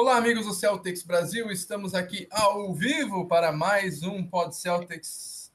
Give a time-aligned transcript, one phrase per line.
[0.00, 1.50] Olá, amigos do Celtics Brasil.
[1.50, 5.52] Estamos aqui ao vivo para mais um Pod Celtics,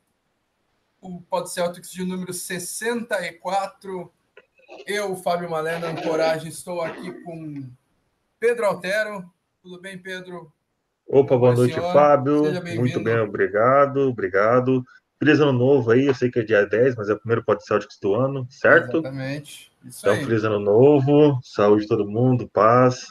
[1.01, 4.13] o Pod Celtics de número 64.
[4.85, 7.67] Eu, Fábio Malena, Coragem, estou aqui com
[8.39, 9.25] Pedro Altero.
[9.63, 10.53] Tudo bem, Pedro?
[11.07, 11.91] Opa, boa noite, senhor.
[11.91, 12.43] Fábio.
[12.75, 14.85] Muito bem, obrigado, obrigado.
[15.17, 17.65] Feliz ano novo aí, eu sei que é dia 10, mas é o primeiro Pod
[17.65, 18.97] Celtics do ano, certo?
[18.99, 19.71] Exatamente.
[19.83, 20.23] Isso então, aí.
[20.23, 23.07] feliz ano novo, saúde de todo mundo, paz,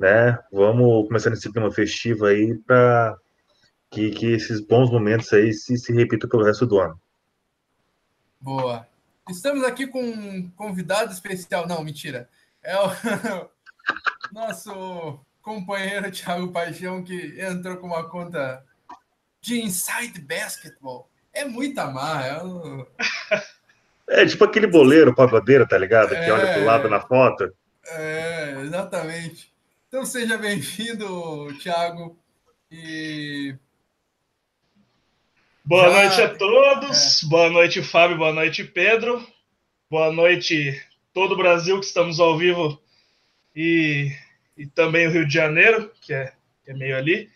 [0.00, 0.38] né?
[0.50, 3.18] Vamos começar nesse clima festivo aí para
[3.90, 6.98] que, que esses bons momentos aí se, se repitam pelo resto do ano.
[8.40, 8.88] Boa.
[9.28, 11.68] Estamos aqui com um convidado especial.
[11.68, 12.30] Não, mentira.
[12.62, 12.90] É o
[14.32, 18.64] nosso companheiro Thiago Paixão, que entrou com uma conta
[19.42, 21.10] de Inside Basketball.
[21.30, 22.26] É muita marra.
[22.26, 22.86] É, um...
[24.08, 26.08] é tipo aquele boleiro pagodeiro, tá ligado?
[26.08, 27.52] Que é, olha pro lado na foto.
[27.86, 29.49] É, exatamente.
[29.90, 32.16] Então seja bem-vindo, Thiago.
[32.70, 33.56] E.
[35.64, 35.90] Boa Já...
[35.90, 37.24] noite a todos.
[37.24, 37.26] É.
[37.26, 38.16] Boa noite, Fábio.
[38.16, 39.26] Boa noite, Pedro.
[39.90, 40.80] Boa noite,
[41.12, 42.80] todo o Brasil que estamos ao vivo
[43.56, 44.12] e,
[44.56, 47.28] e também o Rio de Janeiro, que é, que é meio ali.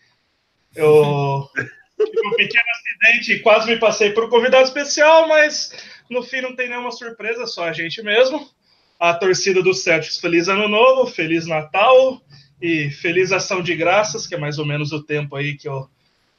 [0.73, 1.49] Eu
[1.99, 5.73] tive um pequeno acidente e quase me passei por um convidado especial, mas
[6.09, 8.49] no fim não tem nenhuma surpresa, só a gente mesmo.
[8.97, 12.21] A torcida do Celtics, feliz ano novo, feliz Natal
[12.61, 15.89] e feliz ação de graças, que é mais ou menos o tempo aí que eu,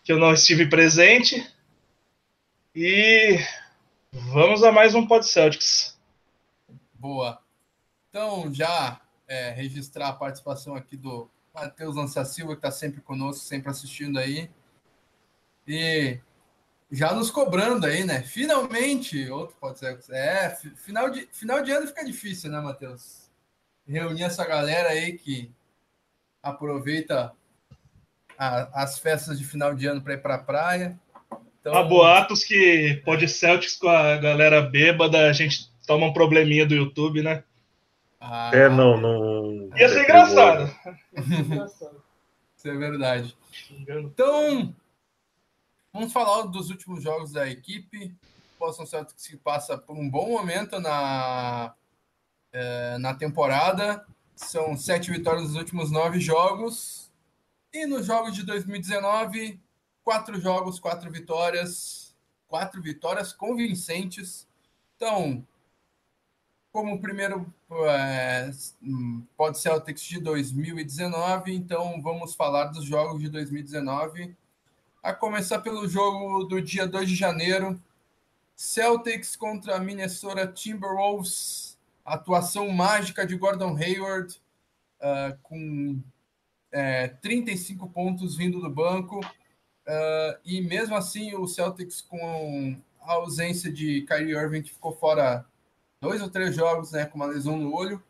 [0.02, 1.46] que eu não estive presente.
[2.74, 3.38] E
[4.12, 5.98] vamos a mais um Pod Celtics.
[6.94, 7.40] Boa.
[8.08, 13.44] Então, já é, registrar a participação aqui do Matheus Lança Silva, que está sempre conosco,
[13.44, 14.50] sempre assistindo aí.
[15.66, 16.18] E
[16.90, 18.22] já nos cobrando aí, né?
[18.22, 19.98] Finalmente, outro pode ser.
[20.10, 23.30] É, final de, final de ano fica difícil, né, Matheus?
[23.86, 25.50] Reunir essa galera aí que
[26.50, 27.32] aproveita
[28.38, 30.98] a, as festas de final de ano para ir para a praia.
[31.60, 31.74] Então...
[31.74, 36.74] Há boatos que pode Celtics com a galera bêbada, a gente toma um probleminha do
[36.74, 37.42] YouTube, né?
[38.20, 39.70] Ah, é, não, não.
[39.76, 40.74] Ia ser engraçado.
[42.56, 43.36] Isso é verdade.
[43.88, 44.74] Então,
[45.92, 48.14] vamos falar dos últimos jogos da equipe.
[48.58, 51.74] Boston Celtics que passa por um bom momento na,
[52.52, 54.04] é, na temporada.
[54.36, 57.10] São sete vitórias nos últimos nove jogos.
[57.72, 59.58] E nos jogos de 2019,
[60.04, 62.14] quatro jogos, quatro vitórias.
[62.46, 64.46] Quatro vitórias convincentes.
[64.94, 65.44] Então,
[66.70, 67.52] como o primeiro
[67.88, 68.50] é,
[69.36, 74.36] pode Celtics de 2019, então vamos falar dos jogos de 2019.
[75.02, 77.80] A começar pelo jogo do dia 2 de janeiro,
[78.54, 81.65] Celtics contra Minnesota Timberwolves
[82.14, 84.40] atuação mágica de Gordon Hayward,
[85.00, 86.00] uh, com
[86.70, 89.20] é, 35 pontos vindo do banco.
[89.20, 95.44] Uh, e mesmo assim, o Celtics, com a ausência de Kyrie Irving, que ficou fora
[96.00, 98.02] dois ou três jogos né, com uma lesão no olho.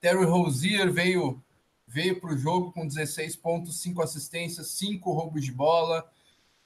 [0.00, 1.42] Terry Rozier veio,
[1.86, 6.08] veio para o jogo com 16 pontos, 5 assistências, 5 roubos de bola.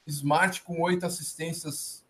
[0.05, 2.03] Smart com 8 assistências,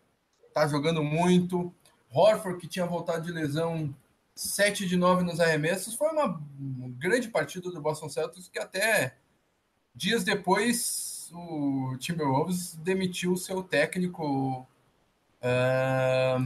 [0.48, 1.72] está jogando muito.
[2.10, 3.94] Horford, que tinha voltado de lesão,
[4.34, 5.94] 7 de 9 nos arremessos.
[5.94, 6.40] Foi uma
[6.98, 9.16] grande partida do Boston Celtics que até
[9.94, 14.66] dias depois o Timberwolves demitiu seu técnico
[15.42, 16.42] uh,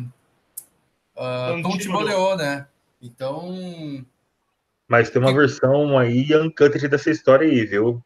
[1.16, 2.66] uh, Tom Thibodeau, né?
[3.00, 4.04] Então...
[4.88, 8.03] Mas tem uma versão aí uncut dessa história aí, viu?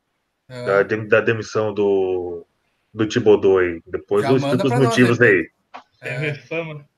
[0.48, 0.64] É.
[0.64, 2.46] Da, da, demissão do,
[2.92, 3.82] do Thibodeau aí.
[3.86, 5.50] Depois eu explico os motivos nós, aí.
[6.00, 6.88] É, fama.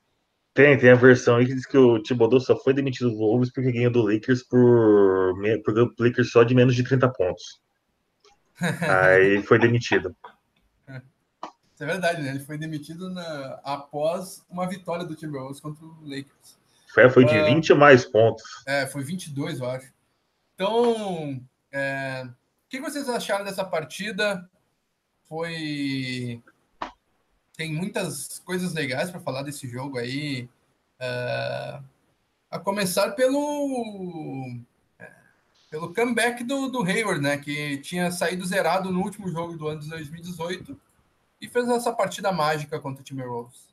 [0.54, 3.50] Tem, tem a versão aí que diz que o Thibodeau só foi demitido do Wolves
[3.50, 7.60] porque ganhou do Lakers por, por Lakers só de menos de 30 pontos.
[8.60, 10.14] aí foi demitido.
[11.74, 12.30] Isso é verdade, né?
[12.30, 16.58] Ele foi demitido na, após uma vitória do Timberwolves contra o Lakers.
[16.92, 18.44] Foi, foi de uh, 20 mais pontos.
[18.66, 19.90] É, foi 22, eu acho.
[20.54, 21.42] Então,
[21.72, 24.48] é, o que vocês acharam dessa partida?
[25.26, 26.42] Foi
[27.62, 30.48] tem muitas coisas legais para falar desse jogo aí.
[31.00, 31.84] Uh,
[32.50, 34.56] a começar pelo
[34.98, 35.08] é,
[35.70, 37.38] pelo comeback do, do Hayward, né?
[37.38, 40.76] Que tinha saído zerado no último jogo do ano de 2018
[41.40, 43.70] e fez essa partida mágica contra o Timberwolves.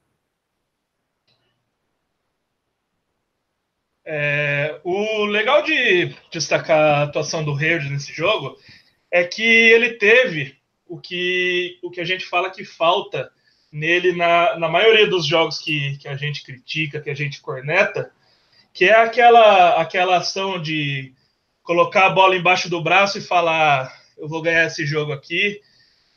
[4.05, 8.55] É, o legal de destacar a atuação do Hayward nesse jogo
[9.09, 13.31] é que ele teve o que, o que a gente fala que falta
[13.71, 18.11] nele na, na maioria dos jogos que, que a gente critica, que a gente corneta,
[18.73, 21.13] que é aquela, aquela ação de
[21.63, 25.61] colocar a bola embaixo do braço e falar: eu vou ganhar esse jogo aqui,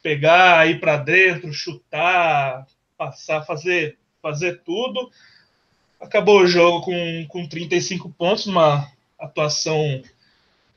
[0.03, 2.67] pegar, ir para dentro, chutar,
[2.97, 5.11] passar, fazer, fazer tudo.
[6.01, 10.03] Acabou o jogo com, com 35 pontos, uma atuação,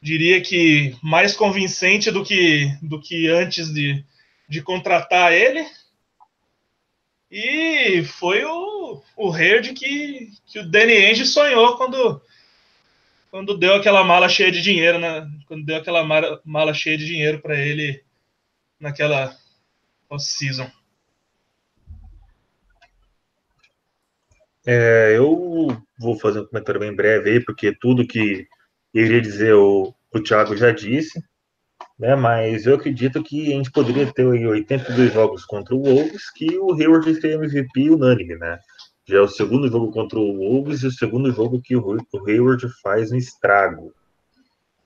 [0.02, 4.04] diria que mais convincente do que, do que antes de,
[4.48, 5.66] de contratar ele.
[7.30, 12.22] E foi o, o Herd que, que o Danny Ainge sonhou quando,
[13.32, 15.28] quando deu aquela mala cheia de dinheiro, né?
[15.48, 18.04] Quando deu aquela mala, mala cheia de dinheiro para ele
[18.80, 19.36] naquela
[20.10, 20.70] off-season.
[24.68, 25.68] É, eu
[26.00, 28.48] vou fazer um comentário bem breve aí, porque tudo que
[28.94, 31.24] eu iria dizer o, o Thiago já disse,
[31.98, 32.16] né?
[32.16, 36.58] Mas eu acredito que a gente poderia ter aí 82 jogos contra o Wolves, que
[36.58, 38.60] o Hayward seria MVP unânime, né?
[39.08, 41.98] Já é o segundo jogo contra o Wolves e o segundo jogo que o,
[42.28, 43.94] Hayward faz um estrago.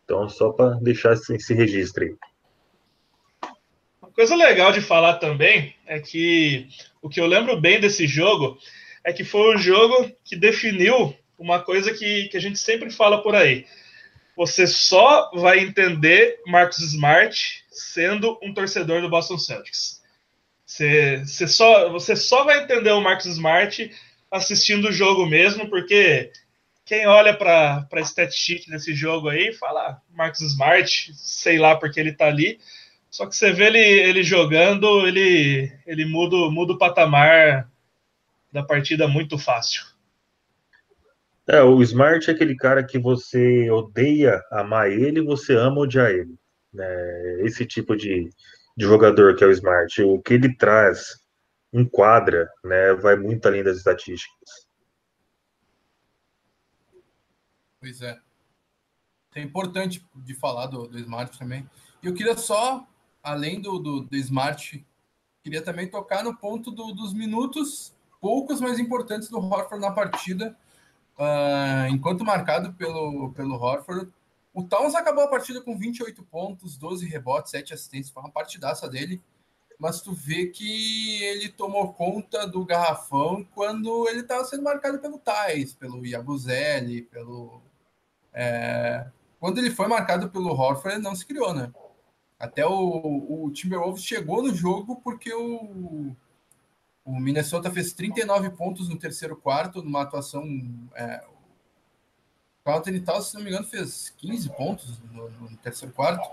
[0.03, 2.15] Então, só para deixar esse, esse registro aí.
[4.01, 6.67] Uma coisa legal de falar também é que
[7.01, 8.57] o que eu lembro bem desse jogo
[9.05, 13.23] é que foi um jogo que definiu uma coisa que, que a gente sempre fala
[13.23, 13.65] por aí.
[14.39, 20.01] Você só vai entender Marcus Smart sendo um torcedor do Boston Celtics.
[20.65, 23.91] Você, você, só, você só vai entender o Marcus Smart
[24.31, 26.31] assistindo o jogo mesmo, porque
[26.85, 31.99] quem olha para a stat desse jogo aí fala ah, Marcus Smart, sei lá porque
[31.99, 32.61] ele está ali.
[33.11, 37.69] Só que você vê ele, ele jogando, ele, ele muda, muda o patamar
[38.53, 39.88] da partida muito fácil.
[41.51, 46.37] É, o Smart é aquele cara que você odeia amar ele, você ama odiar ele.
[46.71, 47.41] Né?
[47.41, 48.29] Esse tipo de,
[48.77, 50.03] de jogador que é o Smart.
[50.03, 51.19] O que ele traz
[51.73, 54.67] em quadra, né, vai muito além das estatísticas.
[57.79, 58.19] Pois é.
[59.33, 61.67] É importante de falar do, do Smart também.
[62.03, 62.87] E eu queria só,
[63.23, 64.85] além do, do, do Smart,
[65.43, 67.91] queria também tocar no ponto do, dos minutos
[68.21, 70.55] poucos, mas importantes do Horford na partida.
[71.19, 74.09] Uh, enquanto marcado pelo, pelo Horford,
[74.53, 78.89] o Towns acabou a partida com 28 pontos, 12 rebotes, 7 assistências, foi uma partidaça
[78.89, 79.21] dele.
[79.77, 85.19] Mas tu vê que ele tomou conta do garrafão quando ele estava sendo marcado pelo
[85.19, 87.61] Tais, pelo Yabuzeli, pelo.
[88.33, 89.05] É...
[89.39, 91.71] Quando ele foi marcado pelo Horford, ele não se criou, né?
[92.37, 96.15] Até o, o Timberwolves chegou no jogo porque o,
[97.09, 100.45] o Minnesota fez 39 pontos no terceiro quarto, numa atuação.
[100.93, 101.25] É,
[102.63, 106.29] Anthony Towns, se não me engano, fez 15 pontos no, no terceiro quarto.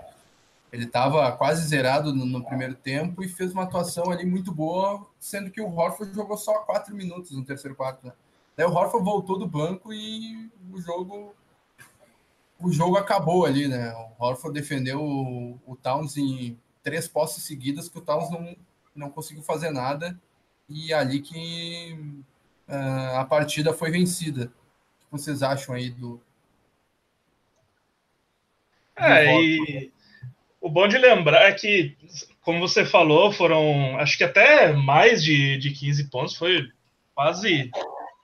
[0.71, 5.07] Ele estava quase zerado no, no, primeiro tempo e fez uma atuação ali muito boa,
[5.19, 8.05] sendo que o Horford jogou só 4 minutos no terceiro quarto.
[8.05, 8.13] Né?
[8.55, 11.33] Daí o Horford voltou do banco e o jogo
[12.59, 13.93] o jogo acabou ali, né?
[13.93, 18.55] O Horford defendeu o, o Towns em três posses seguidas que o Towns não,
[18.95, 20.19] não conseguiu fazer nada
[20.69, 21.97] e ali que
[22.67, 24.51] uh, a partida foi vencida.
[25.11, 26.17] O que vocês acham aí do.
[26.17, 26.21] do
[28.97, 29.91] é, e
[30.59, 31.95] o bom de lembrar é que,
[32.41, 36.69] como você falou, foram acho que até mais de, de 15 pontos, foi
[37.15, 37.71] quase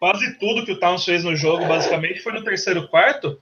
[0.03, 3.39] quase tudo que o Towns fez no jogo, basicamente, foi no terceiro quarto.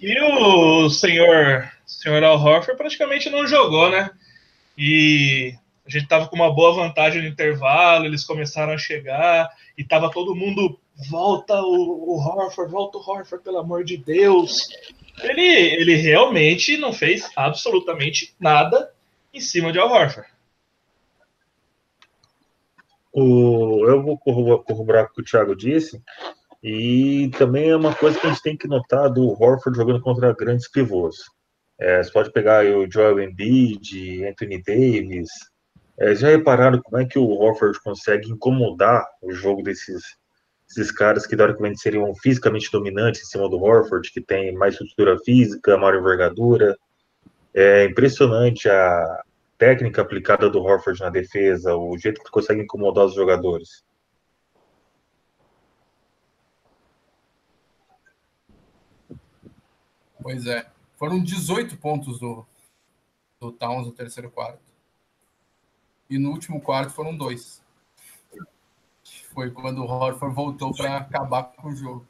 [0.00, 4.08] E o senhor, senhor Al Horford praticamente não jogou, né?
[4.78, 5.52] E
[5.96, 10.10] a gente estava com uma boa vantagem no intervalo, eles começaram a chegar e estava
[10.10, 10.78] todo mundo
[11.08, 14.68] volta o, o Horford, volta o Horford, pelo amor de Deus.
[15.22, 18.92] Ele, ele realmente não fez absolutamente nada
[19.32, 20.28] em cima de Al Horford.
[23.12, 26.00] O, eu vou corroborar o que o Thiago disse,
[26.62, 30.32] e também é uma coisa que a gente tem que notar do Horford jogando contra
[30.32, 31.16] grandes pivôs.
[31.78, 35.30] É, você pode pegar o Joel Embiid, Anthony Davis,
[36.00, 40.02] é, já repararam como é que o Horford consegue incomodar o jogo desses,
[40.66, 45.18] desses caras que teoricamente seriam fisicamente dominantes em cima do Horford, que tem mais estrutura
[45.18, 46.74] física, maior envergadura?
[47.52, 49.22] É impressionante a
[49.58, 53.84] técnica aplicada do Horford na defesa, o jeito que consegue incomodar os jogadores.
[60.22, 60.66] Pois é.
[60.96, 62.46] Foram 18 pontos do,
[63.38, 64.69] do Towns no terceiro quarto
[66.10, 67.62] e no último quarto foram dois.
[69.32, 72.06] Foi quando o Horford voltou para acabar com o jogo.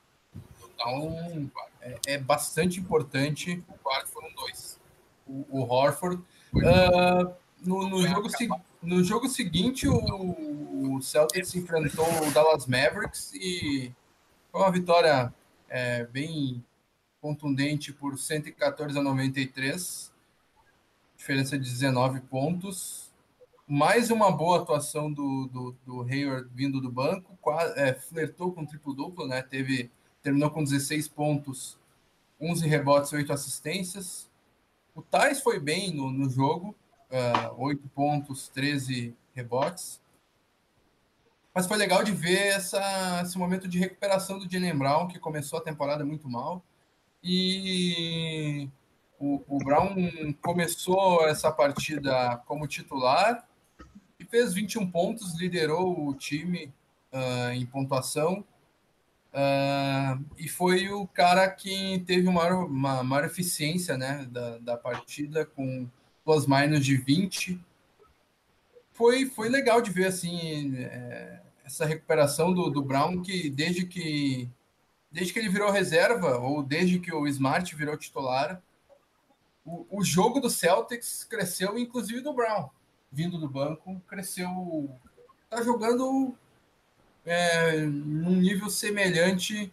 [0.75, 1.51] Então,
[1.83, 3.63] é, é, bastante importante.
[3.69, 4.81] O quarto foram dois.
[5.27, 6.23] O, o Horford.
[6.55, 8.29] Uh, no, no, jogo,
[8.83, 13.93] no jogo seguinte, o, o Celtics enfrentou o Dallas Mavericks e
[14.51, 15.33] foi uma vitória
[15.69, 16.65] é, bem,
[17.21, 20.13] contundente por 114 a 93,
[21.17, 23.00] diferença de 19 pontos.
[23.73, 28.67] Mais uma boa atuação do, do, do Hayward vindo do banco, quase, é, flertou com
[28.67, 29.43] triplo-duplo, né?
[29.43, 31.79] Teve, terminou com 16 pontos,
[32.41, 34.29] 11 rebotes e 8 assistências.
[34.93, 36.75] O Thais foi bem no, no jogo,
[37.13, 40.01] uh, 8 pontos, 13 rebotes.
[41.55, 45.61] Mas foi legal de ver essa, esse momento de recuperação do Jalen Brown, que começou
[45.61, 46.61] a temporada muito mal.
[47.23, 48.69] E
[49.17, 49.95] o, o Brown
[50.43, 53.49] começou essa partida como titular
[54.31, 56.73] fez 21 pontos, liderou o time
[57.13, 58.45] uh, em pontuação.
[59.33, 65.45] Uh, e foi o cara que teve uma, uma maior eficiência né, da, da partida,
[65.45, 65.89] com
[66.25, 67.61] plus minus de 20.
[68.93, 74.49] Foi, foi legal de ver assim é, essa recuperação do, do Brown, que desde que
[75.11, 78.63] desde que ele virou reserva, ou desde que o Smart virou titular,
[79.65, 82.69] o, o jogo do Celtics cresceu, inclusive do Brown,
[83.11, 84.91] vindo do banco, cresceu.
[85.49, 86.35] Tá jogando
[87.25, 89.73] é, num nível semelhante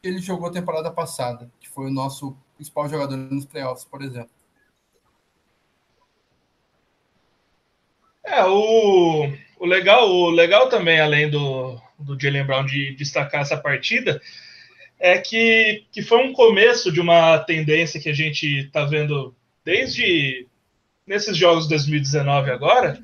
[0.00, 4.02] que ele jogou a temporada passada, que foi o nosso principal jogador nos playoffs, por
[4.02, 4.30] exemplo.
[8.24, 13.56] É, o, o, legal, o legal também, além do, do Jalen Brown de destacar essa
[13.56, 14.20] partida,
[14.98, 20.47] é que, que foi um começo de uma tendência que a gente está vendo desde
[21.08, 23.00] nesses jogos de 2019 agora,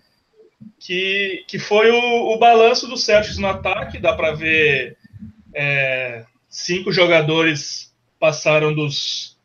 [0.78, 3.98] que, que foi o, o balanço do Celtics no ataque.
[3.98, 4.98] Dá para ver
[5.54, 9.38] é, cinco jogadores passaram dos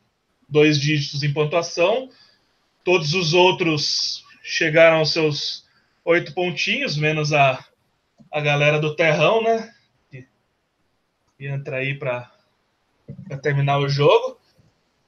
[0.48, 2.08] dois dígitos em pontuação,
[2.84, 5.64] todos os outros chegaram aos seus
[6.04, 7.64] oito pontinhos, menos a,
[8.32, 9.72] a galera do Terrão, né?
[10.10, 10.26] Que
[11.46, 12.30] entra aí para
[13.42, 14.38] terminar o jogo.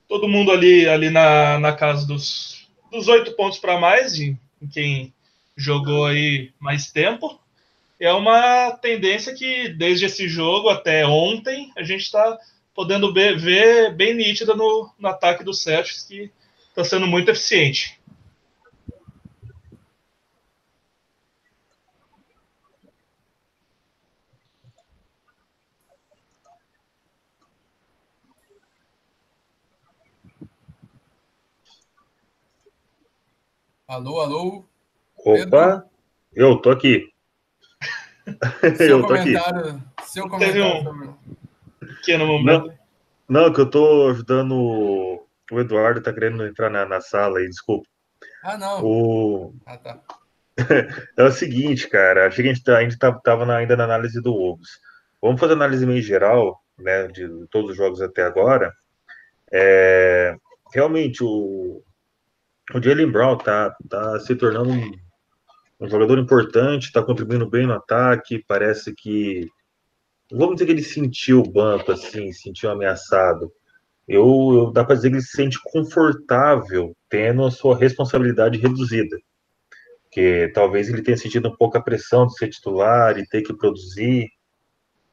[0.08, 2.61] Todo mundo ali, ali na, na casa dos,
[2.92, 4.38] dos oito pontos para mais, em
[4.70, 5.12] quem
[5.56, 7.40] jogou aí mais tempo.
[7.98, 12.38] É uma tendência que, desde esse jogo até ontem, a gente está
[12.74, 16.30] podendo ver, bem nítida no, no ataque do Celtics, que
[16.68, 17.98] está sendo muito eficiente.
[33.92, 34.64] Alô, alô.
[35.18, 35.84] Opa,
[36.32, 37.12] eu tô aqui.
[38.78, 39.34] Seu eu tô aqui.
[40.06, 40.62] Seu comentário.
[40.62, 41.14] Teve um
[41.98, 42.72] pequeno momento.
[43.28, 47.46] Não, não, que eu tô ajudando o Eduardo, tá querendo entrar na, na sala aí,
[47.46, 47.86] desculpa.
[48.42, 48.82] Ah, não.
[48.82, 49.54] O...
[49.66, 50.00] Ah, tá.
[51.18, 53.76] é o seguinte, cara, achei que a gente, tá, a gente tá, tava na, ainda
[53.76, 54.70] na análise do Wolves.
[55.20, 58.72] Vamos fazer análise meio geral, né, de todos os jogos até agora.
[59.52, 60.34] É,
[60.72, 61.84] realmente, o,
[62.74, 64.92] o Jalen Brown tá, tá se tornando um,
[65.80, 69.48] um jogador importante, está contribuindo bem no ataque, parece que
[70.30, 73.52] vamos dizer que ele sentiu o banco assim, sentiu ameaçado.
[74.08, 79.16] Eu, eu dá para dizer que ele se sente confortável tendo a sua responsabilidade reduzida.
[80.10, 83.54] Que talvez ele tenha sentido um pouco a pressão de ser titular e ter que
[83.54, 84.28] produzir,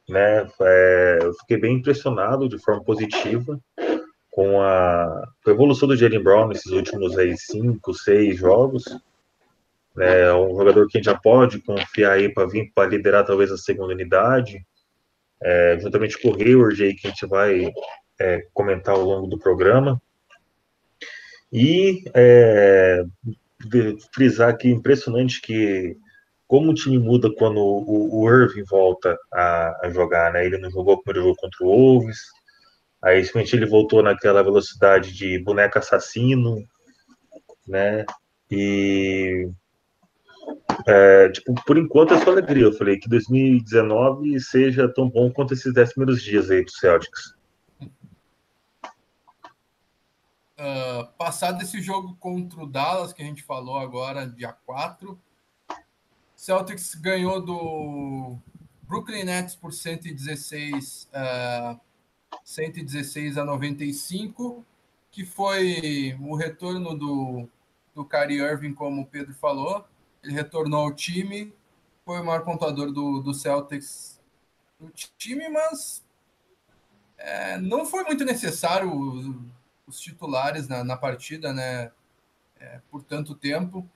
[0.08, 0.46] né?
[0.60, 3.58] É, eu fiquei bem impressionado de forma positiva
[4.30, 8.84] com a, com a evolução do Jalen Brown nesses últimos aí, cinco, seis jogos.
[9.98, 13.50] É um jogador que a gente já pode confiar aí para vir para liderar talvez
[13.50, 14.64] a segunda unidade,
[15.42, 17.72] é, juntamente com o Hayward aí que a gente vai
[18.20, 20.00] é, comentar ao longo do programa.
[21.52, 23.04] E é,
[24.14, 25.96] frisar que impressionante que
[26.46, 30.44] como o time muda quando o, o Irving volta a, a, jogar, né?
[30.44, 32.18] Ele não jogou o primeiro jogo contra o Wolves,
[33.02, 36.56] Aí, simplesmente, ele voltou naquela velocidade de boneco assassino,
[37.66, 38.04] né?
[38.50, 39.48] E.
[40.86, 42.64] É, tipo, por enquanto é só alegria.
[42.64, 47.34] Eu falei que 2019 seja tão bom quanto esses 10 primeiros dias aí do Celtics.
[50.60, 55.18] Uh, passado esse jogo contra o Dallas, que a gente falou agora, dia 4,
[56.36, 58.36] Celtics ganhou do
[58.82, 61.80] Brooklyn Nets por 116 uh,
[62.44, 64.64] 116 a 95,
[65.10, 67.48] que foi o retorno do,
[67.94, 69.84] do Kyrie Irving, como o Pedro falou.
[70.22, 71.52] Ele retornou ao time,
[72.04, 74.20] foi o maior pontuador do, do Celtics
[74.78, 76.04] no time, mas
[77.16, 79.34] é, não foi muito necessário os,
[79.86, 81.92] os titulares na, na, partida, né?
[82.58, 83.88] É, por tanto tempo.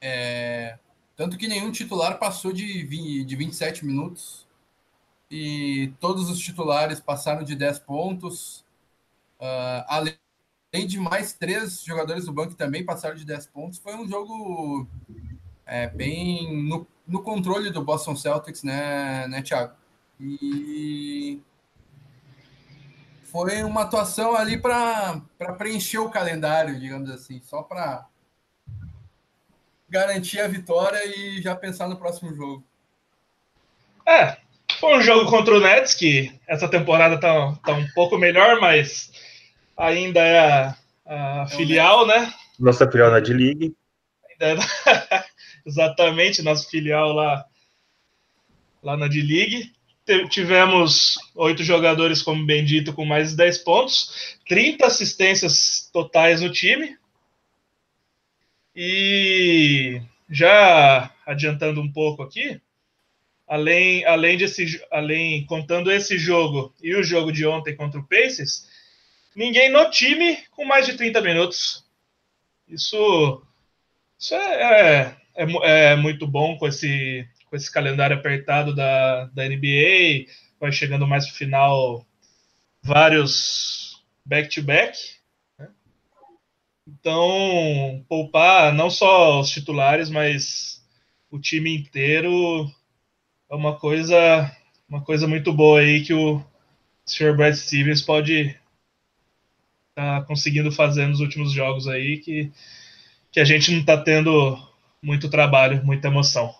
[0.00, 0.78] É,
[1.16, 4.46] tanto que nenhum titular passou de, 20, de 27 minutos
[5.32, 8.62] e todos os titulares passaram de 10 pontos.
[9.40, 13.94] Uh, além de mais três jogadores do banco que também passaram de 10 pontos, foi
[13.96, 14.86] um jogo
[15.64, 19.74] é, bem no, no controle do Boston Celtics, né, né Thiago?
[20.20, 21.40] E
[23.24, 25.22] foi uma atuação ali para
[25.56, 28.06] preencher o calendário, digamos assim, só para
[29.88, 32.62] garantir a vitória e já pensar no próximo jogo.
[34.06, 34.41] É,
[34.82, 39.12] foi um jogo contra o Nets, que essa temporada tá, tá um pouco melhor, mas
[39.76, 42.34] ainda é a, a é filial, né?
[42.58, 43.76] Nossa filial na D-League.
[44.40, 44.56] É,
[45.64, 47.44] exatamente, nosso filial lá,
[48.82, 49.70] lá na D-League
[50.28, 56.50] tivemos oito jogadores, como bem dito, com mais de 10 pontos, 30 assistências totais no
[56.50, 56.98] time.
[58.74, 62.60] E já adiantando um pouco aqui,
[63.52, 68.66] além, além, desse, além contando esse jogo e o jogo de ontem contra o Pacers,
[69.36, 71.84] ninguém no time com mais de 30 minutos.
[72.66, 73.42] Isso,
[74.18, 79.46] isso é, é, é, é muito bom com esse com esse calendário apertado da, da
[79.46, 82.06] NBA, vai chegando mais pro final
[82.82, 84.96] vários back-to-back.
[85.58, 85.68] Né?
[86.88, 90.82] Então, poupar não só os titulares, mas
[91.30, 92.72] o time inteiro
[93.52, 94.50] é uma coisa,
[94.88, 96.42] uma coisa muito boa aí que o
[97.04, 97.36] Sr.
[97.36, 98.58] Brad Stevens pode
[99.90, 102.50] estar tá conseguindo fazer nos últimos jogos aí, que,
[103.30, 104.56] que a gente não está tendo
[105.02, 106.54] muito trabalho, muita emoção.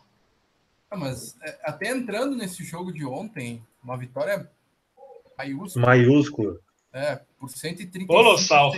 [0.90, 4.50] Ah, mas é, até entrando nesse jogo de ontem, uma vitória
[5.38, 5.86] maiúscula.
[5.86, 6.60] Maiúscula.
[6.92, 8.06] É, por 135.
[8.06, 8.70] Colossal.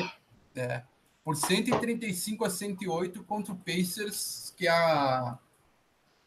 [0.54, 0.84] É,
[1.24, 5.36] por 135 a 108 contra o Pacers, que a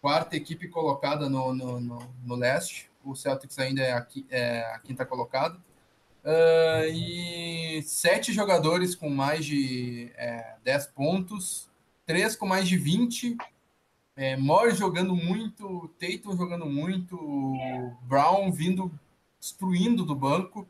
[0.07, 2.89] quarta equipe colocada no, no, no, no leste.
[3.03, 5.57] O Celtics ainda é a, é a quinta colocada.
[6.23, 11.69] Uh, e sete jogadores com mais de é, 10 pontos,
[12.05, 13.35] três com mais de 20
[14.15, 17.17] é, Morris jogando muito, Tatum jogando muito,
[18.03, 18.89] Brown vindo
[19.37, 20.65] destruindo do banco.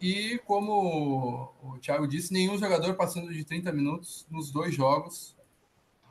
[0.00, 5.35] E como o Thiago disse, nenhum jogador passando de 30 minutos nos dois jogos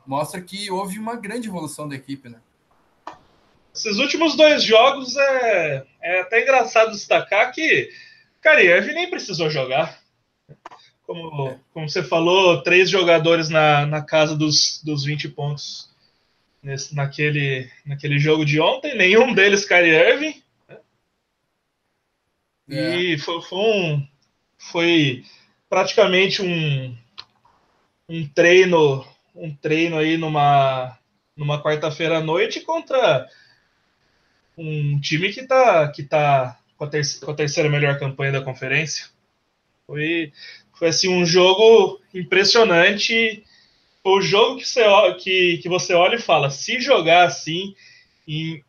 [0.06, 2.38] mostra que houve uma grande evolução da equipe, né?
[3.74, 7.90] Esses últimos dois jogos é, é até engraçado destacar que
[8.40, 10.00] Kariev nem precisou jogar.
[11.02, 15.90] Como, como você falou, três jogadores na, na casa dos, dos 20 pontos
[16.62, 20.42] nesse, naquele, naquele jogo de ontem, nenhum deles Irving.
[20.68, 20.78] Né?
[22.70, 22.96] É.
[22.96, 24.08] E foi, foi, um,
[24.58, 25.24] foi
[25.68, 26.96] praticamente um,
[28.08, 29.06] um treino
[29.36, 30.98] um treino aí numa,
[31.36, 33.28] numa quarta-feira à noite contra
[34.56, 36.90] um time que está que tá com a,
[37.24, 39.06] com a terceira melhor campanha da conferência.
[39.86, 40.32] Foi,
[40.74, 43.44] foi assim um jogo impressionante
[44.06, 44.84] o jogo que você,
[45.18, 47.74] que, que você olha e fala, se jogar assim,
[48.26, 48.62] em,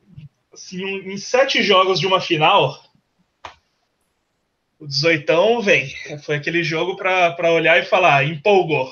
[0.52, 2.84] assim, em sete jogos de uma final,
[4.80, 5.94] o 18 vem.
[6.24, 8.92] Foi aquele jogo para olhar e falar, empolgou.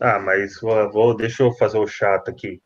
[0.00, 2.60] Ah, mas vou, deixa eu fazer o chato aqui.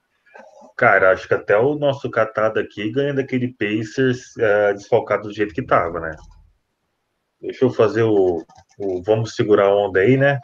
[0.76, 5.54] Cara, acho que até o nosso catado aqui ganha daquele Pacers é, desfalcado do jeito
[5.54, 6.16] que tava, né?
[7.40, 8.44] Deixa eu fazer o,
[8.78, 10.40] o Vamos segurar a onda aí, né?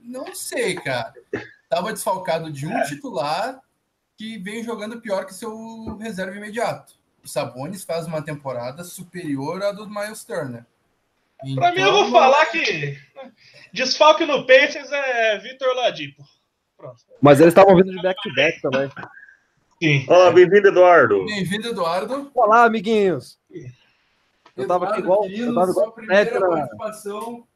[0.00, 1.14] Não sei, cara
[1.74, 2.84] estava desfalcado de um é.
[2.84, 3.60] titular
[4.16, 6.94] que vem jogando pior que seu reserva imediato.
[7.22, 10.64] O Sabonis faz uma temporada superior à do Miles Turner.
[11.42, 12.98] Então, Para mim, eu vou falar que
[13.72, 16.22] desfalque no Pacers é Vitor Ladipo.
[16.76, 16.96] Pronto.
[17.20, 18.90] Mas eles estavam vindo de back-to-back também.
[19.82, 20.04] Sim.
[20.08, 21.24] Olá, bem-vindo, Eduardo.
[21.26, 22.30] Bem-vindo, Eduardo.
[22.34, 23.38] Olá, amiguinhos.
[24.56, 25.28] Eu tava aqui igual.
[25.28, 27.46] Eu tava igual primeira participação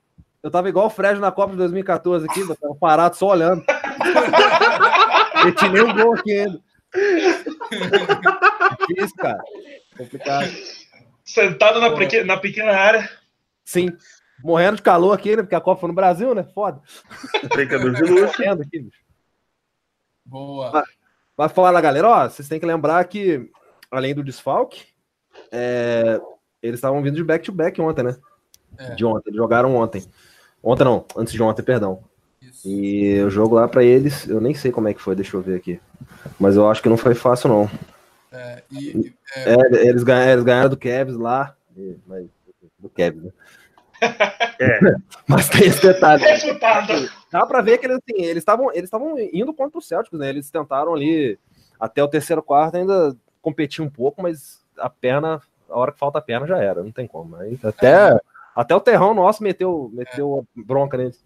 [0.42, 3.64] eu tava igual o Fred na Copa de 2014 aqui, eu tava parado só olhando.
[5.44, 6.60] eu tinha nem um gol aqui ainda.
[8.96, 9.42] Isso, cara.
[9.96, 10.48] Complicado.
[11.24, 13.10] Sentado na, pequena, na pequena área.
[13.68, 13.94] Sim.
[14.42, 15.42] Morrendo de calor aqui, né?
[15.42, 16.42] Porque a Copa foi no Brasil, né?
[16.42, 16.80] Foda.
[17.54, 18.42] Brincador de luxo.
[18.42, 19.02] Aqui, bicho.
[20.24, 20.82] Boa.
[21.36, 23.50] Mas falar, galera, ó, vocês têm que lembrar que,
[23.90, 24.86] além do desfalque,
[25.52, 26.18] é,
[26.62, 28.16] eles estavam vindo de back-to-back -back ontem, né?
[28.78, 28.94] É.
[28.94, 30.02] De ontem, eles jogaram ontem.
[30.62, 32.02] Ontem não, antes de ontem, perdão.
[32.40, 32.66] Isso.
[32.66, 35.42] E o jogo lá para eles, eu nem sei como é que foi, deixa eu
[35.42, 35.78] ver aqui.
[36.40, 37.70] Mas eu acho que não foi fácil, não.
[38.32, 39.52] É, e, é...
[39.52, 41.54] É, eles, ganharam, eles ganharam do Kevs lá.
[42.06, 42.26] Mas,
[42.78, 43.32] do Kevs, né?
[44.60, 44.80] É.
[45.26, 46.24] Mas tem esse detalhe.
[47.30, 50.28] Dá para ver que eles assim, eles estavam eles estavam indo contra o Celtics, né?
[50.28, 51.38] Eles tentaram ali
[51.78, 56.18] até o terceiro quarto ainda competir um pouco, mas a perna a hora que falta
[56.18, 57.36] a perna já era, não tem como.
[57.36, 58.20] Aí, até, é.
[58.54, 60.62] até o terrão nosso meteu, meteu é.
[60.62, 61.22] bronca neles.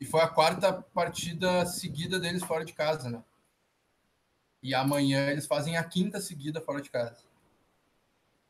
[0.00, 3.22] E foi a quarta partida seguida deles fora de casa, né?
[4.62, 7.16] E amanhã eles fazem a quinta seguida fora de casa.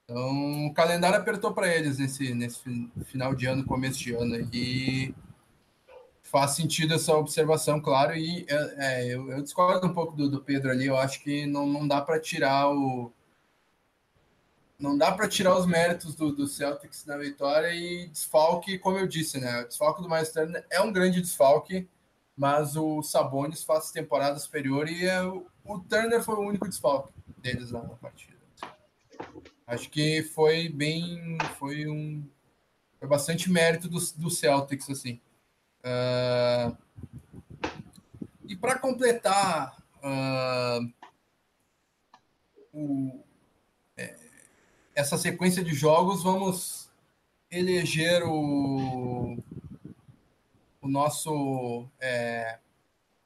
[0.08, 2.62] Então o calendário apertou para eles nesse, nesse
[3.06, 4.48] final de ano, começo de ano.
[4.52, 5.12] E
[6.22, 8.14] faz sentido essa observação, claro.
[8.14, 10.86] E é, é, eu, eu, discordo um pouco do, do, Pedro ali.
[10.86, 13.12] Eu acho que não, não dá para tirar o.
[14.78, 19.06] Não dá para tirar os méritos do, do, Celtics na vitória e desfalque, como eu
[19.08, 19.62] disse, né?
[19.62, 21.88] O desfalque do Miles Turner é um grande desfalque,
[22.36, 27.10] mas o Sabonis faz temporada superior e é, o, o Turner foi o único desfalque
[27.38, 28.36] deles lá na partida.
[29.66, 31.36] Acho que foi bem.
[31.58, 32.24] Foi um.
[32.98, 35.20] Foi bastante mérito do, do Celtics, assim.
[35.80, 36.76] Uh,
[38.48, 40.92] e para completar uh,
[42.72, 43.20] o,
[43.96, 44.16] é,
[44.94, 46.88] essa sequência de jogos, vamos
[47.50, 49.36] eleger o,
[50.80, 52.58] o nosso é,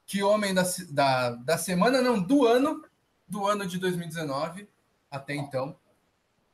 [0.05, 2.83] que homem da, da, da semana, não, do ano,
[3.27, 4.67] do ano de 2019
[5.09, 5.75] até então.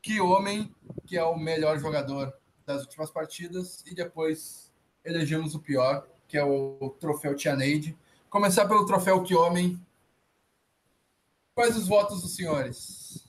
[0.08, 0.74] Que homem
[1.06, 2.34] que é o melhor jogador
[2.66, 4.72] das últimas partidas e depois
[5.04, 7.94] elegemos o pior, que é o troféu Tianeide.
[8.30, 9.78] Começar pelo troféu Que Homem.
[11.54, 13.28] Quais os votos dos senhores?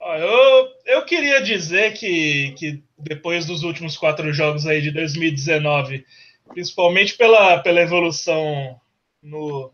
[0.00, 6.06] Eu, eu queria dizer que, que depois dos últimos quatro jogos aí de 2019,
[6.50, 8.80] principalmente pela, pela evolução
[9.20, 9.72] no,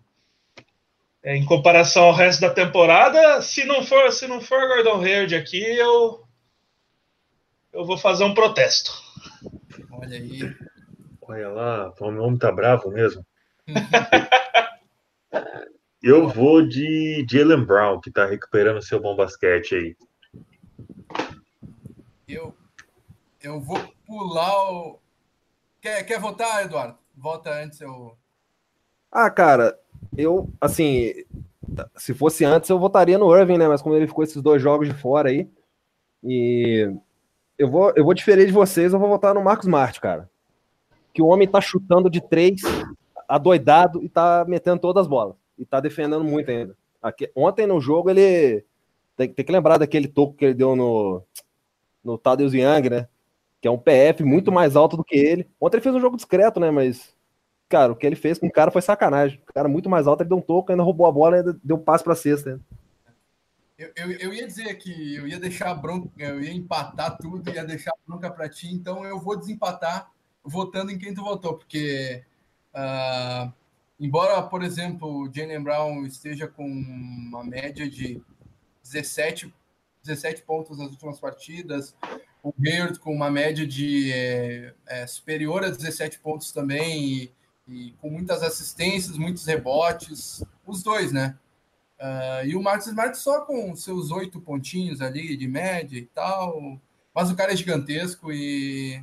[1.27, 5.61] em comparação ao resto da temporada, se não for se não for Gordon Hayward aqui,
[5.61, 6.25] eu
[7.73, 8.93] eu vou fazer um protesto.
[9.91, 10.41] Olha aí.
[11.21, 13.27] Olha lá, o homem tá bravo mesmo.
[16.03, 19.97] Eu vou de Jalen Brown, que tá recuperando seu bom basquete aí.
[22.29, 22.57] Eu,
[23.41, 25.01] eu vou pular o.
[25.81, 26.97] Quer, quer votar, Eduardo?
[27.17, 28.17] Vota antes eu.
[29.11, 29.77] Ah, cara,
[30.17, 31.13] eu, assim,
[31.97, 33.69] se fosse antes eu votaria no Irving, né?
[33.69, 35.49] Mas como ele ficou esses dois jogos de fora aí,
[36.23, 36.93] e
[37.59, 40.29] eu vou, eu vou diferir de vocês, eu vou votar no Marcos Smart, cara.
[41.13, 42.61] Que o homem tá chutando de três,
[43.29, 45.35] adoidado e tá metendo todas as bolas.
[45.59, 46.77] E tá defendendo muito ainda.
[47.03, 48.65] Aqui, ontem no jogo ele.
[49.17, 51.23] Tem, tem, que lembrar daquele toco que ele deu no,
[52.05, 53.09] no Tadeusz Young, né?
[53.63, 55.49] Que é um PF muito mais alto do que ele.
[55.59, 56.71] Ontem ele fez um jogo discreto, né?
[56.71, 57.16] Mas,
[57.69, 59.41] cara, o que ele fez com o cara foi sacanagem.
[59.49, 61.77] O cara muito mais alto, ele deu um toco, ainda roubou a bola e deu
[61.77, 62.55] um passe pra cesta.
[62.55, 62.61] Né?
[63.79, 67.65] Eu, eu, eu, ia dizer que eu ia deixar bronca, eu ia empatar tudo, ia
[67.65, 70.11] deixar bronca para ti, então eu vou desempatar
[70.43, 72.25] votando em quem tu votou, porque
[72.73, 73.53] uh,
[74.01, 78.23] embora, por exemplo, o Jalen Brown esteja com uma média de
[78.83, 79.53] 17,
[80.03, 81.95] 17 pontos nas últimas partidas,
[82.43, 87.33] o Hayward com uma média de é, é, superior a 17 pontos também, e,
[87.69, 91.37] e com muitas assistências, muitos rebotes, os dois, né?
[91.99, 96.81] Uh, e o Marcos Smart só com seus oito pontinhos ali de média e tal.
[97.15, 99.03] Mas o cara é gigantesco e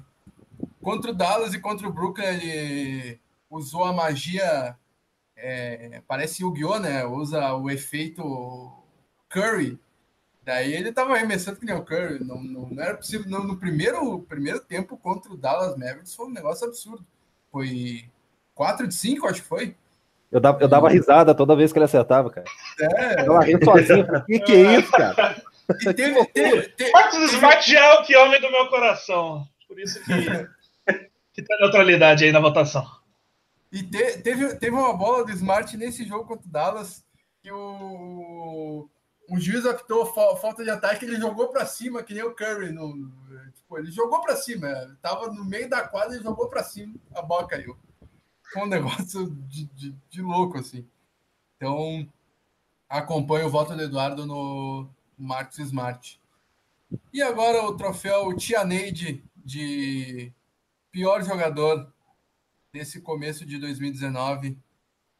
[0.81, 4.77] contra o Dallas e contra o Brooklyn ele usou a magia.
[5.35, 7.05] É, parece Yu-Gi-Oh, né?
[7.05, 8.71] Usa o efeito
[9.29, 9.79] Curry.
[10.45, 12.23] Daí ele tava arremessando que nem o Curry.
[12.23, 13.29] Não, não, não era possível.
[13.29, 17.05] No, no, primeiro, primeiro tempo contra o Dallas Mavericks foi um negócio absurdo.
[17.51, 18.05] Foi
[18.55, 19.75] 4 de 5, acho que foi.
[20.31, 22.47] Eu dava, eu dava risada toda vez que ele acertava, cara.
[22.79, 23.27] É.
[23.27, 24.03] Eu rindo sozinho.
[24.03, 25.43] O que, que é isso, cara?
[25.69, 29.47] E teve, teve, teve, Marcos Smart já é o que homem do meu coração.
[29.67, 30.47] Por isso que,
[31.33, 32.85] que tem neutralidade aí na votação.
[33.71, 37.03] E te, teve, teve uma bola do Smart nesse jogo contra o Dallas
[37.43, 38.89] que o,
[39.29, 42.71] o juiz apitou falta de ataque, ele jogou para cima, que nem o Curry.
[42.71, 42.91] No,
[43.53, 47.21] tipo, ele jogou para cima, tava no meio da quadra e jogou para cima, a
[47.21, 47.77] bola caiu
[48.61, 50.85] um negócio de, de, de, louco, assim.
[51.55, 52.07] Então,
[52.87, 54.87] acompanho o voto do Eduardo no
[55.17, 56.19] Marcos Smart.
[57.11, 60.31] E agora o troféu Tia Neide de
[60.91, 61.91] pior jogador
[62.73, 64.57] nesse começo de 2019.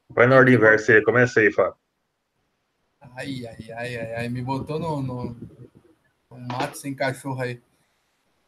[0.10, 1.76] Vai na ordem inversa aí, começa aí, Fábio.
[3.16, 5.36] Ai, ai, ai, ai, ai, me botou no, no,
[6.30, 7.62] no mato sem cachorro aí.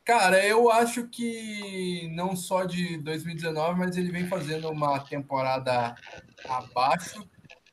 [0.05, 5.95] Cara, eu acho que não só de 2019, mas ele vem fazendo uma temporada
[6.47, 7.27] abaixo.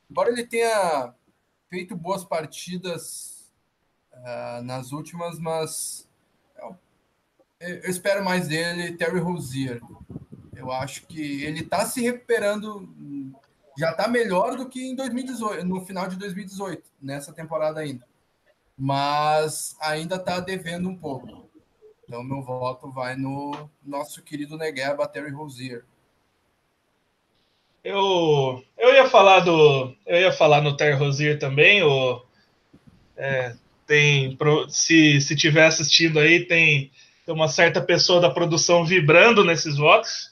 [0.09, 1.13] Embora ele tenha
[1.69, 3.53] feito boas partidas
[4.11, 6.09] uh, nas últimas, mas
[6.57, 6.75] eu,
[7.59, 9.79] eu, espero mais dele, Terry Rozier.
[10.55, 12.89] Eu acho que ele está se recuperando,
[13.77, 18.07] já está melhor do que em 2018, no final de 2018, nessa temporada ainda.
[18.75, 21.42] mas ainda está devendo um pouco.
[22.07, 25.83] Então, meu voto vai no nosso querido Negueba, Terry Rozier.
[27.83, 29.93] Eu, eu ia falar do.
[30.05, 31.83] Eu ia falar no Terry Rozier também.
[31.83, 32.21] O,
[33.17, 34.37] é, tem,
[34.69, 36.91] se, se tiver assistindo aí, tem,
[37.25, 40.31] tem uma certa pessoa da produção vibrando nesses votos.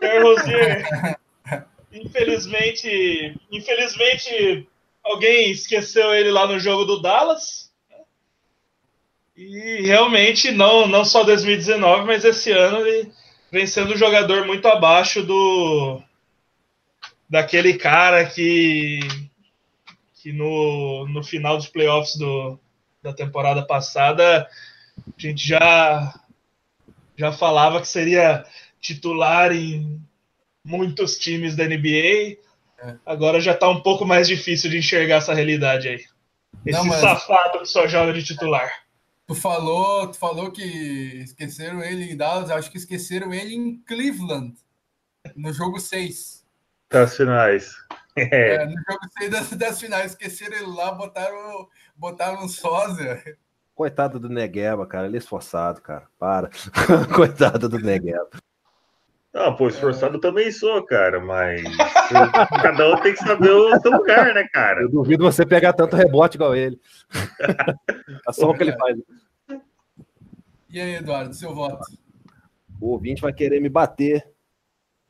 [0.00, 1.18] Terry Rozier,
[1.92, 4.68] infelizmente, infelizmente,
[5.02, 7.71] alguém esqueceu ele lá no jogo do Dallas.
[9.42, 13.10] E realmente, não, não só 2019, mas esse ano ele
[13.50, 16.00] vem sendo um jogador muito abaixo do
[17.28, 19.00] daquele cara que,
[20.14, 22.58] que no, no final dos playoffs do,
[23.02, 24.46] da temporada passada
[24.96, 26.14] a gente já,
[27.16, 28.44] já falava que seria
[28.80, 30.00] titular em
[30.64, 32.36] muitos times da NBA.
[32.78, 32.96] É.
[33.04, 36.04] Agora já está um pouco mais difícil de enxergar essa realidade aí.
[36.66, 37.00] Esse Não, mas...
[37.00, 38.70] safado que só joga de titular.
[39.26, 44.54] Tu falou, tu falou que esqueceram ele em Dallas, acho que esqueceram ele em Cleveland,
[45.36, 46.44] no jogo 6.
[46.90, 47.74] Das finais.
[48.14, 48.56] É.
[48.56, 53.22] é, no jogo 6 das, das finais, esqueceram ele lá, botaram, botaram um sósia.
[53.74, 56.50] Coitado do Negueba, cara, ele é esforçado, cara, para.
[57.16, 58.28] Coitado do Negueba.
[59.32, 60.20] Não, pô, esforçado é.
[60.20, 61.62] também sou, cara, mas
[62.62, 64.82] cada um tem que saber o seu lugar, né, cara?
[64.82, 66.78] Eu duvido você pegar tanto rebote igual ele.
[68.28, 68.98] é só o que ele faz.
[70.68, 71.82] E aí, Eduardo, seu voto?
[72.78, 74.26] O ouvinte vai querer me bater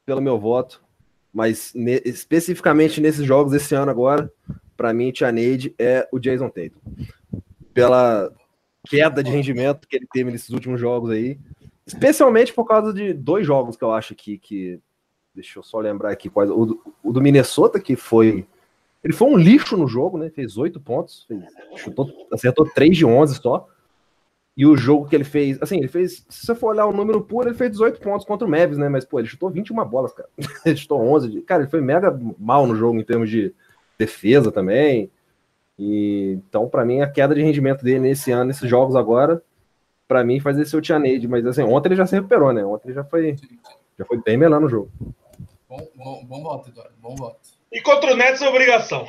[0.07, 0.83] pelo meu voto,
[1.33, 4.31] mas ne especificamente nesses jogos desse ano agora,
[4.77, 6.81] para mim, Tia Neide é o Jason Tatum.
[7.75, 8.33] Pela
[8.89, 11.39] queda de rendimento que ele teve nesses últimos jogos aí,
[11.87, 14.81] Especialmente por causa de dois jogos que eu acho aqui que.
[15.35, 16.51] Deixa eu só lembrar aqui quais.
[16.51, 18.47] O, o do Minnesota, que foi.
[19.03, 20.31] Ele foi um lixo no jogo, né?
[20.31, 21.43] Fez oito pontos, fez,
[21.77, 23.69] chutou, acertou 3 de 11 só.
[24.57, 27.23] E o jogo que ele fez, assim, ele fez, se você for olhar o número
[27.23, 28.89] puro, ele fez 18 pontos contra o Mavis, né?
[28.89, 30.29] Mas, pô, ele chutou 21 bolas, cara.
[30.65, 31.31] ele chutou 11.
[31.31, 33.55] De, cara, ele foi mega mal no jogo em termos de
[33.99, 35.11] defesa também.
[35.79, 39.43] E, então, para mim, a queda de rendimento dele nesse ano, nesses jogos agora,
[40.13, 41.27] para mim, fazer seu Tianeide.
[41.27, 42.63] Mas assim, ontem ele já se recuperou, né?
[42.63, 43.35] Ontem ele já foi,
[43.99, 44.93] já foi bem melhor no jogo.
[45.67, 46.95] Bom, bom, bom voto, Eduardo.
[46.99, 47.41] Bom voto.
[47.73, 49.09] E contra o Nets é obrigação.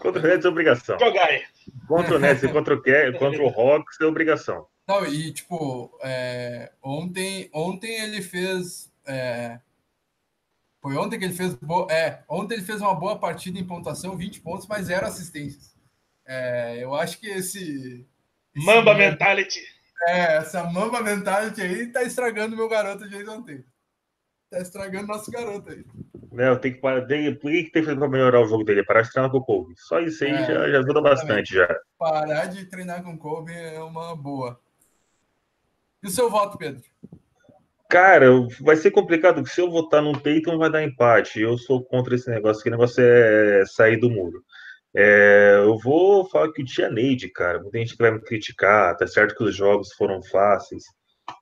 [0.00, 0.98] Contra o Nets é obrigação.
[0.98, 1.44] Jogar aí.
[1.86, 2.82] Contra o Nets e contra o,
[3.18, 4.66] contra o Hawks é obrigação.
[4.88, 8.92] Não, e tipo, é, ontem, ontem ele fez.
[9.06, 9.60] É,
[10.80, 11.54] foi ontem que ele fez.
[11.54, 11.88] Bo...
[11.88, 15.72] É, ontem ele fez uma boa partida em pontuação, 20 pontos, mas zero assistências.
[16.26, 18.04] É, eu acho que esse.
[18.56, 19.60] esse Mamba mentality.
[20.06, 23.62] É, essa mamba mentality aí tá estragando meu garoto Jason Tatum.
[24.50, 25.84] Tá estragando nosso garoto aí.
[26.32, 27.06] Não, tem que parar.
[27.06, 28.84] Tem, por que, que tem que fazer pra melhorar o jogo dele?
[28.84, 29.74] Parar de treinar com o Kobe.
[29.76, 31.68] Só isso aí é, já, já ajuda bastante já.
[31.98, 34.58] Parar de treinar com o Kobe é uma boa.
[36.02, 36.82] E o seu voto, Pedro?
[37.88, 38.26] Cara,
[38.60, 41.40] vai ser complicado, porque se eu votar no Tatum vai dar empate.
[41.40, 44.42] Eu sou contra esse negócio, que negócio é sair do muro.
[44.94, 49.06] É, eu vou falar que o Tia Neide, cara, muita gente vai me criticar, tá
[49.06, 50.84] certo que os jogos foram fáceis,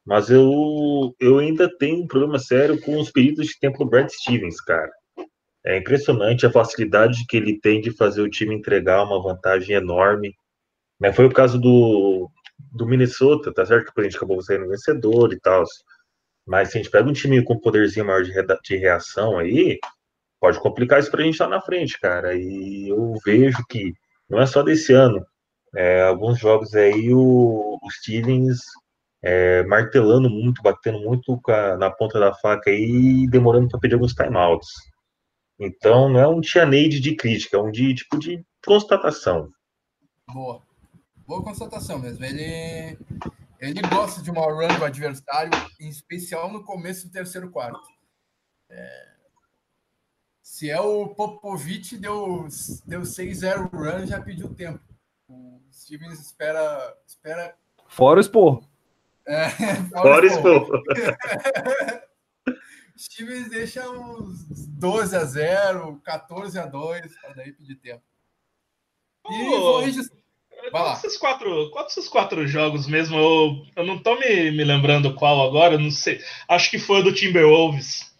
[0.07, 4.09] mas eu, eu ainda tenho um problema sério com os períodos de tempo do Brad
[4.09, 4.91] Stevens, cara.
[5.65, 10.35] É impressionante a facilidade que ele tem de fazer o time entregar uma vantagem enorme.
[10.99, 11.13] Né?
[11.13, 12.31] Foi o caso do,
[12.73, 15.65] do Minnesota, tá certo que a gente acabou saindo vencedor e tal.
[16.47, 18.33] Mas se a gente pega um time com poderzinho maior de,
[18.65, 19.79] de reação aí,
[20.41, 22.35] pode complicar isso para a gente lá na frente, cara.
[22.35, 23.93] E eu vejo que
[24.29, 25.25] não é só desse ano.
[25.77, 28.59] É, alguns jogos aí o, o Stevens
[29.23, 34.15] é, martelando muito, batendo muito a, na ponta da faca e demorando para pedir alguns
[34.15, 34.69] timeouts.
[35.59, 39.51] Então não é um tianeide de crítica, é um de tipo de constatação.
[40.27, 40.63] Boa.
[41.27, 42.25] Boa constatação mesmo.
[42.25, 42.99] Ele,
[43.61, 47.87] ele gosta de uma run do adversário, em especial no começo do terceiro quarto.
[48.69, 49.10] É,
[50.51, 52.49] se é o Popovic, deu,
[52.85, 54.81] deu 6-0 run, já pediu tempo.
[55.29, 56.93] O Stevens espera.
[57.07, 57.55] espera...
[57.87, 58.61] Fora o expor.
[59.29, 59.49] É,
[59.95, 60.83] fora, o expor.
[62.99, 68.03] Stevens deixa uns 12 a 0, 14 a 2, para daí pedir tempo.
[69.31, 70.19] E oh, vou registrar.
[70.73, 73.17] Qual desses, quatro, qual desses quatro jogos mesmo?
[73.17, 76.21] Eu, eu não tô me, me lembrando qual agora, não sei.
[76.49, 78.13] Acho que foi do Timberwolves.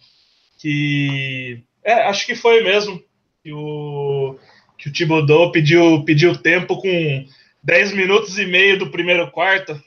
[0.59, 3.03] Que é, acho que foi mesmo.
[3.43, 4.37] Que o,
[4.77, 7.27] que o Thibodeau pediu, pediu tempo com
[7.63, 9.81] 10 minutos e meio do primeiro quarto.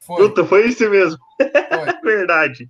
[0.00, 0.16] Foi.
[0.16, 1.18] Puta, foi isso mesmo.
[1.38, 2.00] Foi.
[2.04, 2.68] Verdade.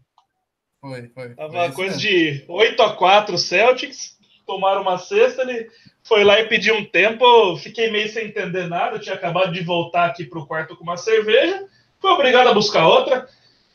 [0.81, 1.35] Foi, foi.
[1.35, 4.17] Tava foi coisa de 8 a 4 Celtics.
[4.47, 5.69] tomaram uma cesta, ele
[6.05, 7.57] foi lá e pediu um tempo.
[7.57, 8.99] Fiquei meio sem entender nada.
[8.99, 11.67] tinha acabado de voltar aqui pro quarto com uma cerveja.
[12.01, 13.29] Fui obrigado a buscar outra.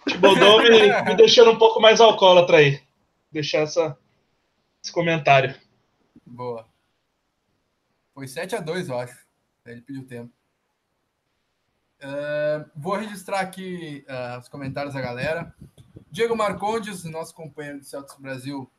[0.08, 0.70] Tibodão me,
[1.04, 2.80] me deixando um pouco mais alcoólatra aí.
[3.32, 3.98] Deixar essa,
[4.84, 5.56] esse comentário.
[6.26, 6.68] Boa.
[8.14, 9.26] Foi 7 a 2 eu acho.
[9.66, 10.34] Ele pediu tempo.
[12.02, 15.56] Uh, vou registrar aqui uh, os comentários da galera.
[16.10, 18.70] Diego Marcondes, nosso companheiro do Celtics Brasil,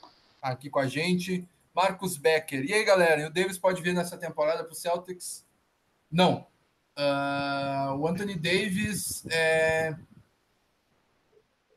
[0.40, 1.46] aqui com a gente.
[1.74, 2.64] Marcos Becker.
[2.64, 3.22] E aí, galera?
[3.22, 5.46] E o Davis pode vir nessa temporada para o Celtics?
[6.10, 6.46] Não.
[6.98, 9.96] Uh, o Anthony Davis é...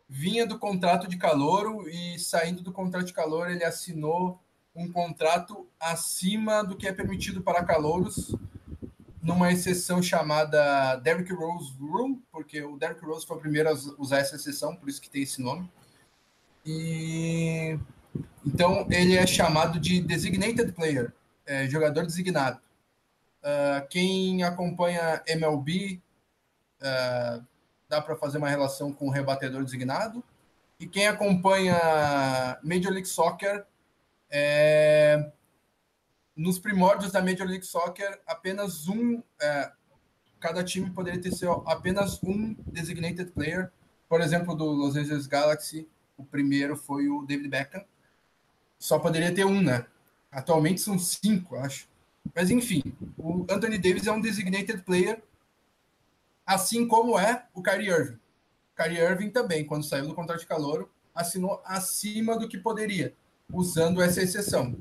[0.08, 4.40] vinha do contrato de calouro e saindo do contrato de calor ele assinou
[4.76, 8.36] um contrato acima do que é permitido para calouros
[9.22, 14.20] numa exceção chamada Derrick Rose Rule, porque o Derrick Rose foi o primeiro a usar
[14.20, 15.68] essa exceção, por isso que tem esse nome.
[16.64, 17.80] E
[18.46, 21.12] então ele é chamado de designated player,
[21.46, 22.60] é, jogador designado.
[23.42, 26.02] Uh, quem acompanha MLB
[26.82, 27.46] uh,
[27.88, 30.24] dá para fazer uma relação com o rebatedor designado.
[30.80, 33.66] E quem acompanha Major League Soccer
[34.30, 35.32] é,
[36.36, 39.72] nos primórdios da Major League Soccer, apenas um, é,
[40.40, 43.72] cada time poderia ter seu, apenas um designated player.
[44.10, 47.86] Por exemplo, do Los Angeles Galaxy, o primeiro foi o David Beckham.
[48.78, 49.86] Só poderia ter um, né?
[50.32, 51.88] Atualmente são cinco, acho.
[52.36, 52.84] Mas enfim,
[53.18, 55.24] o Anthony Davis é um designated player,
[56.46, 58.20] assim como é o Kyrie Irving.
[58.74, 63.14] O Kyrie Irving também, quando saiu do contrato de calor, assinou acima do que poderia,
[63.52, 64.76] usando essa exceção.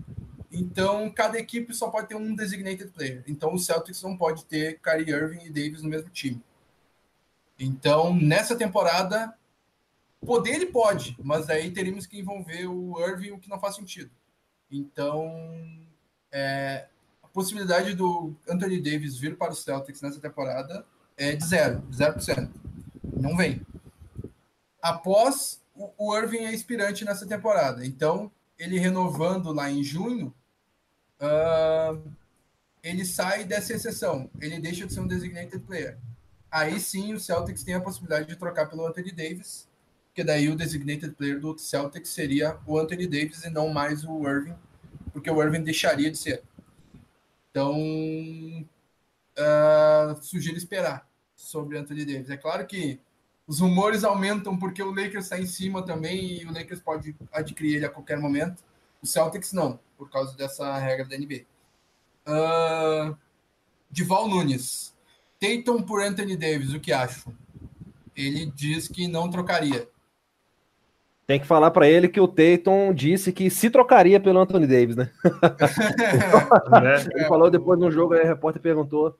[0.51, 3.25] Então, cada equipe só pode ter um designated player.
[3.27, 6.43] Então, o Celtics não pode ter Kyrie Irving e Davis no mesmo time.
[7.59, 9.37] Então, nessa temporada,
[10.25, 14.11] poder ele pode, mas aí teríamos que envolver o Irving, o que não faz sentido.
[14.71, 15.29] Então,
[16.33, 16.87] é,
[17.23, 20.85] a possibilidade do Anthony Davis vir para o Celtics nessa temporada
[21.17, 22.61] é de zero, zero por cento.
[23.17, 23.65] Não vem.
[24.83, 27.87] Após, o, Irving é inspirante nessa temporada.
[27.87, 30.35] Então, ele renovando lá em junho,
[31.21, 32.03] uh,
[32.83, 35.99] ele sai dessa exceção, ele deixa de ser um designated player.
[36.51, 39.67] Aí sim o Celtics tem a possibilidade de trocar pelo Anthony Davis,
[40.07, 44.29] porque daí o designated player do Celtics seria o Anthony Davis e não mais o
[44.29, 44.55] Irving,
[45.13, 46.45] porque o Irving deixaria de ser.
[47.51, 47.75] Então,
[49.39, 52.31] uh, sugiro esperar sobre Anthony Davis.
[52.31, 53.01] É claro que
[53.47, 57.77] os rumores aumentam porque o Lakers está em cima também e o Lakers pode adquirir
[57.77, 58.63] ele a qualquer momento.
[59.03, 61.45] O Celtics não por causa dessa regra da NBA.
[62.27, 63.17] Uh,
[63.91, 64.95] Dival Nunes.
[65.39, 67.33] Tatum por Anthony Davis, o que acho?
[68.17, 69.89] Ele diz que não trocaria.
[71.27, 74.97] Tem que falar para ele que o Tatum disse que se trocaria pelo Anthony Davis,
[74.97, 75.11] né?
[77.15, 79.19] ele falou depois no jogo, aí o repórter perguntou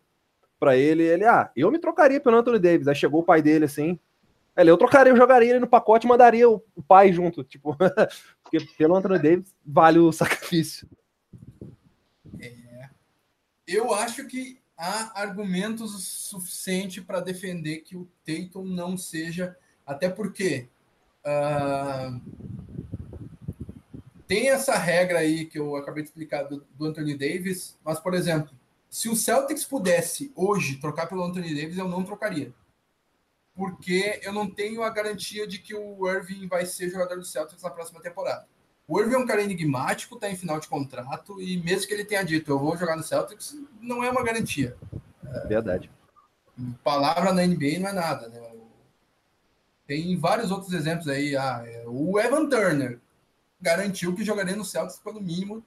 [0.65, 2.89] para ele, ele, ah, eu me trocaria pelo Anthony Davis.
[2.89, 3.99] Aí chegou o pai dele assim,
[4.57, 7.77] ele, eu trocaria, eu jogaria ele no pacote e mandaria o, pai junto, tipo,
[8.43, 10.89] porque pelo Anthony Davis vale o sacrifício.
[12.41, 12.89] É.
[13.67, 19.55] Eu acho que há argumentos suficientes para defender que o Tatum não seja,
[19.87, 20.67] até porque
[21.27, 22.21] uh,
[24.27, 28.15] tem essa regra aí que eu acabei de explicar do, do Anthony Davis, mas, por
[28.15, 28.55] exemplo,
[28.95, 32.55] se o Celtics pudesse hoje trocar pelo Anthony Davis, eu não trocaria
[33.55, 37.63] porque eu não tenho a garantia de que o Irving vai ser jogador do Celtics
[37.63, 38.47] na próxima temporada.
[38.87, 42.05] O Irving é um cara enigmático, está em final de contrato, e mesmo que ele
[42.05, 44.77] tenha dito eu vou jogar no Celtics, não é uma garantia.
[45.47, 45.91] Verdade.
[46.83, 48.41] Palavra na NBA não é nada, né?
[49.87, 51.37] Tem vários outros exemplos aí.
[51.37, 52.99] Ah, é, o Evan Turner
[53.61, 55.65] garantiu que jogaria no Celtics pelo mínimo.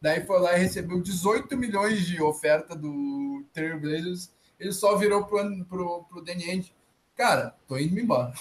[0.00, 4.30] Daí foi lá e recebeu 18 milhões de oferta do Trail Blazers.
[4.58, 6.72] Ele só virou pro, pro, pro Danny Ainge
[7.18, 8.32] cara, tô indo embora.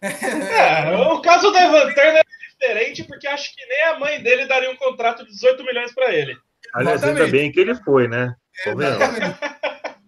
[0.00, 4.46] É, o caso do Evan Turner é diferente, porque acho que nem a mãe dele
[4.46, 6.38] daria um contrato de 18 milhões para ele.
[6.72, 8.36] Aliás, ainda bem que ele foi, né?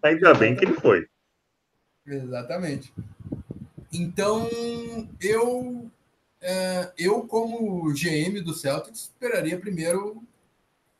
[0.03, 1.07] ainda bem que ele foi.
[2.07, 2.93] Exatamente.
[3.93, 4.49] Então,
[5.20, 5.91] eu,
[6.41, 10.22] é, eu como GM do Celtics, esperaria primeiro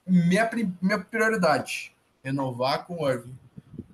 [0.09, 0.49] minha,
[0.81, 3.37] minha prioridade, renovar com o Irving.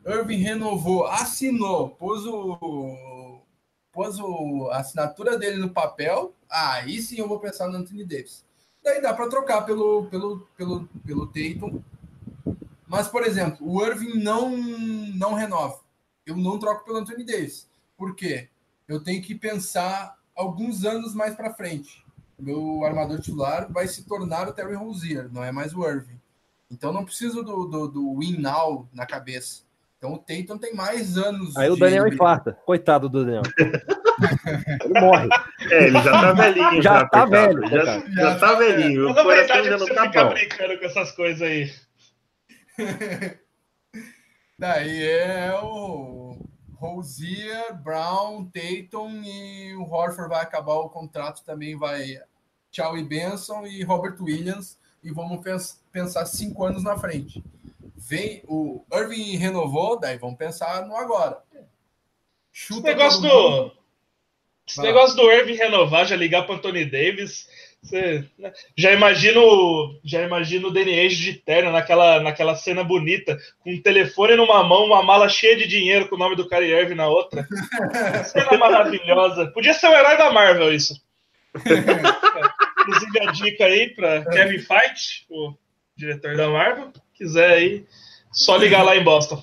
[0.07, 3.41] Irving renovou, assinou, pôs o
[3.93, 8.45] pôs o, a assinatura dele no papel, aí sim eu vou pensar no Anthony Davis.
[8.83, 11.81] Daí dá para trocar pelo, pelo, pelo, pelo Tatum.
[12.87, 15.81] Mas, por exemplo, o Irving não, não renova.
[16.27, 17.69] Eu não troco pelo Anthony Davis.
[17.97, 18.49] Por quê?
[18.87, 22.04] Eu tenho que pensar alguns anos mais para frente.
[22.45, 26.20] Meu armador titular vai se tornar o Terry Rozier, não é mais o Irving.
[26.70, 29.62] Então não preciso do, do, do win now na cabeça.
[29.97, 31.57] Então o Tatum tem mais anos.
[31.57, 32.59] Aí o Daniel infarta.
[32.66, 33.42] Coitado do Daniel.
[34.84, 35.28] ele morre.
[35.70, 36.82] É, ele já tá velhinho.
[36.82, 37.68] Já, já tá velho.
[37.68, 39.11] Já, já, já tá velhinho.
[39.11, 40.34] O coração não tá bom.
[40.34, 41.72] brincando com essas coisas aí.
[44.59, 46.36] Daí é o
[46.74, 52.18] Rosier, Brown, Tatum e o Horford vai acabar o contrato também vai
[52.75, 55.41] tchau e Benson e Robert Williams e vamos
[55.93, 57.43] pensar cinco anos na frente.
[57.97, 61.39] Vem o Irving renovou, daí vamos pensar no agora.
[62.53, 63.85] Chuta esse negócio do
[64.66, 67.47] esse negócio do Irving renovar, já ligar para Anthony Davis,
[67.83, 68.51] você, né?
[68.77, 73.83] já imagino já imagino o Danny Age de terno naquela, naquela cena bonita, com um
[73.83, 77.07] telefone numa mão, uma mala cheia de dinheiro com o nome do Kyrie Irving na
[77.07, 77.47] outra.
[78.25, 79.49] cena maravilhosa.
[79.49, 81.01] Podia ser o herói da Marvel isso.
[82.87, 85.55] Inclusive a dica aí para Kevin Feige, o
[85.97, 87.85] diretor da Marvel, quiser aí,
[88.30, 89.43] só ligar lá em Boston.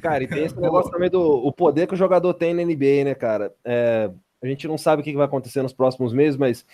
[0.00, 3.04] Cara, e tem esse negócio também do o poder que o jogador tem na NBA,
[3.04, 3.52] né, cara?
[3.64, 4.10] É,
[4.42, 6.66] a gente não sabe o que vai acontecer nos próximos meses, mas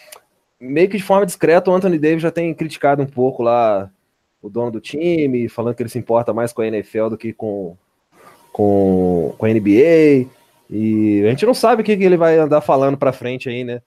[0.58, 3.90] meio que de forma discreta, o Anthony Davis já tem criticado um pouco lá
[4.40, 7.32] o dono do time, falando que ele se importa mais com a NFL do que
[7.32, 7.76] com,
[8.52, 10.26] com, com a NBA.
[10.70, 13.82] E a gente não sabe o que, ele vai andar falando para frente aí, né?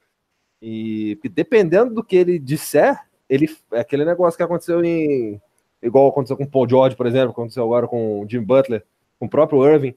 [0.62, 3.00] E dependendo do que ele disser,
[3.30, 5.42] ele é aquele negócio que aconteceu em
[5.82, 8.86] igual aconteceu com o Paul George, por exemplo, aconteceu agora com o Jim Butler,
[9.20, 9.96] com o próprio Irving.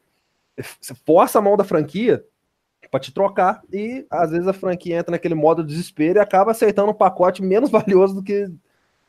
[0.80, 2.24] Você força a mão da franquia
[2.90, 6.52] para te trocar e às vezes a franquia entra naquele modo de desespero e acaba
[6.52, 8.48] aceitando um pacote menos valioso do que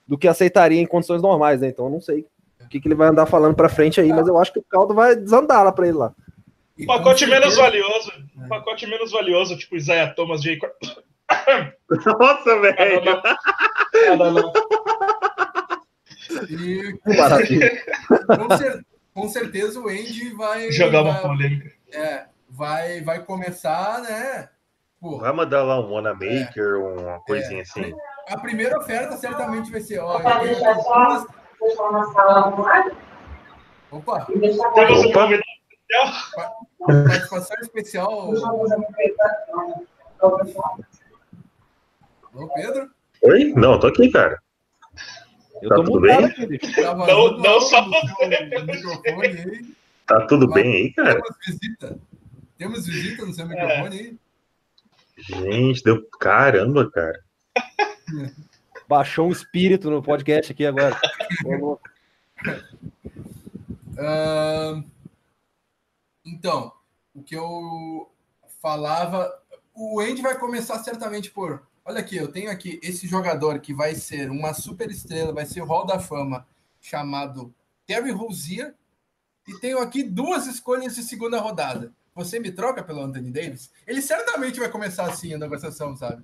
[0.07, 1.69] do que aceitaria em condições normais, né?
[1.69, 2.25] Então eu não sei
[2.61, 4.63] o que, que ele vai andar falando para frente aí, mas eu acho que o
[4.63, 6.13] caldo vai desandar lá para ele lá.
[6.79, 10.59] Um pacote menos valioso, um pacote menos valioso, tipo Isaiah Thomas, J.
[12.19, 13.21] Nossa, velho!
[14.17, 14.53] Não.
[16.49, 16.99] E,
[18.27, 20.71] com, cer com, certeza o Andy vai.
[20.71, 21.71] Jogar uma polêmica.
[21.93, 24.49] É, vai, vai começar, né?
[24.99, 27.93] Pô, vai mandar lá um Wanamaker, é, uma coisinha é, assim.
[28.27, 31.25] A primeira oferta certamente vai ser: ó, eu tenho duas...
[33.91, 34.25] Opa!
[34.25, 36.67] Temos um convidado especial.
[36.79, 38.33] Participação especial.
[42.35, 42.91] Ô, Pedro?
[43.21, 43.53] Oi?
[43.53, 44.37] Não, tô aqui, cara.
[45.61, 46.25] Eu tá tudo bem?
[46.25, 49.61] Aqui, tá não, não só você.
[50.05, 51.21] Tá tudo bem aí, cara?
[51.21, 51.97] Temos visita.
[52.57, 54.19] Temos visita no seu microfone aí?
[55.17, 57.23] Gente, deu caramba, cara.
[58.85, 60.99] Baixou um espírito no podcast aqui agora.
[63.97, 64.83] uh,
[66.25, 66.73] então,
[67.13, 68.11] o que eu
[68.61, 69.33] falava,
[69.73, 73.93] o Andy vai começar certamente por Olha aqui, eu tenho aqui esse jogador que vai
[73.93, 76.47] ser uma super estrela, vai ser o Hall da Fama,
[76.81, 77.53] chamado
[77.85, 78.73] Terry Rozier,
[79.47, 81.93] e tenho aqui duas escolhas de segunda rodada.
[82.15, 83.69] Você me troca pelo Anthony Davis?
[83.85, 86.23] Ele certamente vai começar assim a negociação, sabe?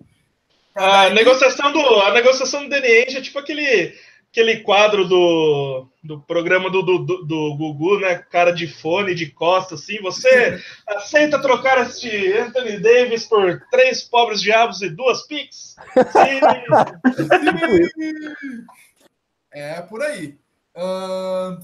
[0.74, 3.96] A negociação, do, a negociação do Danny Ainge é tipo aquele
[4.32, 8.16] aquele quadro do, do programa do, do, do, Gugu, né?
[8.16, 10.02] Cara de fone, de costa, assim.
[10.02, 15.76] Você aceita trocar este Anthony Davis por três pobres diabos e duas pics?
[15.94, 16.40] Sim.
[19.52, 20.40] é por aí.
[20.76, 21.60] Uh...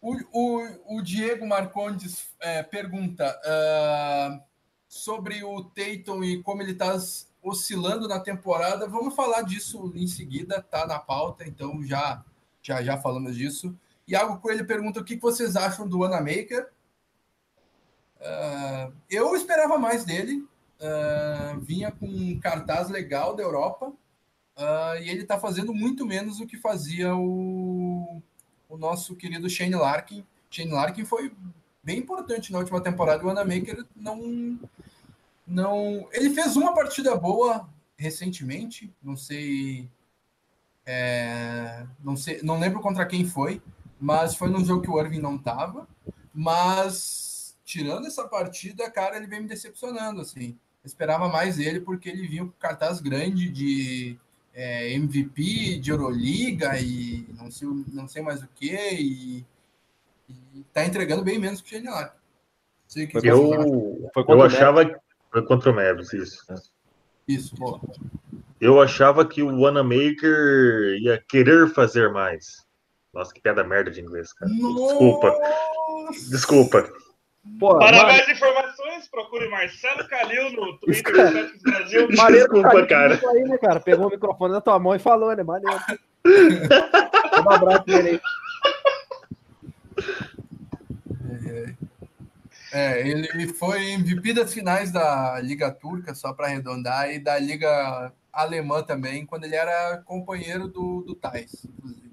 [0.00, 4.42] O, o, o, Diego Marcondes é, pergunta uh,
[4.88, 6.98] sobre o Tatum e como ele está
[7.42, 8.86] oscilando na temporada.
[8.86, 12.24] Vamos falar disso em seguida, tá na pauta, então já
[12.62, 13.76] já já falamos disso.
[14.06, 16.70] Iago Coelho pergunta o que vocês acham do Anamaker.
[18.20, 20.46] Uh, eu esperava mais dele.
[20.80, 26.38] Uh, vinha com um cartaz legal da Europa uh, e ele está fazendo muito menos
[26.38, 28.20] do que fazia o,
[28.68, 30.24] o nosso querido Shane Larkin.
[30.50, 31.32] Shane Larkin foi
[31.82, 33.24] bem importante na última temporada.
[33.24, 34.58] O Anamaker não
[35.52, 36.08] não.
[36.12, 39.88] Ele fez uma partida boa recentemente, não sei.
[40.84, 43.62] É, não sei, não lembro contra quem foi,
[44.00, 45.86] mas foi num jogo que o Irving não tava.
[46.34, 50.58] Mas tirando essa partida, cara, ele vem me decepcionando assim.
[50.82, 54.18] Eu esperava mais ele porque ele vinha com cartaz grande de
[54.52, 59.46] é, MVP de Euroliga e não sei, não sei mais o que e,
[60.28, 62.12] e tá entregando bem menos que o Genial.
[63.22, 65.00] Eu, eu achava,
[65.32, 66.44] foi contra o Mavericks, isso.
[67.26, 67.80] Isso, boa.
[68.60, 72.64] Eu achava que o Wanamaker ia querer fazer mais.
[73.12, 74.50] Nossa, que piada merda de inglês, cara.
[74.50, 75.38] Desculpa.
[76.30, 76.92] Desculpa.
[77.58, 82.08] Pô, Para mais informações, procure Marcelo Calil no Twitter do Brasil.
[82.08, 83.20] Desculpa, cara.
[83.30, 83.80] Aí, né, cara.
[83.80, 85.42] Pegou o microfone na tua mão e falou, né?
[85.42, 85.80] Maneiro.
[87.44, 88.20] um abraço nele aí.
[92.72, 98.10] É, ele foi MVP das finais da Liga Turca, só para arredondar, e da Liga
[98.32, 102.12] Alemã também, quando ele era companheiro do, do Thais, inclusive.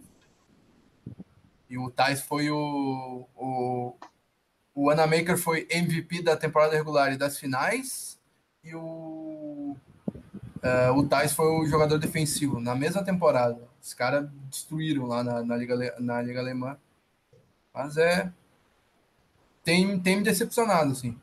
[1.70, 3.96] E o Thais foi o, o.
[4.76, 8.20] O Anamaker foi MVP da temporada regular e das finais,
[8.62, 9.78] e o.
[10.62, 13.62] Uh, o Thais foi o jogador defensivo na mesma temporada.
[13.82, 16.78] Os caras destruíram lá na, na, Liga, na Liga Alemã.
[17.74, 18.30] Mas é
[19.70, 21.16] tem, tem me decepcionado, assim.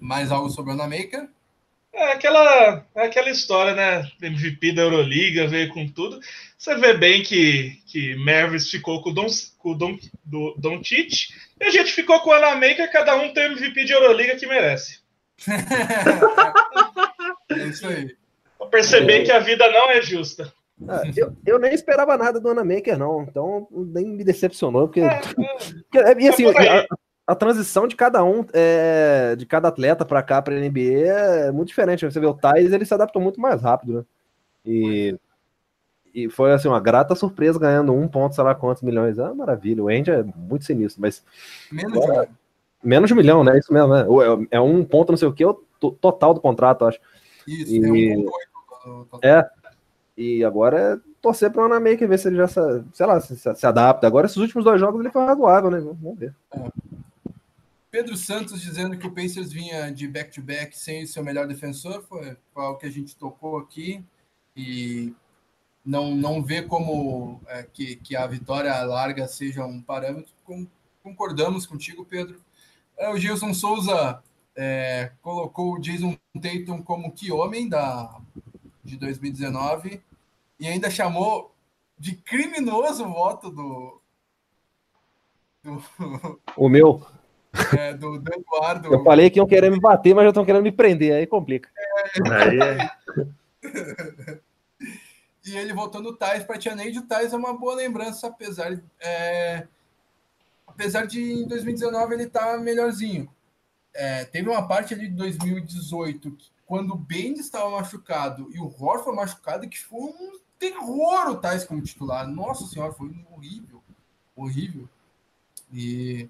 [0.00, 1.28] Mais algo sobre o Anamaker?
[1.92, 4.08] É aquela, é aquela história, né?
[4.22, 6.20] MVP da Euroliga, veio com tudo.
[6.56, 9.26] Você vê bem que, que Mavericks ficou com o Don,
[9.58, 13.32] com o Don, do, Don Tite, e a gente ficou com o Anamaker, cada um
[13.32, 15.00] tem o MVP de Euroliga que merece.
[17.50, 18.14] é isso aí.
[18.56, 19.24] Pra perceber é.
[19.24, 20.54] que a vida não é justa.
[20.88, 23.22] Ah, eu, eu nem esperava nada do Anamaker, não.
[23.22, 25.00] Então nem me decepcionou, porque.
[25.00, 25.20] É,
[25.90, 26.86] porque e assim, a,
[27.26, 31.68] a, transição de cada um, é, de cada atleta para cá, para NBA, é muito
[31.68, 32.04] diferente.
[32.04, 34.04] Você vê o Thais, ele se adaptou muito mais rápido, né?
[34.66, 35.16] E,
[36.12, 39.18] e foi assim, uma grata surpresa ganhando um ponto, sei lá quantos milhões.
[39.18, 39.82] Ah, maravilha.
[39.82, 41.24] O Andy é muito sinistro, mas.
[41.70, 42.28] Menos, é,
[42.82, 43.56] menos de um milhão, né?
[43.58, 44.02] Isso mesmo, né?
[44.50, 45.54] É, é um ponto, não sei o que, o
[46.00, 46.98] total do contrato, acho.
[47.46, 49.24] Isso, e, é um ponto.
[49.24, 49.48] É,
[50.16, 53.66] e agora é torcer para o Anamaker ver se ele já, sei lá, se, se,
[53.66, 54.06] adapta.
[54.06, 55.80] Agora, esses últimos dois jogos ele foi razoável, né?
[55.80, 56.34] Vamos ver.
[56.52, 56.68] É.
[57.90, 62.36] Pedro Santos dizendo que o Pacers vinha de back-to-back -back sem seu melhor defensor, foi,
[62.54, 64.04] algo que a gente tocou aqui.
[64.56, 65.12] E
[65.84, 70.32] não, não vê como é, que, que a vitória larga seja um parâmetro.
[70.44, 70.66] Com,
[71.02, 72.40] concordamos contigo, Pedro.
[72.96, 74.22] É, o Gilson Souza
[74.56, 78.20] é, colocou o Jason Tatum como que homem da,
[78.84, 80.02] de 2019
[80.60, 81.54] e ainda chamou
[81.98, 84.00] de criminoso o voto do.
[85.62, 85.82] do
[86.56, 87.04] o meu.
[87.78, 88.92] É, do, do, Eduardo.
[88.92, 91.70] Eu falei que iam querer me bater, mas já estão querendo me prender, aí complica.
[91.78, 92.90] É, aí é.
[95.46, 96.98] e ele voltou no Tais para Tianeide.
[96.98, 99.68] O Tais é uma boa lembrança, apesar, é,
[100.66, 103.32] apesar de em 2019 ele tá melhorzinho.
[103.94, 108.66] É, teve uma parte ali de 2018 que quando o Bend estava machucado e o
[108.66, 112.26] Horford machucado, que foi um terror o Tais como titular.
[112.26, 113.82] Nossa senhora, foi horrível.
[114.34, 114.88] Horrível.
[115.72, 116.28] E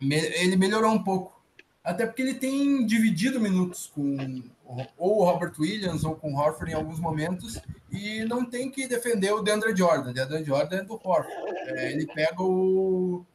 [0.00, 1.40] ele melhorou um pouco.
[1.82, 4.42] Até porque ele tem dividido minutos com
[4.96, 7.60] ou o Robert Williams ou com o Horford em alguns momentos
[7.90, 10.12] e não tem que defender o DeAndre Jordan.
[10.12, 11.28] DeAndre Jordan é do Horford.
[11.66, 13.26] É, ele pega o,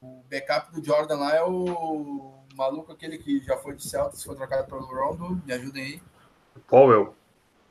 [0.00, 4.36] o backup do Jordan lá, é o maluco aquele que já foi de Celtics, foi
[4.36, 6.02] trocado pelo Rondo, me ajudem aí.
[6.68, 7.14] Powell.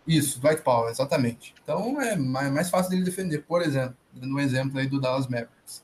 [0.05, 1.55] Isso, Dwight Powell, exatamente.
[1.63, 5.83] Então é mais, fácil dele defender, por exemplo, dando um exemplo aí do Dallas Mavericks.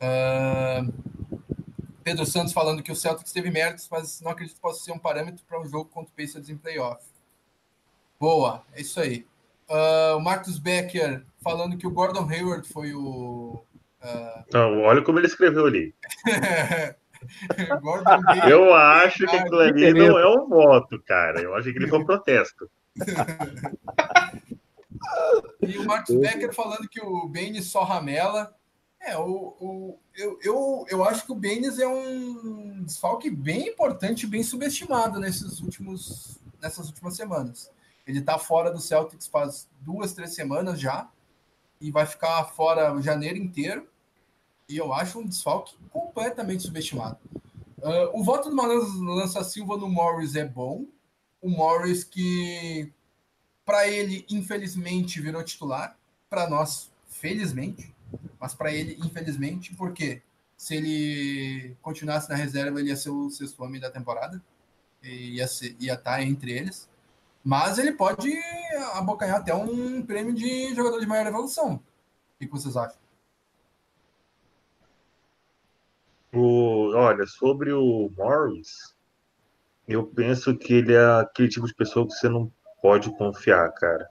[0.00, 0.92] Uh,
[2.04, 4.98] Pedro Santos falando que o Celtics teve méritos, mas não acredito que possa ser um
[4.98, 7.04] parâmetro para um jogo contra o Pacers em playoff.
[8.20, 9.26] Boa, é isso aí.
[9.68, 13.62] Uh, o Marcus Becker falando que o Gordon Hayward foi o.
[14.02, 14.44] Uh...
[14.52, 15.94] Não, olha como ele escreveu ali.
[18.48, 21.40] Eu acho que aquilo ali não é um voto, cara.
[21.40, 22.70] Eu acho que ele foi um protesto.
[25.62, 28.54] e o Marcos Becker falando que o Baines só ramela.
[29.00, 34.26] É, o, o, eu, eu, eu acho que o Baines é um desfalque bem importante,
[34.26, 37.70] bem subestimado nesses últimos, nessas últimas semanas.
[38.06, 41.08] Ele tá fora do Celtics faz duas, três semanas já
[41.80, 43.88] e vai ficar fora janeiro inteiro.
[44.68, 47.18] E eu acho um desfalque completamente subestimado.
[47.78, 50.84] Uh, o voto do Malandro Lança Silva no Morris é bom.
[51.40, 52.92] O Morris que,
[53.64, 55.96] para ele, infelizmente, virou titular.
[56.28, 57.94] Para nós, felizmente.
[58.38, 60.20] Mas para ele, infelizmente, porque
[60.56, 64.42] se ele continuasse na reserva, ele ia ser o sexto homem da temporada.
[65.02, 65.46] E ia,
[65.80, 66.90] ia estar tá entre eles.
[67.42, 68.30] Mas ele pode
[68.92, 71.76] abocanhar até um prêmio de jogador de maior evolução.
[71.76, 73.07] O que vocês acham?
[76.38, 78.94] O, olha, sobre o Morris,
[79.88, 84.08] eu penso que ele é aquele tipo de pessoa que você não pode confiar, cara.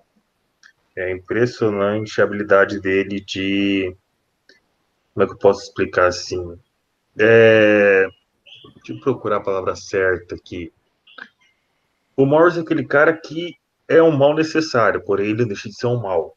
[0.93, 3.95] É impressionante a habilidade dele de.
[5.13, 6.59] Como é que eu posso explicar assim?
[7.17, 8.09] É...
[8.75, 10.73] Deixa eu procurar a palavra certa aqui.
[12.15, 13.55] O Morris é aquele cara que
[13.88, 16.36] é um mal necessário, porém ele deixa de ser um mal.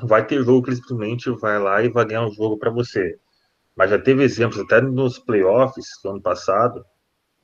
[0.00, 3.18] Vai ter jogo que ele simplesmente vai lá e vai ganhar um jogo para você.
[3.76, 6.84] Mas já teve exemplos até nos playoffs do ano passado,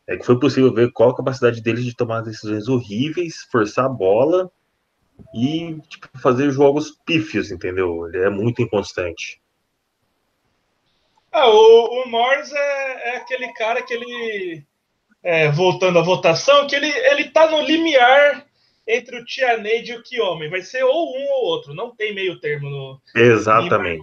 [0.06, 3.88] é que foi possível ver qual a capacidade deles de tomar decisões horríveis, forçar a
[3.88, 4.50] bola
[5.34, 8.06] e tipo, fazer jogos pífios, entendeu?
[8.06, 9.40] Ele é muito inconstante.
[11.32, 14.64] Ah, o, o Morris é, é, aquele cara que ele,
[15.22, 18.46] é, voltando à votação, que ele, ele tá no limiar
[18.86, 20.48] entre o Tianeide e o Kiyomi.
[20.48, 23.00] Vai ser ou um ou outro, não tem meio termo no.
[23.14, 24.02] Exatamente.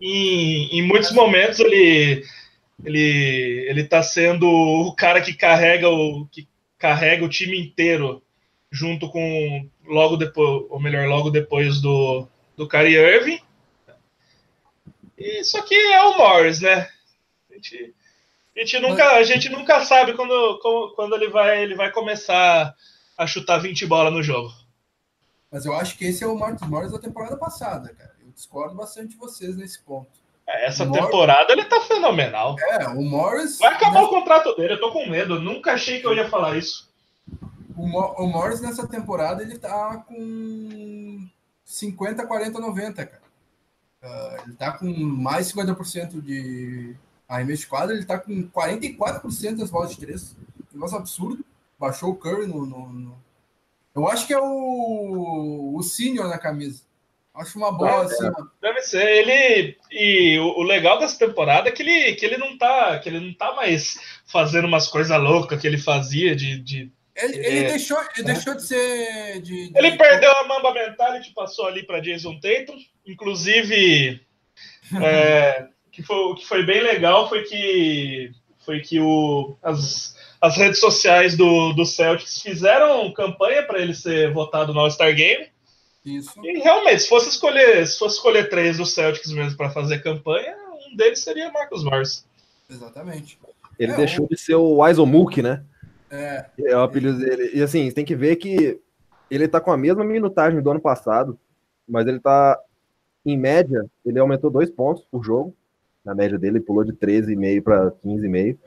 [0.00, 2.24] Em, em muitos momentos ele
[2.84, 6.48] ele ele tá sendo o cara que carrega o que
[6.78, 8.22] carrega o time inteiro
[8.70, 12.26] junto com logo depois, ou melhor, logo depois do
[12.56, 13.40] do Kyrie Irving.
[15.18, 16.88] Isso aqui é o Morris, né?
[17.50, 17.94] A gente,
[18.56, 20.58] a gente nunca a gente nunca sabe quando
[20.94, 22.74] quando ele vai ele vai começar
[23.18, 24.50] a chutar 20 bolas no jogo.
[25.50, 28.14] Mas eu acho que esse é o Marcos Morris da temporada passada, cara.
[28.30, 30.08] Eu discordo bastante de vocês nesse ponto.
[30.46, 31.58] É, essa o temporada Morris...
[31.58, 32.56] ele tá fenomenal.
[32.58, 33.58] É, o Morris.
[33.58, 34.06] Vai acabar nessa...
[34.06, 35.34] o contrato dele, eu tô com medo.
[35.34, 36.88] Eu nunca achei que eu ia falar isso.
[37.76, 38.14] O, Mo...
[38.18, 41.28] o Morris nessa temporada ele tá com
[41.64, 43.22] 50, 40, 90, cara.
[44.02, 46.96] Uh, ele tá com mais 50% de
[47.28, 50.36] arremesso de quadra, ele tá com 44% das bolas de três.
[50.72, 51.44] Negócio absurdo.
[51.78, 53.18] Baixou o Curry no, no, no,
[53.94, 56.82] Eu acho que é o, o Senior na camisa.
[57.34, 58.28] Acho uma boa, assim.
[58.60, 59.06] Deve ser.
[59.06, 59.76] Ele.
[59.90, 62.98] E o, legal dessa temporada é que ele, que ele não tá.
[62.98, 66.58] Que ele não tá mais fazendo umas coisas loucas que ele fazia de.
[66.58, 69.40] de ele, ele é, deixou, ele deixou de ser.
[69.42, 69.78] De, de...
[69.78, 72.76] Ele perdeu a mamba mental e passou ali para Jason Tatum.
[73.06, 74.20] Inclusive,
[75.02, 78.32] é, que foi, o que foi bem legal foi que
[78.64, 84.32] foi que o, as, as redes sociais do, do Celtics fizeram campanha para ele ser
[84.32, 85.48] votado no All-Star Game.
[86.04, 86.32] Isso.
[86.44, 90.56] E realmente, se fosse escolher, se fosse escolher três do Celtics mesmo para fazer campanha,
[90.90, 92.24] um deles seria Marcos Morris.
[92.68, 93.38] Exatamente.
[93.78, 95.62] Ele é, deixou de ser o Isomuk, né?
[96.10, 96.46] É.
[96.58, 97.50] É o apelido dele.
[97.54, 98.80] E assim, tem que ver que
[99.30, 101.38] ele tá com a mesma minutagem do ano passado,
[101.88, 102.58] mas ele tá,
[103.24, 105.54] em média, ele aumentou dois pontos por jogo.
[106.04, 108.58] Na média dele, ele pulou de 13,5 para 15,5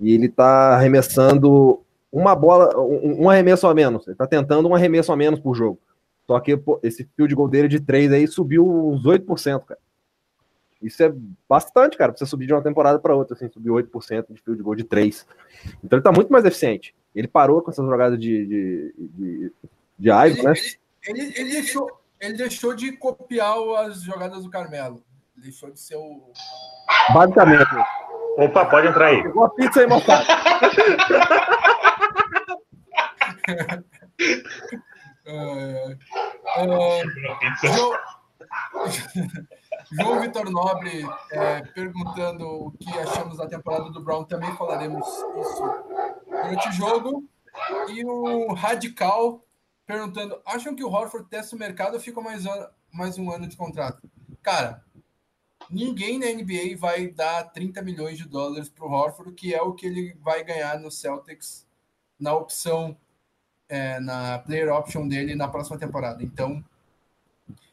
[0.00, 4.06] e ele está arremessando uma bola, um, um, arremesso a menos.
[4.06, 5.78] Ele está tentando um arremesso a menos por jogo.
[6.26, 9.80] Só que pô, esse field goal dele de 3 aí subiu uns 8%, cara.
[10.80, 11.12] Isso é
[11.48, 14.62] bastante, cara, pra você subir de uma temporada para outra, assim, subir 8% de field
[14.62, 15.26] goal de 3.
[15.82, 16.94] Então ele tá muito mais eficiente.
[17.14, 19.52] Ele parou com essas jogadas de, de, de,
[19.98, 20.54] de Ivo, né?
[21.06, 23.54] Ele, ele, ele, deixou, ele deixou de copiar
[23.86, 25.04] as jogadas do Carmelo.
[25.36, 26.32] Ele deixou de ser o.
[27.14, 27.70] Basicamente.
[28.38, 29.22] Opa, pode entrar aí.
[29.22, 30.26] Pegou a pizza aí, moçada.
[35.26, 35.92] uh,
[36.62, 37.02] uh,
[37.62, 37.92] João,
[39.92, 45.62] João Vitor Nobre é, perguntando o que achamos da temporada do Brown, também falaremos isso
[46.26, 47.24] durante o jogo.
[47.88, 49.44] E o Radical
[49.86, 52.44] perguntando: acham que o Horford testa o mercado ou fica mais,
[52.90, 54.10] mais um ano de contrato?
[54.42, 54.84] Cara,
[55.70, 59.74] ninguém na NBA vai dar 30 milhões de dólares para o Horford, que é o
[59.74, 61.66] que ele vai ganhar no Celtics
[62.18, 62.96] na opção,
[63.72, 66.22] é, na player option dele na próxima temporada.
[66.22, 66.62] Então,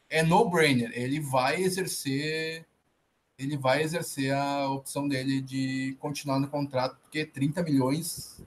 [0.09, 0.91] é no-brainer.
[0.93, 2.65] Ele vai exercer
[3.37, 8.43] ele vai exercer a opção dele de continuar no contrato, porque 30 milhões.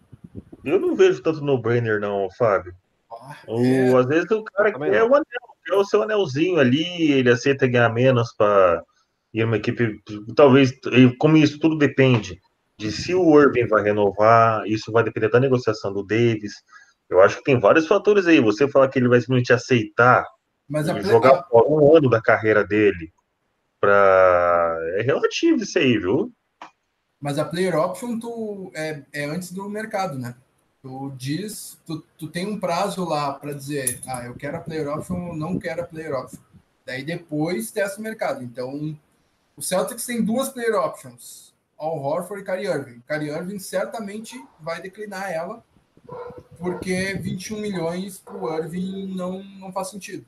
[0.63, 2.75] Eu não vejo tanto no-brainer, não, Fábio.
[3.11, 3.91] Ah, é...
[3.91, 5.25] o, às vezes o cara quer o anel,
[5.65, 8.85] quer o seu anelzinho ali, ele aceita ganhar menos para
[9.33, 9.99] e uma equipe,
[10.37, 10.73] talvez,
[11.19, 12.39] como isso tudo depende
[12.77, 16.63] de se o Irving vai renovar, isso vai depender da negociação do Davis.
[17.13, 18.41] Eu acho que tem vários fatores aí.
[18.41, 20.27] Você falar que ele vai simplesmente aceitar
[20.75, 21.01] a...
[21.03, 23.13] jogar um ano da carreira dele
[23.79, 26.33] para é relativo isso aí, viu?
[27.21, 30.35] Mas a player option tu é, é antes do mercado, né?
[30.83, 34.89] Tu diz, tu, tu tem um prazo lá para dizer, ah, eu quero a player
[34.89, 36.41] option não quero a player option.
[36.85, 38.43] Daí depois testa o mercado.
[38.43, 38.97] Então,
[39.57, 43.03] o Celtics tem duas player options, Al Horford e Kyrie Irving.
[43.07, 45.63] Kyrie Irving certamente vai declinar ela,
[46.59, 50.25] porque 21 milhões para o Irving não, não faz sentido.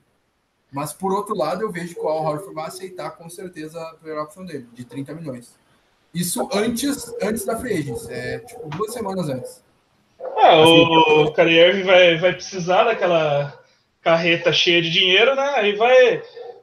[0.73, 3.95] Mas, por outro lado, eu vejo que o Al Horford vai aceitar com certeza a
[3.95, 5.55] player option dele, de 30 milhões.
[6.13, 9.65] Isso antes, antes da free é tipo duas semanas antes.
[10.37, 13.57] Ah, o, o Kyrie Irving vai, vai precisar daquela
[14.01, 15.55] carreta cheia de dinheiro, né?
[15.57, 16.23] Aí vai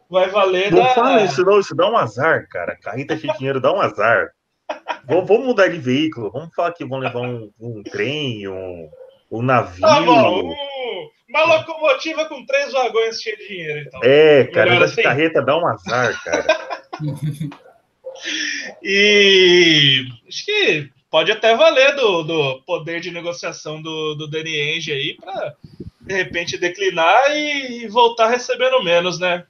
[0.10, 0.72] vai valer.
[0.72, 0.94] Não da...
[0.94, 1.60] fala isso, não.
[1.60, 2.76] Isso dá um azar, cara.
[2.76, 4.32] Carreta cheia de dinheiro dá um azar.
[5.06, 6.32] vamos, vamos mudar de veículo.
[6.32, 8.90] Vamos falar que vão levar um, um trem, um,
[9.32, 9.82] um navio.
[9.82, 10.54] Tá bom,
[11.30, 14.00] uma locomotiva com três vagões cheia de dinheiro, então.
[14.04, 15.02] É, cara, essa assim.
[15.02, 16.46] carreta dá um azar, cara.
[18.84, 24.92] E acho que pode até valer do, do poder de negociação do, do Danny Ainge
[24.92, 25.56] aí para
[26.02, 29.46] de repente declinar e voltar recebendo menos, né?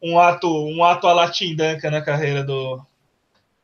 [0.00, 2.80] Um ato, um ato a latindanca na carreira do,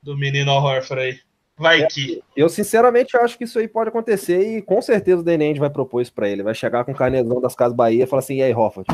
[0.02, 1.20] do menino Horford aí.
[1.56, 2.22] Vai é, que.
[2.36, 6.00] Eu, sinceramente, acho que isso aí pode acontecer e com certeza o Ainge vai propor
[6.00, 6.42] isso para ele.
[6.42, 8.88] Vai chegar com o carnezão das Casas Bahia e falar assim: e aí, Horford?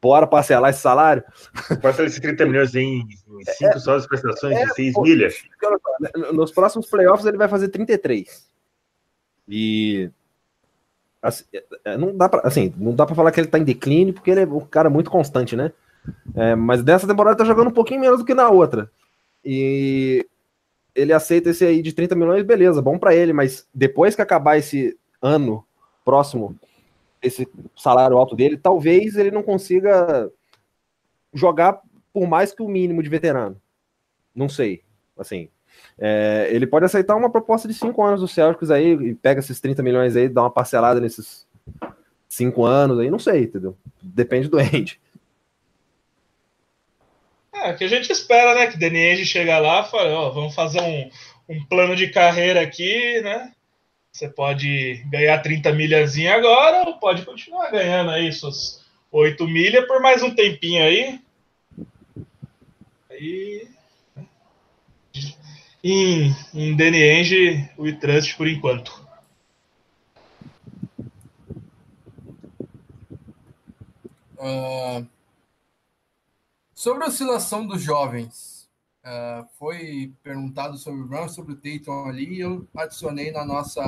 [0.00, 1.24] Bora parcelar esse salário?
[1.80, 3.02] Parcelar esses 30 milhões em
[3.56, 5.34] 5 é, só as prestações é, de 6 milhas.
[6.32, 8.46] Nos próximos playoffs ele vai fazer 33.
[9.48, 10.10] E
[11.22, 13.64] assim, é, é, não dá para assim, não dá para falar que ele tá em
[13.64, 15.72] declínio, porque ele é um cara muito constante, né?
[16.36, 18.90] É, mas dessa temporada tá jogando um pouquinho menos do que na outra.
[19.42, 20.26] E
[20.94, 24.56] ele aceita esse aí de 30 milhões, beleza, bom para ele, mas depois que acabar
[24.56, 25.64] esse ano
[26.04, 26.56] próximo,
[27.22, 30.30] esse salário alto dele, talvez ele não consiga
[31.32, 31.80] jogar
[32.12, 33.60] por mais que o mínimo de veterano.
[34.34, 34.82] Não sei.
[35.18, 35.48] Assim,
[35.98, 39.60] é, ele pode aceitar uma proposta de cinco anos do Celtics aí e pega esses
[39.60, 41.46] 30 milhões aí, dá uma parcelada nesses
[42.28, 43.76] cinco anos aí, não sei, entendeu?
[44.02, 45.00] Depende do Andy.
[47.64, 48.66] É, que a gente espera, né?
[48.66, 51.10] Que Andy chega lá e fala, ó, vamos fazer um,
[51.48, 53.52] um plano de carreira aqui, né?
[54.12, 60.02] Você pode ganhar 30 milhazinho agora ou pode continuar ganhando aí suas 8 milhas por
[60.02, 61.18] mais um tempinho aí.
[63.10, 63.66] Aí.
[65.82, 68.92] Em, em DNEng, o e-trust por enquanto.
[74.36, 75.13] Uh,
[76.84, 78.62] sobre a oscilação dos jovens,
[79.06, 83.82] Uh, foi perguntado sobre o Brown, sobre o Tatum ali, eu adicionei na nossa.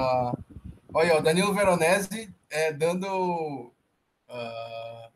[0.92, 3.72] Olha, o Danilo Veronese é, dando.
[4.28, 5.10] Uh,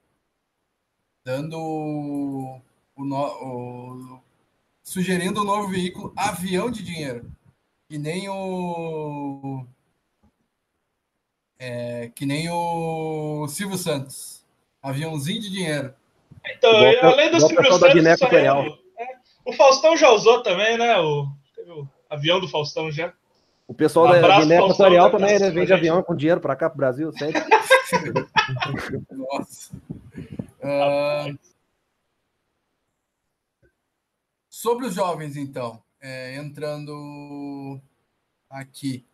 [1.22, 1.58] dando.
[1.58, 4.22] O, no, o,
[4.82, 7.30] sugerindo um novo veículo, avião de dinheiro.
[7.86, 9.66] Que nem o.
[11.58, 14.46] É, que nem o Silvio Santos.
[14.80, 15.94] Aviãozinho de dinheiro.
[16.46, 16.70] Então,
[17.02, 18.80] além do Silvio Santos.
[19.44, 20.98] O Faustão já usou também, né?
[20.98, 21.26] O,
[21.66, 23.12] o avião do Faustão já.
[23.66, 26.74] O pessoal um da Guiné Equatorial também né, vende avião com dinheiro para cá, para
[26.74, 27.40] o Brasil, sempre.
[29.10, 29.74] Nossa.
[30.60, 31.38] Uh,
[34.48, 37.80] sobre os jovens, então, é, entrando
[38.50, 39.06] aqui,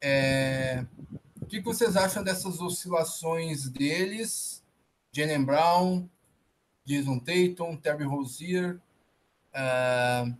[0.00, 0.84] é,
[1.40, 4.64] o que vocês acham dessas oscilações deles?
[5.12, 6.08] Jalen Brown,
[6.88, 8.80] Jason Tatum, Terry Rozier,
[9.58, 10.34] Uh,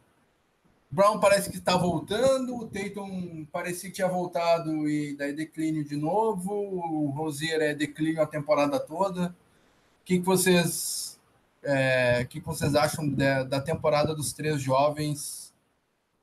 [0.90, 5.96] Brown parece que está voltando, o Tatum parecia que tinha voltado e daí declínio de
[5.96, 9.28] novo, o Rosier é declínio a temporada toda.
[9.28, 11.20] O que, que vocês
[11.62, 15.52] é, que, que vocês acham da, da, temporada dos três jovens?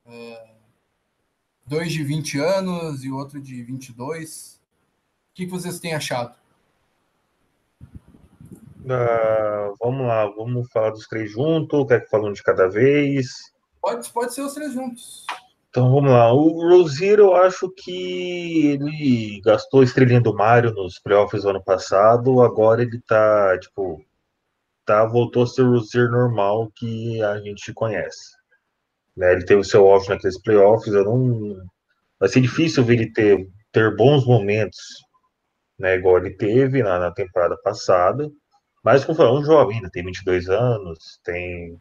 [0.04, 0.56] Uh,
[1.64, 4.60] dois de 20 anos e outro de 22.
[5.30, 6.36] O que, que vocês têm achado?
[8.86, 13.26] Uh, vamos lá, vamos falar dos três juntos, quer que falando de cada vez?
[13.82, 15.26] Pode, pode ser os três juntos.
[15.68, 16.32] Então vamos lá.
[16.32, 21.62] O Rosier, eu acho que ele gastou a estrelinha do Mario nos playoffs do ano
[21.62, 24.00] passado, agora ele tá, tipo,
[24.84, 28.36] tá, voltou a ser o Rosier normal que a gente conhece.
[29.16, 29.32] Né?
[29.32, 31.56] Ele teve o seu off naqueles playoffs, eu não.
[32.20, 34.78] Vai ser difícil ver ele ter, ter bons momentos,
[35.78, 35.96] né?
[35.96, 38.30] Igual ele teve na, na temporada passada.
[38.86, 41.76] Mas, como falou, é um jovem ainda, tem 22 anos, tem...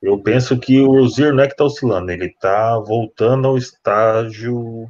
[0.00, 4.88] Eu penso que o Rozier não é que está oscilando, ele está voltando ao estágio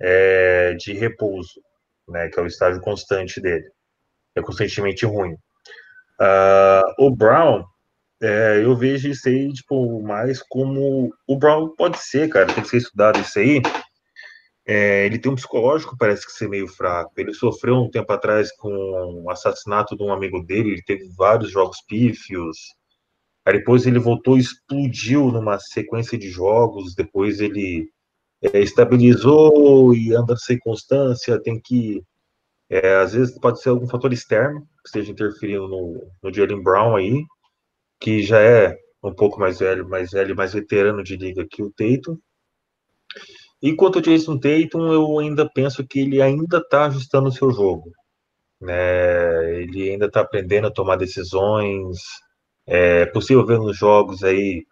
[0.00, 1.60] é, de repouso,
[2.08, 3.68] né, que é o estágio constante dele.
[4.36, 5.32] É constantemente ruim.
[6.20, 7.64] Uh, o Brown,
[8.22, 11.12] é, eu vejo isso aí, tipo, mais como...
[11.26, 13.60] O Brown pode ser, cara, tem que ser estudado isso aí,
[14.66, 17.12] é, ele tem um psicológico, parece que ser meio fraco.
[17.16, 21.08] Ele sofreu um tempo atrás com o um assassinato de um amigo dele, ele teve
[21.16, 22.56] vários jogos pífios.
[23.44, 26.94] Aí depois ele voltou e explodiu numa sequência de jogos.
[26.94, 27.88] Depois ele
[28.42, 31.40] é, estabilizou e anda sem constância.
[31.42, 32.02] Tem que.
[32.68, 36.96] É, às vezes pode ser algum fator externo que esteja interferindo no, no Jalen Brown
[36.96, 37.24] aí,
[38.00, 41.70] que já é um pouco mais velho, mais velho, mais veterano de liga que o
[41.70, 42.18] Tatum.
[43.62, 47.92] Enquanto o Jason Tatum, eu ainda penso que ele ainda está ajustando o seu jogo.
[48.60, 49.62] Né?
[49.62, 51.98] Ele ainda está aprendendo a tomar decisões.
[52.66, 54.64] É possível ver nos jogos aí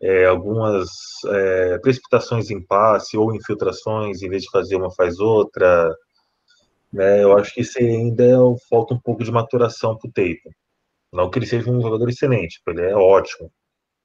[0.00, 0.88] é, algumas
[1.26, 5.94] é, precipitações em passe ou infiltrações, em vez de fazer uma, faz outra.
[6.92, 7.24] Né?
[7.24, 8.36] Eu acho que isso ainda é,
[8.68, 10.50] falta um pouco de maturação para o Tatum.
[11.12, 13.50] Não que ele seja um jogador excelente, ele é ótimo.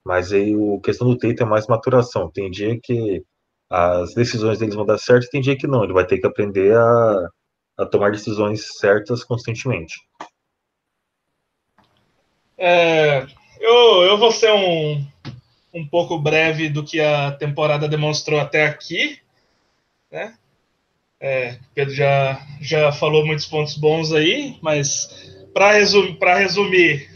[0.03, 2.31] Mas aí o questão do Tatum é mais maturação.
[2.31, 3.23] Tem dia que
[3.71, 5.85] as decisões deles vão dar certo, tem dia que não.
[5.85, 7.29] Ele vai ter que aprender a,
[7.79, 9.95] a tomar decisões certas constantemente.
[12.57, 13.25] É,
[13.61, 15.07] eu, eu vou ser um,
[15.73, 19.19] um pouco breve do que a temporada demonstrou até aqui.
[20.11, 20.35] Né?
[21.17, 27.09] É, Pedro já, já falou muitos pontos bons aí, mas para resumir, resumir,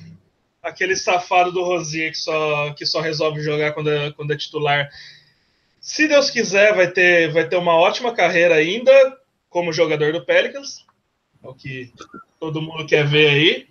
[0.64, 4.90] aquele safado do Rosier que só, que só resolve jogar quando é, quando é titular.
[5.86, 8.92] Se Deus quiser, vai ter, vai ter uma ótima carreira ainda
[9.48, 10.84] como jogador do Pelicans.
[11.44, 11.94] É o que
[12.40, 13.68] todo mundo quer ver aí.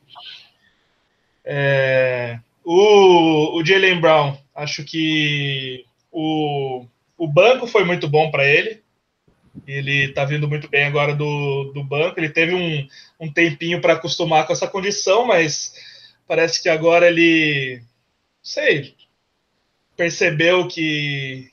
[1.44, 6.86] É, o, o Jalen Brown, acho que o,
[7.18, 8.80] o banco foi muito bom para ele.
[9.66, 12.20] Ele está vindo muito bem agora do, do banco.
[12.20, 12.86] Ele teve um,
[13.18, 15.74] um tempinho para acostumar com essa condição, mas
[16.28, 17.82] parece que agora ele,
[18.40, 18.94] sei,
[19.96, 21.52] percebeu que,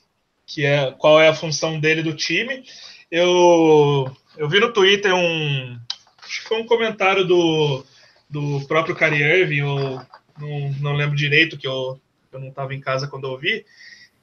[0.52, 2.62] que é qual é a função dele do time.
[3.10, 5.78] Eu, eu vi no Twitter um,
[6.22, 7.84] acho que foi um comentário do,
[8.28, 10.00] do próprio Kyrie Irving, eu
[10.38, 11.98] não, não lembro direito que eu,
[12.30, 13.64] eu não estava em casa quando eu ouvi,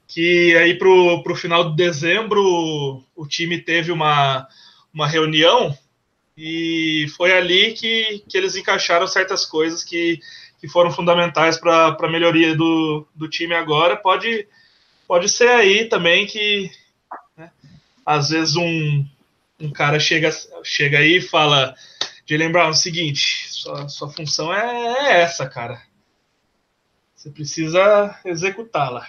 [0.08, 4.48] que aí pro, pro final de dezembro o time teve uma,
[4.94, 5.76] uma reunião
[6.38, 10.20] e foi ali que, que eles encaixaram certas coisas que,
[10.60, 13.98] que foram fundamentais para a melhoria do, do time agora.
[13.98, 14.48] Pode,
[15.10, 16.70] pode ser aí também que
[17.36, 17.52] né,
[18.06, 19.04] às vezes um,
[19.60, 20.30] um cara chega,
[20.64, 21.76] chega aí e fala
[22.28, 25.82] de lembrar o seguinte, sua, sua função é, é essa, cara.
[27.16, 29.08] Você precisa executá-la.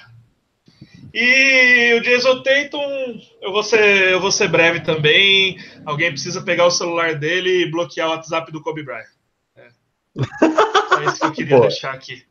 [1.12, 5.58] E o Jason Tatum, eu vou, ser, eu vou ser breve também.
[5.84, 9.04] Alguém precisa pegar o celular dele e bloquear o WhatsApp do Kobe Bryant.
[9.54, 9.68] É,
[11.02, 11.62] é isso que eu queria Pô.
[11.62, 12.24] deixar aqui.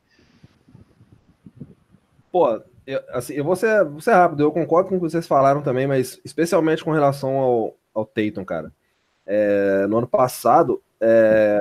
[2.32, 5.28] Pô, eu, assim, eu vou ser, vou ser rápido, eu concordo com o que vocês
[5.28, 8.74] falaram também, mas especialmente com relação ao, ao Tatum, cara.
[9.28, 11.60] É, no ano passado, é,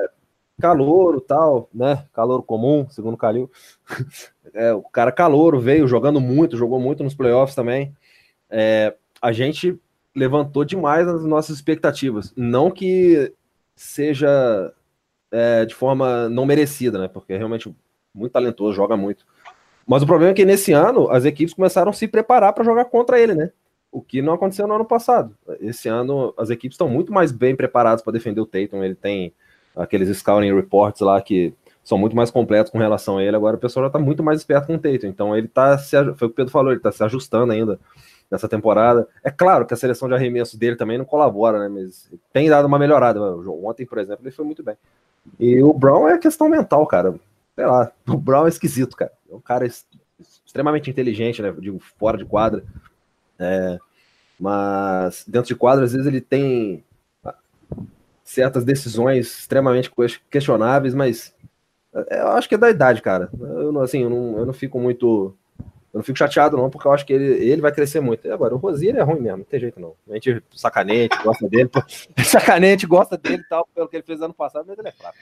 [0.58, 2.06] calouro tal, né?
[2.14, 3.50] Calor comum, segundo o Calil.
[4.54, 7.94] É, o cara calouro veio jogando muito, jogou muito nos playoffs também.
[8.48, 9.78] É, a gente
[10.16, 12.32] levantou demais as nossas expectativas.
[12.34, 13.34] Não que
[13.76, 14.72] seja
[15.30, 17.08] é, de forma não merecida, né?
[17.08, 17.72] Porque é realmente
[18.14, 19.26] muito talentoso, joga muito.
[19.88, 22.84] Mas o problema é que nesse ano as equipes começaram a se preparar para jogar
[22.84, 23.50] contra ele, né?
[23.90, 25.34] O que não aconteceu no ano passado.
[25.60, 28.84] Esse ano as equipes estão muito mais bem preparadas para defender o Tatum.
[28.84, 29.32] Ele tem
[29.74, 33.34] aqueles scouting reports lá que são muito mais completos com relação a ele.
[33.34, 35.06] Agora o pessoal já está muito mais esperto com o Tatum.
[35.06, 37.80] Então ele está se foi o que o Pedro falou, ele está se ajustando ainda
[38.30, 39.08] nessa temporada.
[39.24, 41.68] É claro que a seleção de arremesso dele também não colabora, né?
[41.68, 43.18] Mas tem dado uma melhorada.
[43.22, 44.76] Ontem, por exemplo, ele foi muito bem.
[45.40, 47.14] E o Brown é questão mental, cara.
[47.58, 49.10] Sei lá, o Brown é esquisito, cara.
[49.28, 49.66] É um cara
[50.46, 51.52] extremamente inteligente, né?
[51.58, 52.62] Digo, fora de quadra.
[53.36, 53.78] É,
[54.38, 56.84] mas dentro de quadra, às vezes ele tem
[58.22, 59.90] certas decisões extremamente
[60.30, 61.34] questionáveis, mas
[61.92, 63.28] é, eu acho que é da idade, cara.
[63.40, 65.34] Eu, assim, eu não, eu não fico muito.
[65.92, 68.24] Eu não fico chateado, não, porque eu acho que ele, ele vai crescer muito.
[68.24, 69.96] E agora, o Rosier é ruim mesmo, não tem jeito, não.
[70.08, 71.70] A gente sacaneia, gosta dele.
[72.24, 75.18] sacaneia, gosta dele e tal, pelo que ele fez ano passado, mas ele é fraco.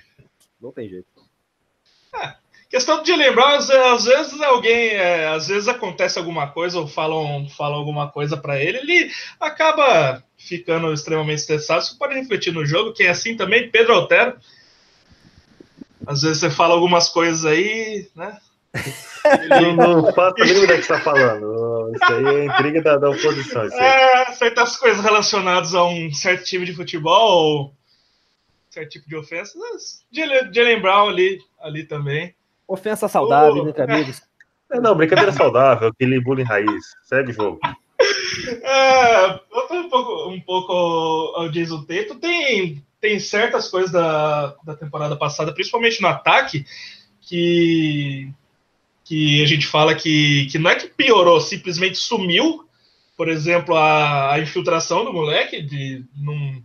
[0.61, 1.07] Não tem jeito.
[2.23, 2.35] É,
[2.71, 7.49] questão de lembrar, às, às vezes alguém, é, às vezes acontece alguma coisa ou falam,
[7.49, 9.11] falam alguma coisa para ele, ele
[9.41, 11.81] acaba ficando extremamente estressado.
[11.81, 12.93] Isso pode refletir no jogo.
[12.93, 14.37] Quem é assim também, Pedro Altero.
[16.07, 18.39] Às vezes você fala algumas coisas aí, né?
[18.75, 19.73] Ele...
[19.75, 21.91] Não, não faço a mínima que está falando.
[21.95, 23.65] Isso aí é intriga da, da oposição.
[23.65, 27.75] É, certas coisas relacionadas a um certo time de futebol,
[28.77, 29.59] certo tipo de ofensa.
[30.13, 32.35] Jalen Brown ali, ali também.
[32.69, 34.23] Ofensa saudável, né, amigos?
[34.69, 36.87] É, não, brincadeira saudável, aquele bullying raiz.
[37.05, 37.61] Segue o jogo.
[38.63, 39.41] É,
[39.73, 40.73] um pouco, um pouco
[41.37, 42.19] ao Jason Tatum.
[42.19, 46.67] Tem, tem certas coisas da, da temporada passada, principalmente no ataque,
[47.23, 48.29] que,
[49.05, 52.69] que a gente fala que, que não é que piorou, simplesmente sumiu.
[53.17, 56.61] Por exemplo, a, a infiltração do moleque, de num,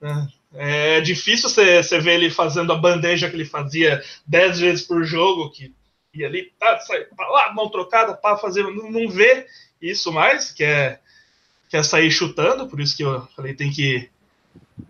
[0.00, 4.84] né, é difícil você, você ver ele fazendo a bandeja que ele fazia dez vezes
[4.84, 5.74] por jogo, que
[6.14, 9.46] ia ali, tá, sai lá, mão trocada, para fazer, não, não vê
[9.80, 10.98] isso mais, que é,
[11.68, 14.08] que é sair chutando, por isso que eu falei, tem que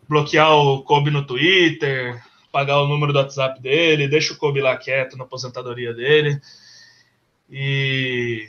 [0.09, 4.77] bloquear o Kobe no Twitter, pagar o número do WhatsApp dele, deixa o Kobe lá
[4.77, 6.41] quieto na aposentadoria dele.
[7.51, 8.49] E,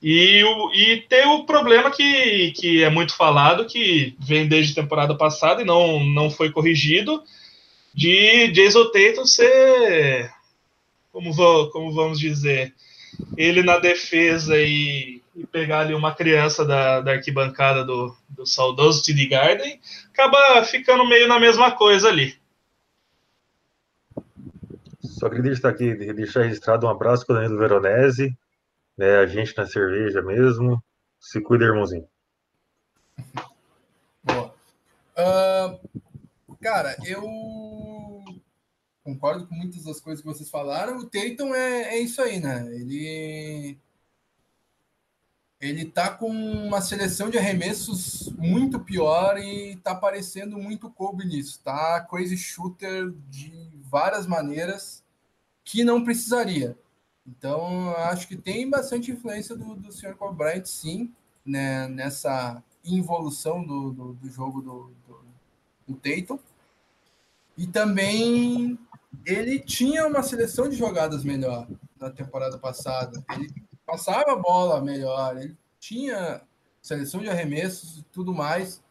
[0.00, 5.16] e, o, e tem o problema que, que é muito falado, que vem desde temporada
[5.16, 7.22] passada e não, não foi corrigido,
[7.92, 10.32] de Jason Tatum ser,
[11.10, 12.72] como, vou, como vamos dizer,
[13.36, 19.02] ele na defesa e, e pegar ali uma criança da, da arquibancada do, do saudoso
[19.02, 19.80] TD Garden,
[20.12, 22.36] acaba ficando meio na mesma coisa ali.
[25.02, 28.36] Só queria deixar aqui, deixar registrado um abraço para o Danilo Veronese,
[28.98, 30.82] né, a gente na cerveja mesmo.
[31.20, 32.06] Se cuida, irmãozinho.
[34.22, 34.54] Boa.
[35.16, 37.24] Uh, cara, eu
[39.02, 40.98] concordo com muitas das coisas que vocês falaram.
[40.98, 42.66] O Tatum é, é isso aí, né?
[42.74, 43.78] Ele
[45.60, 51.60] ele tá com uma seleção de arremessos muito pior e tá parecendo muito Kobe nisso,
[51.64, 52.00] tá?
[52.08, 53.52] Crazy shooter de
[53.90, 55.02] várias maneiras
[55.64, 56.76] que não precisaria.
[57.28, 60.16] Então, acho que tem bastante influência do, do Sr.
[60.32, 61.12] Bryant, sim,
[61.44, 65.20] né, nessa involução do, do, do jogo do, do,
[65.86, 66.38] do Tatum.
[67.56, 68.78] E também
[69.26, 71.68] ele tinha uma seleção de jogadas melhor
[72.00, 73.22] na temporada passada.
[73.32, 73.52] Ele
[73.84, 76.40] passava a bola melhor, ele tinha
[76.80, 78.82] seleção de arremessos e tudo mais.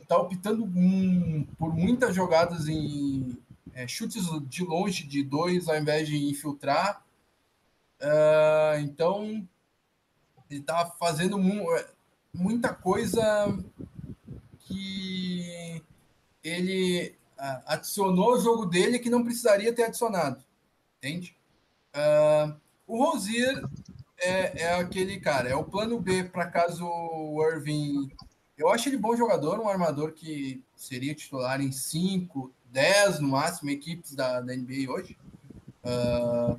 [0.00, 3.36] Está uh, optando um, por muitas jogadas em
[3.74, 7.04] é, chutes de longe de dois ao invés de infiltrar.
[8.00, 9.48] Uh, então,
[10.50, 11.66] ele está fazendo mu
[12.32, 13.56] muita coisa
[14.60, 15.82] que
[16.42, 17.14] ele
[17.66, 20.44] adicionou o jogo dele que não precisaria ter adicionado.
[20.98, 21.36] Entende?
[21.94, 22.54] Uh,
[22.86, 23.62] o Rosier
[24.18, 28.10] é, é, aquele cara, é o plano B para caso o Irving.
[28.56, 33.70] Eu acho ele bom jogador, um armador que seria titular em 5, 10 no máximo
[33.70, 35.16] equipes da, da NBA hoje.
[35.84, 36.58] Uh,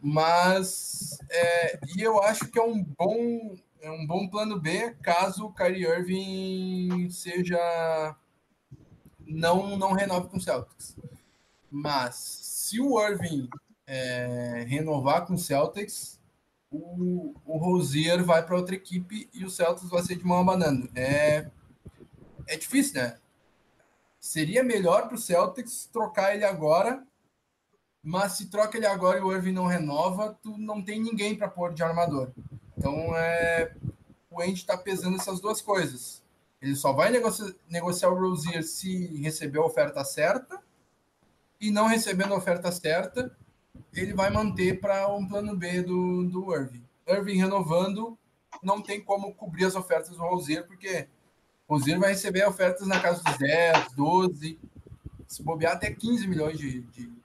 [0.00, 5.46] mas é, e eu acho que é um bom é um bom plano B caso
[5.46, 8.16] o Kyrie Irving seja
[9.28, 10.96] não, não renove com o Celtics.
[11.70, 13.48] Mas se o Irving
[13.86, 16.18] é, renovar com o Celtics,
[16.70, 20.88] o, o Rosier vai para outra equipe e o Celtics vai ser de mão abanando.
[20.94, 21.50] É,
[22.46, 23.18] é difícil, né?
[24.18, 27.06] Seria melhor para o Celtics trocar ele agora,
[28.08, 31.46] mas se troca ele agora e o Irving não renova, tu não tem ninguém para
[31.46, 32.30] pôr de armador.
[32.74, 33.74] Então é,
[34.30, 36.22] o Andy está pesando essas duas coisas.
[36.62, 40.58] Ele só vai negociar, negociar o Rozier se receber a oferta certa.
[41.60, 43.36] E não recebendo a oferta certa,
[43.92, 46.84] ele vai manter para um plano B do, do Irving.
[47.06, 48.16] Irving renovando,
[48.62, 51.08] não tem como cobrir as ofertas do Rozier, porque
[51.68, 54.58] o Rozier vai receber ofertas na casa dos 10, 12,
[55.26, 57.17] se bobear até 15 milhões de, de,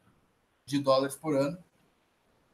[0.65, 1.57] de dólares por ano.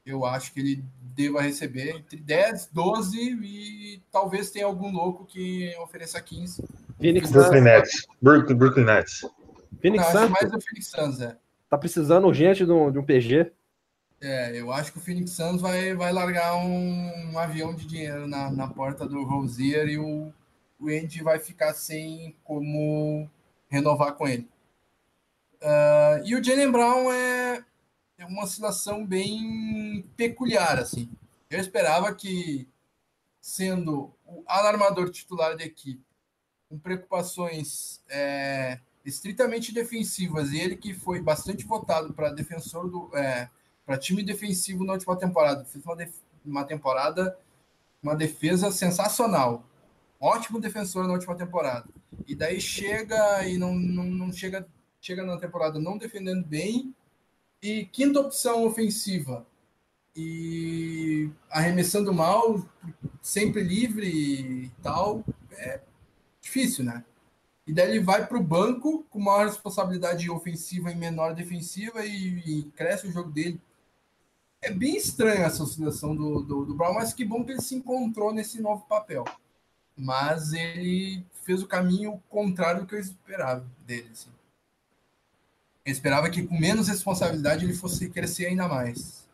[0.06, 0.84] Eu acho que ele
[1.16, 6.64] deva receber entre 10, 12 e talvez tenha algum louco que ofereça 15.
[7.00, 8.08] Phoenix Brooklyn Nets.
[8.22, 9.26] Brooklyn, Brooklyn Nets.
[9.82, 10.30] Phoenix Não, Suns.
[10.32, 11.38] mais o Phoenix Suns, é.
[11.70, 13.52] Tá precisando urgente de um, de um PG.
[14.22, 18.28] É, eu acho que o Phoenix Suns vai, vai largar um, um avião de dinheiro
[18.28, 20.34] na, na porta do Rosier e o,
[20.80, 23.30] o Andy vai ficar sem como
[23.70, 24.48] renovar com ele.
[25.62, 27.64] Uh, e o Jalen Brown é,
[28.20, 31.10] é uma oscilação bem peculiar, assim.
[31.50, 32.68] Eu esperava que,
[33.42, 36.04] sendo o alarmador titular da equipe,
[36.68, 43.10] com preocupações é, estritamente defensivas, e ele que foi bastante votado para defensor do.
[43.18, 43.50] É,
[43.86, 45.98] para time defensivo na última temporada, fez uma,
[46.46, 47.36] uma temporada,
[48.04, 49.66] uma defesa sensacional.
[50.20, 51.88] Ótimo defensor na última temporada.
[52.28, 54.68] E daí chega e não, não, não chega,
[55.02, 56.94] chega na temporada não defendendo bem
[57.62, 59.46] e quinta opção ofensiva
[60.16, 62.66] e arremessando mal,
[63.22, 65.82] sempre livre e tal, é
[66.42, 67.04] difícil, né?
[67.66, 72.40] E daí ele vai para o banco com maior responsabilidade ofensiva e menor defensiva e,
[72.40, 73.62] e, cresce o jogo dele.
[74.62, 77.76] É bem estranha essa oscilação do, do, do Brown, mas que bom que ele se
[77.76, 79.24] encontrou nesse novo papel.
[79.96, 84.10] Mas ele fez o caminho contrário do que eu esperava dele.
[84.12, 84.32] Assim.
[85.90, 89.28] Eu esperava que com menos responsabilidade ele fosse crescer ainda mais.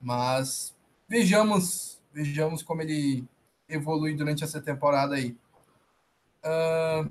[0.00, 0.72] Mas
[1.08, 3.24] vejamos, vejamos como ele
[3.68, 5.36] evolui durante essa temporada aí.
[6.44, 7.10] Uh,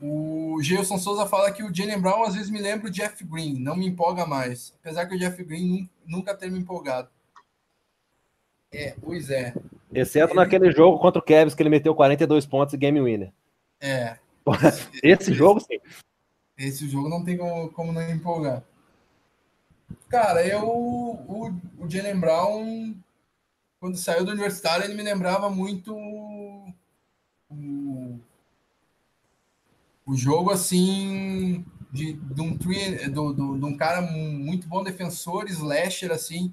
[0.00, 3.58] o Gelson Souza fala que o Jalen Brown às vezes me lembra o Jeff Green,
[3.58, 4.74] não me empolga mais.
[4.80, 7.10] Apesar que o Jeff Green nunca ter me empolgado.
[8.72, 9.52] É, pois é.
[9.92, 10.40] Exceto ele...
[10.40, 13.30] naquele jogo contra o Cavs que ele meteu 42 pontos e game winner.
[13.78, 14.16] É,
[15.02, 15.78] esse jogo, sim.
[16.56, 18.64] Esse jogo não tem como, como não empolgar.
[20.08, 20.68] Cara, eu.
[20.68, 22.94] O, o Jalen Brown,
[23.78, 26.72] quando saiu do universitário, ele me lembrava muito o,
[30.06, 31.64] o jogo assim.
[31.92, 36.52] de, de, um, de, de, um cara muito bom defensor, slasher, assim,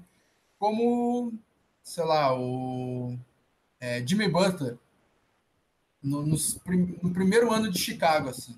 [0.58, 1.32] como,
[1.82, 3.18] sei lá, o
[3.80, 4.78] é, Jimmy Butler,
[6.06, 6.36] no, no,
[7.02, 8.56] no, primeiro ano de Chicago, assim.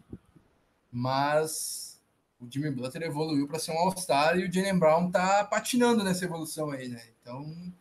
[0.93, 1.99] Mas
[2.39, 6.27] o Jimmy Butler evoluiu para ser um All-Star e o Jalen Brown tá patinando nessa
[6.27, 7.03] evolução aí, né?
[7.21, 7.73] Então,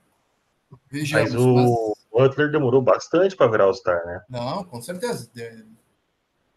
[0.89, 1.33] vejamos.
[1.33, 2.29] Mas o mas...
[2.29, 4.21] Butler demorou bastante para virar All-Star, né?
[4.29, 5.29] Não, com certeza.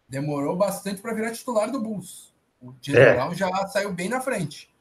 [0.07, 2.33] Demorou bastante para virar titular do Bulls.
[2.61, 3.13] O Jalen é.
[3.15, 4.73] Brown já saiu bem na frente.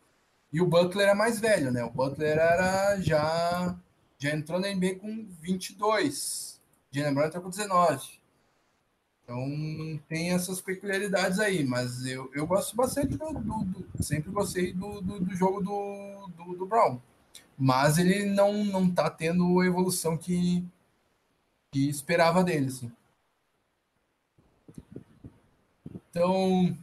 [0.53, 1.83] E o Butler é mais velho, né?
[1.83, 3.77] O Butler era já
[4.19, 6.50] já entrou na NBA com 22.
[6.93, 8.21] Jalen Brown entrou com 19.
[9.23, 14.73] Então tem essas peculiaridades aí, mas eu, eu gosto bastante do, do, do sempre gostei
[14.73, 17.01] do, do, do jogo do, do, do, Brown.
[17.57, 20.67] Mas ele não não tá tendo a evolução que,
[21.71, 22.91] que esperava dele, assim.
[26.11, 26.77] Então,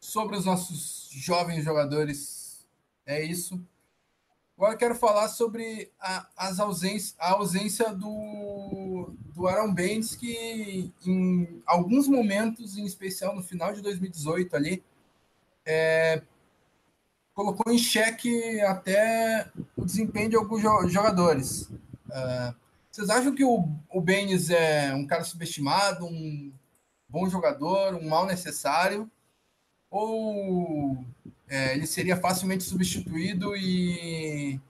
[0.00, 2.66] sobre os nossos jovens jogadores,
[3.04, 3.60] é isso.
[4.56, 8.91] Agora eu quero falar sobre a, as ausências, a ausência do,
[9.34, 14.82] do Aaron Baines, que em alguns momentos, em especial no final de 2018 ali,
[15.64, 16.22] é,
[17.34, 20.62] colocou em xeque até o desempenho de alguns
[20.92, 21.62] jogadores.
[22.08, 22.54] Uh,
[22.90, 26.52] vocês acham que o, o Baines é um cara subestimado, um
[27.08, 29.10] bom jogador, um mal necessário,
[29.90, 31.04] ou
[31.48, 34.60] é, ele seria facilmente substituído e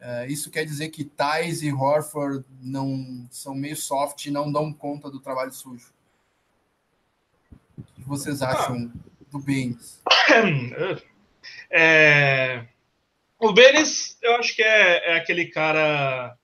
[0.00, 4.72] é, isso quer dizer que Thais e Horford não são meio soft e não dão
[4.72, 5.92] conta do trabalho sujo.
[7.76, 8.98] O que vocês acham ah.
[9.30, 10.00] do Benes?
[11.70, 12.64] É,
[13.38, 16.34] o Benes, eu acho que é, é aquele cara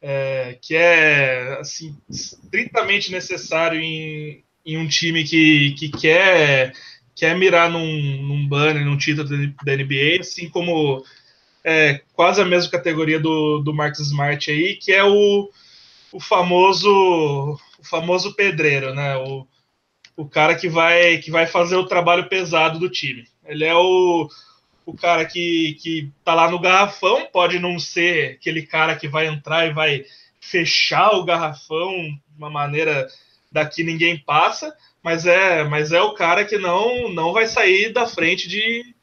[0.00, 6.72] é, que é assim, estritamente necessário em, em um time que, que quer,
[7.14, 11.04] quer mirar num, num banner, num título da NBA, assim como
[11.68, 15.50] é, quase a mesma categoria do, do Marcus Smart aí, que é o,
[16.12, 19.16] o famoso o famoso pedreiro, né?
[19.16, 19.44] O,
[20.16, 23.26] o cara que vai que vai fazer o trabalho pesado do time.
[23.44, 24.28] Ele é o,
[24.86, 29.26] o cara que, que tá lá no garrafão, pode não ser aquele cara que vai
[29.26, 30.04] entrar e vai
[30.40, 33.08] fechar o garrafão de uma maneira
[33.50, 38.06] daqui ninguém passa, mas é, mas é o cara que não não vai sair da
[38.06, 38.94] frente de,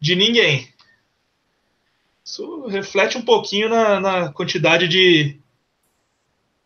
[0.00, 0.71] de ninguém.
[2.32, 5.38] Isso reflete um pouquinho na, na quantidade de,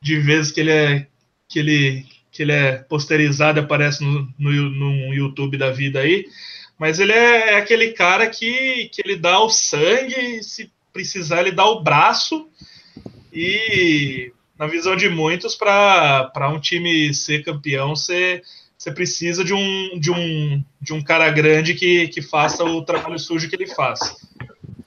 [0.01, 1.09] de vezes que ele é
[1.49, 6.25] que ele que ele é posterizado, aparece no, no, no YouTube da vida aí,
[6.79, 11.51] mas ele é, é, aquele cara que, que ele dá o sangue, se precisar ele
[11.51, 12.49] dá o braço
[13.33, 18.41] e na visão de muitos, para um time ser campeão, você,
[18.79, 23.19] você precisa de um, de, um, de um cara grande que, que faça o trabalho
[23.19, 23.99] sujo que ele faz.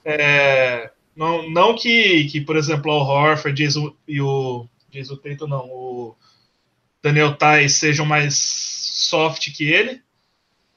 [0.04, 3.68] É, não, não que, que, por exemplo, o Horford
[4.08, 6.16] e o Jason Tatum, não, o
[7.02, 10.02] Daniel Tais sejam mais soft que ele.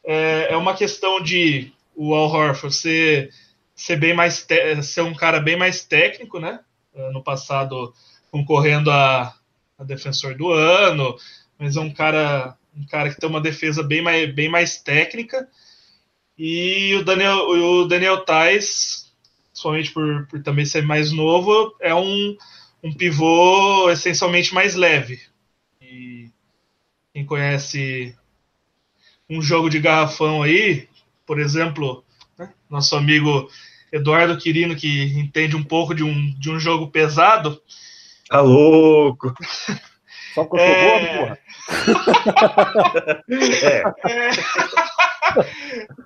[0.03, 3.31] É, é uma questão de o Al Horford ser,
[3.75, 4.45] ser, bem mais
[4.81, 6.59] ser um cara bem mais técnico, né?
[7.11, 7.93] No passado
[8.31, 9.33] concorrendo a,
[9.77, 11.15] a, defensor do ano,
[11.57, 15.47] mas é um cara, um cara que tem uma defesa bem mais, bem mais técnica.
[16.37, 19.02] E o Daniel, o Daniel Tais,
[19.53, 22.35] somente por, por também ser mais novo, é um,
[22.83, 25.21] um pivô essencialmente mais leve.
[25.81, 26.29] E
[27.13, 28.15] quem conhece
[29.29, 30.87] um jogo de garrafão aí,
[31.25, 32.03] por exemplo,
[32.37, 33.49] né, nosso amigo
[33.91, 37.61] Eduardo Quirino, que entende um pouco de um, de um jogo pesado,
[38.33, 39.31] Tá louco.
[40.33, 41.17] Só porque eu sou é...
[41.17, 41.39] gordo, porra.
[43.61, 43.83] é.
[44.09, 44.31] é.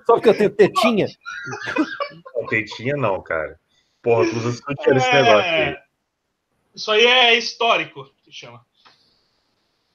[0.06, 1.06] Só porque eu tenho tetinha.
[2.34, 3.58] Não, tetinha não, cara.
[4.02, 5.22] Porra, tu usa sutiã nesse é...
[5.22, 5.76] negócio aí.
[6.74, 8.64] Isso aí é histórico, que chama.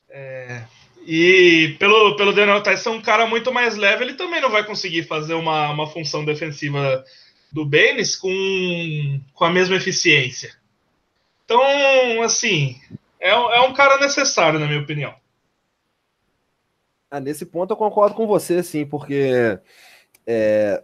[0.10, 0.64] É...
[1.06, 5.04] E pelo, pelo Daniel Tyson, um cara muito mais leve, ele também não vai conseguir
[5.04, 7.04] fazer uma, uma função defensiva
[7.52, 10.56] do Benes com, com a mesma eficiência.
[11.46, 11.62] Então,
[12.24, 12.80] assim,
[13.20, 15.14] é, é um cara necessário, na minha opinião.
[17.14, 19.60] Ah, nesse ponto eu concordo com você, sim, porque
[20.26, 20.84] é,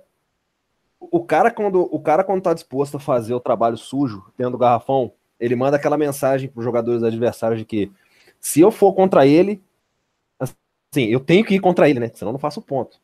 [1.00, 4.60] o cara quando o cara quando tá disposto a fazer o trabalho sujo dentro do
[4.60, 7.92] garrafão, ele manda aquela mensagem para os jogadores adversários de que
[8.40, 9.60] se eu for contra ele,
[10.40, 12.12] assim, eu tenho que ir contra ele, né?
[12.14, 13.00] Senão eu não faço ponto.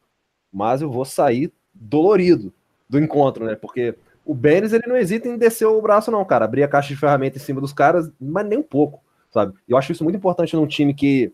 [0.54, 2.54] Mas eu vou sair dolorido
[2.88, 3.56] do encontro, né?
[3.56, 6.46] Porque o Benes, ele não hesita em descer o braço, não, cara.
[6.46, 9.56] Abrir a caixa de ferramenta em cima dos caras, mas nem um pouco, sabe?
[9.68, 11.34] Eu acho isso muito importante num time que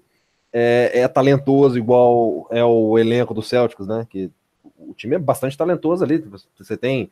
[0.54, 4.06] é, é talentoso, igual é o elenco do Celtics, né?
[4.10, 4.30] Que
[4.78, 6.24] o time é bastante talentoso ali.
[6.58, 7.10] Você tem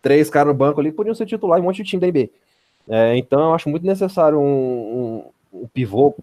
[0.00, 2.06] três caras no banco ali que podiam ser titular em um monte de time da
[2.06, 2.30] NBA.
[2.88, 6.14] É, então eu acho muito necessário um, um, um pivô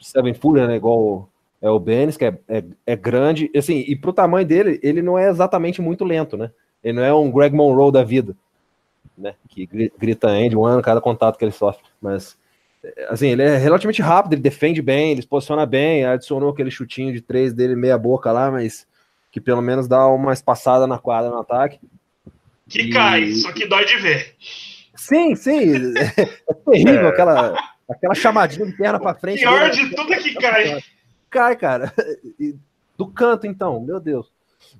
[0.00, 0.76] Seven Fuller, né?
[0.76, 1.28] Igual
[1.60, 3.50] é o Benes, que é, é, é, grande.
[3.56, 6.50] Assim, e pro tamanho dele, ele não é exatamente muito lento, né?
[6.82, 8.36] Ele não é um Greg Monroe da vida,
[9.16, 9.34] né?
[9.48, 11.84] Que grita end um ano cada contato que ele sofre.
[12.00, 12.36] Mas,
[13.08, 17.12] assim, ele é relativamente rápido, ele defende bem, ele se posiciona bem, adicionou aquele chutinho
[17.12, 18.86] de três dele meia boca lá, mas
[19.30, 21.80] que pelo menos dá uma espaçada na quadra no ataque.
[22.68, 22.90] Que e...
[22.90, 24.34] cai, só que dói de ver.
[24.94, 25.94] Sim, sim.
[25.96, 27.08] É, é terrível é.
[27.08, 27.54] aquela,
[27.88, 29.40] aquela chamadinha de perna pra frente.
[29.40, 30.82] Pior de tudo é que cai.
[31.30, 31.92] Cai, cara.
[32.96, 34.32] Do canto, então, meu Deus.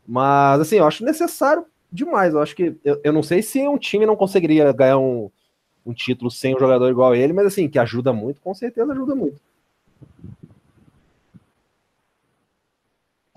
[0.06, 2.34] Mas, assim, eu acho necessário demais.
[2.34, 2.74] Eu acho que.
[2.84, 5.30] Eu, eu não sei se um time não conseguiria ganhar um,
[5.88, 9.14] um título sem um jogador igual ele, mas, assim, que ajuda muito, com certeza ajuda
[9.14, 9.40] muito.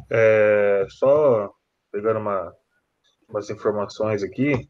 [0.10, 1.54] É, só
[1.90, 2.54] pegando uma,
[3.30, 4.68] umas informações aqui.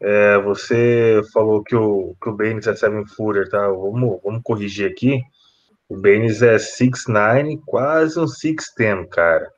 [0.00, 3.68] É, você falou que o, que o Baines é seven footer, tá?
[3.68, 5.22] Vamos, vamos corrigir aqui.
[5.88, 9.48] O Baines é 6'9", quase um 6'10", cara.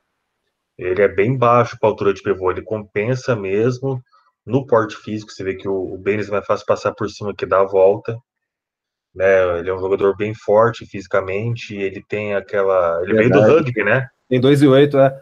[0.77, 4.03] Ele é bem baixo para altura de pivô, ele compensa mesmo
[4.45, 5.31] no porte físico.
[5.31, 7.67] Você vê que o, o Baines é mais fácil passar por cima que dar a
[7.67, 8.17] volta.
[9.13, 9.59] Né?
[9.59, 13.01] Ele é um jogador bem forte fisicamente, ele tem aquela.
[13.03, 13.45] Ele Verdade.
[13.45, 14.07] veio do rugby, né?
[14.27, 15.21] Tem 2 e 8, é.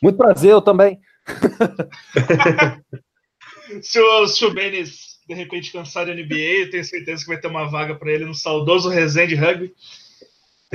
[0.00, 1.00] Muito prazer, eu também.
[3.82, 7.40] se, o, se o Benes de repente cansar de NBA, eu tenho certeza que vai
[7.40, 9.74] ter uma vaga para ele no saudoso Resende Rugby.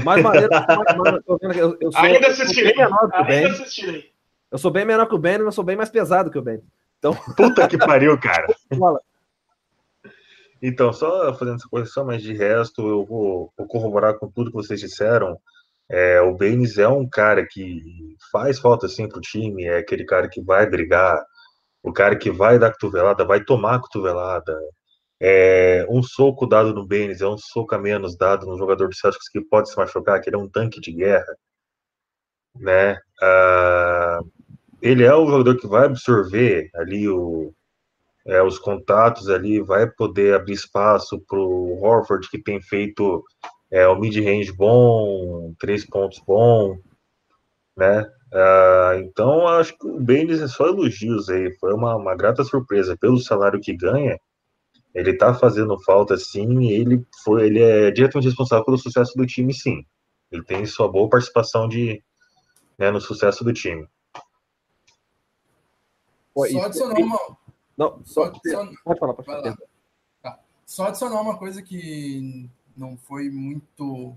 [0.03, 0.49] Mais maneiro,
[1.41, 2.73] mais, eu, eu sou, Ainda assistirei.
[3.13, 4.11] Ainda assistirei.
[4.51, 6.61] Eu sou bem menor que o Ben, mas sou bem mais pesado que o Ben.
[6.97, 7.13] Então...
[7.35, 8.47] Puta que pariu, cara.
[10.61, 14.57] Então, só fazendo essa correção, mas de resto, eu vou, vou corroborar com tudo que
[14.57, 15.39] vocês disseram.
[15.89, 20.27] É, o Baines é um cara que faz falta assim pro time, é aquele cara
[20.27, 21.23] que vai brigar,
[21.83, 24.57] o cara que vai dar cotovelada, vai tomar cotovelada.
[25.19, 28.95] É, um soco dado no Baines é um soco a menos dado no jogador do
[28.95, 31.37] Celtics que pode se machucar, que ele é um tanque de guerra,
[32.55, 32.99] né?
[33.21, 34.19] Ah,
[34.81, 37.53] ele é o jogador que vai absorver ali o,
[38.25, 43.23] é, os contatos ali, vai poder abrir espaço para o Horford, que tem feito
[43.71, 46.77] é, o mid-range bom, três pontos bom,
[47.75, 48.05] né?
[48.33, 51.53] Uh, então, acho que o Baines é só elogios aí.
[51.59, 54.19] Foi uma, uma grata surpresa pelo salário que ganha.
[54.93, 56.69] Ele tá fazendo falta, sim.
[56.69, 59.85] Ele foi, ele é diretamente responsável pelo sucesso do time, sim.
[60.31, 62.03] Ele tem sua boa participação de,
[62.77, 63.87] né, no sucesso do time.
[66.45, 67.37] Só adicionar uma.
[67.77, 68.71] Não, só adicionar...
[68.83, 69.57] Pode falar, pode falar.
[70.21, 70.39] Tá.
[70.65, 74.15] Só adicionar uma coisa que não foi muito,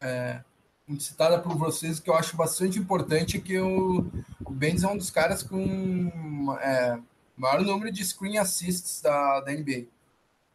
[0.00, 0.42] é,
[0.86, 4.06] muito citada por vocês, que eu acho bastante importante, que o,
[4.44, 6.98] o Benz é um dos caras com é,
[7.36, 9.86] maior número de screen assists da, da NBA.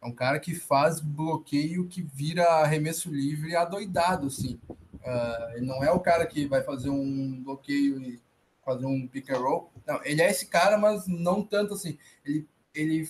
[0.00, 4.58] É um cara que faz bloqueio que vira arremesso livre adoidado, assim.
[4.70, 8.20] Uh, ele não é o cara que vai fazer um bloqueio e
[8.68, 9.70] fazer um pick and roll.
[9.86, 11.96] Não, ele é esse cara, mas não tanto assim.
[12.24, 13.08] Ele, ele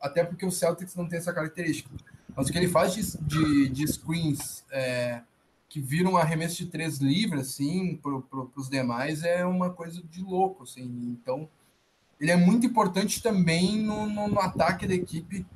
[0.00, 1.90] até porque o Celtics não tem essa característica.
[2.34, 5.20] Mas o que ele faz de, de, de screens é,
[5.68, 10.22] que viram arremesso de três livres, assim, para pro, os demais, é uma coisa de
[10.22, 10.82] louco, assim.
[10.82, 11.48] Então,
[12.18, 15.46] ele é muito importante também no, no, no ataque da equipe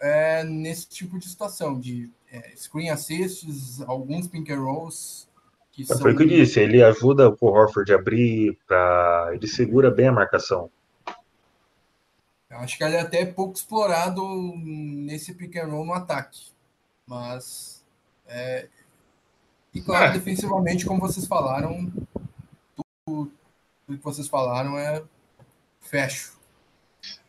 [0.00, 5.26] é, nesse tipo de situação, de é, screen assists, alguns pink and rolls.
[5.74, 5.98] Que são...
[5.98, 9.30] Foi o que eu disse, ele ajuda o Horford a abrir, pra...
[9.32, 10.70] ele segura bem a marcação.
[12.50, 14.22] Acho que ele é até pouco explorado
[14.56, 16.52] nesse pick and roll no ataque.
[17.06, 17.84] Mas.
[18.26, 18.68] É...
[19.74, 20.12] E claro, é.
[20.12, 21.92] defensivamente, como vocês falaram,
[23.04, 23.32] tudo,
[23.84, 25.02] tudo que vocês falaram é
[25.80, 26.38] fecho.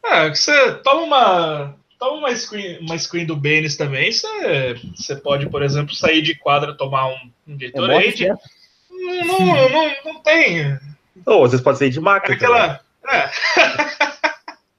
[0.03, 1.75] É, você toma uma.
[1.99, 4.11] Toma uma screen, uma screen do Benes também.
[4.11, 8.27] Você, você pode, por exemplo, sair de quadra tomar um, um Gatorade.
[8.27, 8.35] É
[8.89, 10.77] não, não, não, não, tem.
[11.25, 12.33] Ou vocês podem sair de maca.
[12.33, 12.81] Aquela.
[13.07, 13.29] É.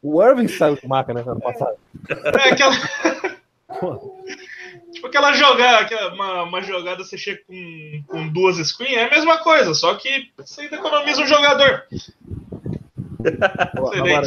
[0.02, 1.76] O Irving saiu com marca, né, ano passado.
[2.08, 2.76] É aquela.
[4.92, 9.10] tipo aquela jogada, aquela, uma, uma jogada você chega com, com duas screens, é a
[9.10, 11.84] mesma coisa, só que você ainda economiza um jogador.
[13.76, 14.22] Agora,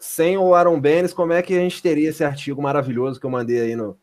[0.00, 3.30] sem o Aaron Benes, como é que a gente teria esse artigo maravilhoso que eu
[3.30, 3.96] mandei aí no,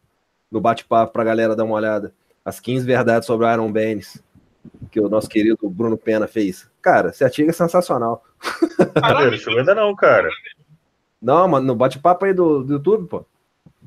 [0.51, 2.13] no bate-papo pra galera dar uma olhada?
[2.43, 4.23] As 15 verdades sobre o Aaron Benes,
[4.91, 6.69] que o nosso querido Bruno Pena fez.
[6.81, 8.23] Cara, esse artigo é sensacional.
[9.01, 10.29] Não, ainda não, cara.
[11.21, 13.25] Não, mano, no bate-papo aí do, do YouTube, pô.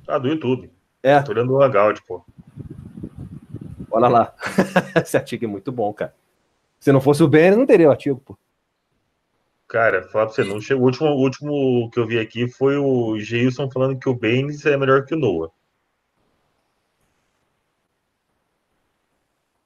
[0.09, 0.71] Ah, do YouTube.
[1.03, 1.21] É.
[1.21, 2.25] Tô olhando o Hangout, pô.
[3.91, 4.35] Olha lá.
[4.97, 6.15] Esse artigo é muito bom, cara.
[6.81, 8.39] Se não fosse o Ben, não teria o artigo, pô.
[9.69, 10.85] Cara, falar pra você, não chegou.
[10.85, 14.65] O último, o último que eu vi aqui foi o Geilson falando que o Baines
[14.65, 15.51] é melhor que o Noah.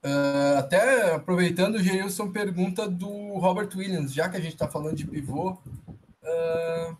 [0.02, 4.96] Uh, até aproveitando, o Geilson pergunta do Robert Williams, já que a gente está falando
[4.96, 5.58] de pivô.
[6.22, 6.96] Uh,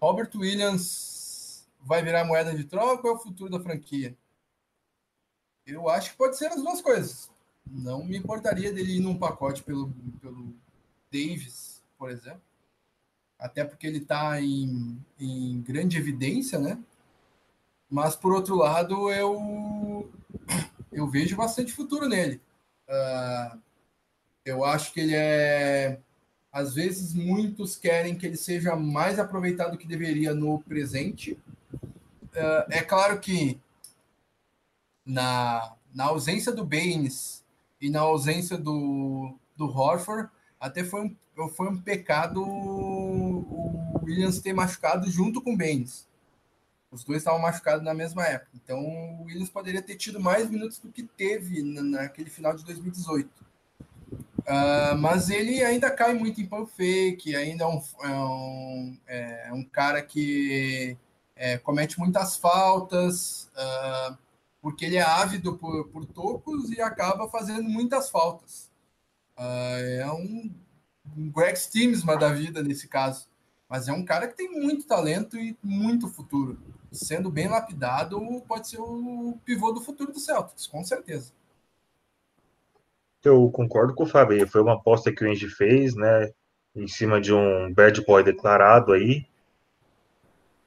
[0.00, 4.16] Robert Williams vai virar moeda de troca ou é o futuro da franquia?
[5.66, 7.30] Eu acho que pode ser as duas coisas.
[7.66, 10.54] Não me importaria dele ir num pacote pelo, pelo
[11.12, 11.65] Davis,
[11.98, 12.42] por exemplo.
[13.38, 16.78] Até porque ele está em, em grande evidência, né?
[17.88, 20.10] Mas, por outro lado, eu
[20.96, 22.40] eu vejo bastante futuro nele.
[22.88, 23.60] Uh,
[24.44, 26.00] eu acho que ele é.
[26.50, 31.32] Às vezes, muitos querem que ele seja mais aproveitado do que deveria no presente.
[31.82, 33.60] Uh, é claro que
[35.04, 37.44] na, na ausência do Baines
[37.78, 40.30] e na ausência do, do Horford,
[40.60, 46.08] até foi um, foi um pecado o Williams ter machucado junto com o Baines.
[46.90, 48.52] Os dois estavam machucados na mesma época.
[48.54, 53.28] Então o Williams poderia ter tido mais minutos do que teve naquele final de 2018.
[53.28, 58.98] Uh, ah, mas ele ainda cai muito em pump fake, ainda é um, é um,
[59.06, 60.96] é um cara que
[61.34, 64.16] é, comete muitas faltas, uh,
[64.62, 68.65] porque ele é ávido por, por tocos e acaba fazendo muitas faltas.
[69.38, 70.50] Uh, é um,
[71.16, 73.28] um Greg Steamsma da vida nesse caso.
[73.68, 76.56] Mas é um cara que tem muito talento e muito futuro
[76.96, 78.18] sendo bem lapidado,
[78.48, 81.32] pode ser o pivô do futuro do Celtics, com certeza.
[83.24, 84.46] Eu concordo com o Fábio.
[84.48, 86.30] Foi uma aposta que o Engie fez, né?
[86.74, 89.26] Em cima de um bad boy declarado aí.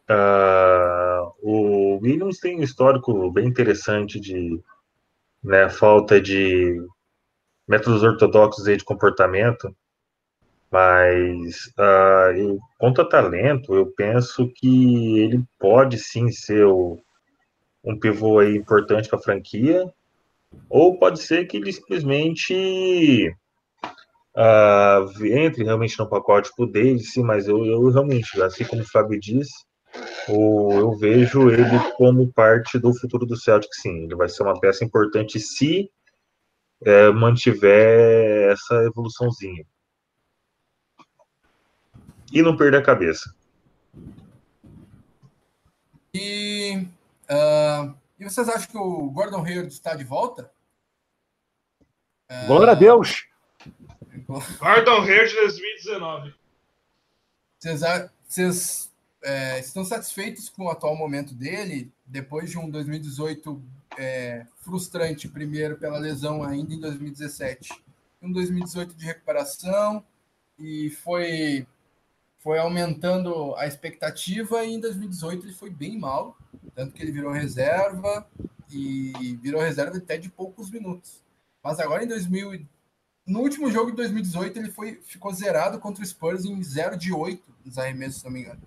[0.09, 4.61] Uh, o Williams tem um histórico bem interessante de
[5.41, 6.83] né, falta de
[7.69, 9.73] métodos ortodoxos aí de comportamento.
[10.71, 16.99] Mas uh, quanto a talento, eu penso que ele pode sim ser o,
[17.83, 19.91] um pivô aí importante para a franquia,
[20.67, 23.35] ou pode ser que ele simplesmente
[24.35, 28.89] uh, entre realmente no pacote pro Davis, sim, mas eu, eu realmente, assim como o
[28.89, 29.53] Fábio disse,
[30.27, 34.03] o, eu vejo ele como parte do futuro do Celtic, sim.
[34.03, 35.89] Ele vai ser uma peça importante se
[36.85, 39.65] é, mantiver essa evoluçãozinha
[42.31, 43.35] e não perder a cabeça.
[46.13, 46.87] E,
[47.29, 50.51] uh, e vocês acham que o Gordon Hayward está de volta?
[52.31, 53.27] Uh, Glória a Deus!
[54.27, 56.35] Gordon Hayward 2019.
[57.59, 57.81] Vocês,
[58.27, 58.88] vocês
[59.21, 63.61] é, estão satisfeitos com o atual momento dele, depois de um 2018
[63.97, 67.69] é, frustrante, primeiro pela lesão ainda em 2017,
[68.21, 70.03] um 2018 de recuperação,
[70.57, 71.65] e foi
[72.39, 76.37] foi aumentando a expectativa e em 2018 ele foi bem mal,
[76.73, 78.25] tanto que ele virou reserva
[78.71, 81.21] e virou reserva até de poucos minutos.
[81.61, 82.65] Mas agora em 2000,
[83.27, 87.11] no último jogo de 2018 ele foi ficou zerado contra o Spurs em 0 de
[87.11, 88.61] 8 nos arremessos, se não me engano.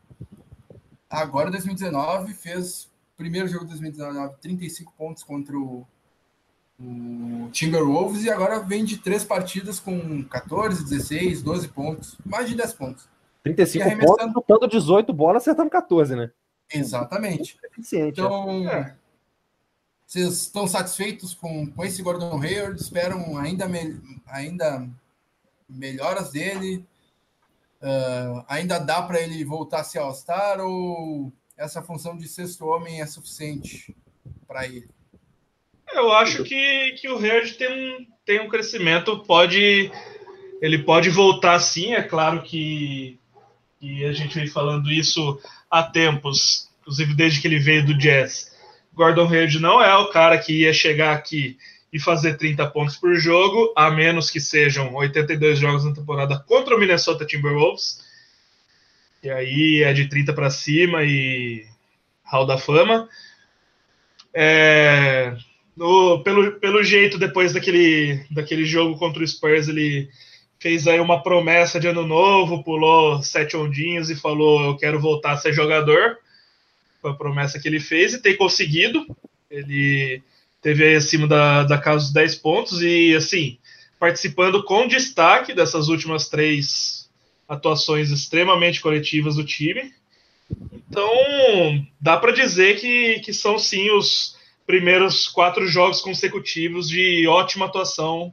[1.13, 5.87] Agora 2019 fez primeiro jogo de 2019 35 pontos contra o,
[6.81, 12.57] o Timberwolves e agora vem de três partidas com 14, 16, 12 pontos, mais de
[12.57, 13.09] 10 pontos.
[13.45, 14.17] 35 arremessando...
[14.17, 16.31] pontos, botando 18 bolas, acertando 14, né?
[16.73, 17.59] Exatamente.
[17.93, 18.09] É.
[18.09, 18.97] Então, é.
[20.07, 22.81] vocês estão satisfeitos com, com esse Gordon Hayward?
[22.81, 24.89] Esperam ainda, me, ainda
[25.69, 26.87] melhoras dele?
[27.83, 33.01] Uh, ainda dá para ele voltar a ser All-Star ou essa função de sexto homem
[33.01, 33.93] é suficiente
[34.47, 34.89] para ele?
[35.93, 39.91] Eu acho que, que o Hayward tem um, tem um crescimento, pode
[40.61, 43.19] ele pode voltar sim, é claro que
[43.81, 48.53] e a gente vem falando isso há tempos, inclusive desde que ele veio do Jazz.
[48.95, 51.59] Gordon Hayward não é o cara que ia chegar aqui
[51.93, 56.75] e fazer 30 pontos por jogo, a menos que sejam 82 jogos na temporada contra
[56.75, 58.01] o Minnesota Timberwolves.
[59.23, 61.67] E aí é de 30 para cima e
[62.25, 63.09] Hall da Fama.
[64.35, 65.37] É,
[65.77, 70.09] no, pelo, pelo jeito, depois daquele, daquele jogo contra o Spurs, ele
[70.59, 75.33] fez aí uma promessa de ano novo, pulou sete ondinhos e falou: Eu quero voltar
[75.33, 76.17] a ser jogador.
[77.03, 79.05] Foi a promessa que ele fez e tem conseguido.
[79.51, 80.23] Ele
[80.63, 83.59] teve aí acima da, da casa dos 10 pontos e, assim,
[83.99, 87.11] participando com destaque dessas últimas três
[87.47, 89.93] atuações extremamente coletivas do time.
[90.73, 91.11] Então,
[92.01, 94.37] dá para dizer que, que são sim os
[94.67, 98.33] primeiros quatro jogos consecutivos de ótima atuação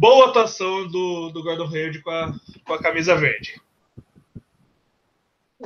[0.00, 2.34] boa atuação do, do Gordon Hayward com a,
[2.64, 3.60] com a camisa verde.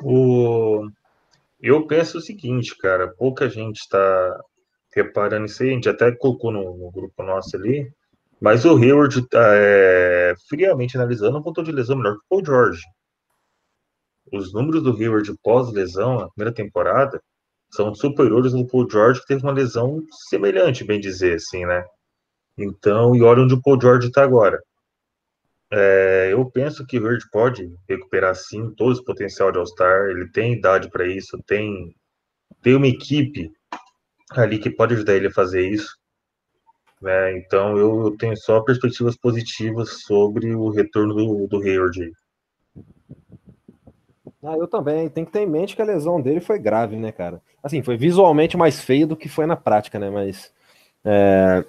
[0.03, 0.89] O...
[1.63, 4.45] Eu penso o seguinte, cara, pouca gente está
[4.95, 7.93] reparando isso aí, a gente até colocou no, no grupo nosso ali,
[8.41, 12.83] mas o Hayward, é, friamente analisando, voltou de lesão melhor que o Paul George.
[14.33, 17.23] Os números do Hayward pós-lesão, na primeira temporada,
[17.71, 21.85] são superiores ao Paul George, que teve uma lesão semelhante, bem dizer, assim, né?
[22.57, 24.63] Então, e olha onde o Paul George está agora.
[25.73, 30.31] É, eu penso que o Hayward pode recuperar, sim, todo esse potencial de All-Star, ele
[30.31, 31.95] tem idade para isso, tem,
[32.63, 33.51] tem uma equipe
[34.43, 35.97] ali que pode ajudar ele a fazer isso.
[37.01, 37.39] Né?
[37.39, 42.13] Então eu tenho só perspectivas positivas sobre o retorno do, do Hayward.
[44.43, 45.09] Ah, eu também.
[45.09, 47.41] Tem que ter em mente que a lesão dele foi grave, né, cara?
[47.63, 50.11] Assim, foi visualmente mais feio do que foi na prática, né?
[50.11, 50.53] Mas
[51.05, 51.65] é,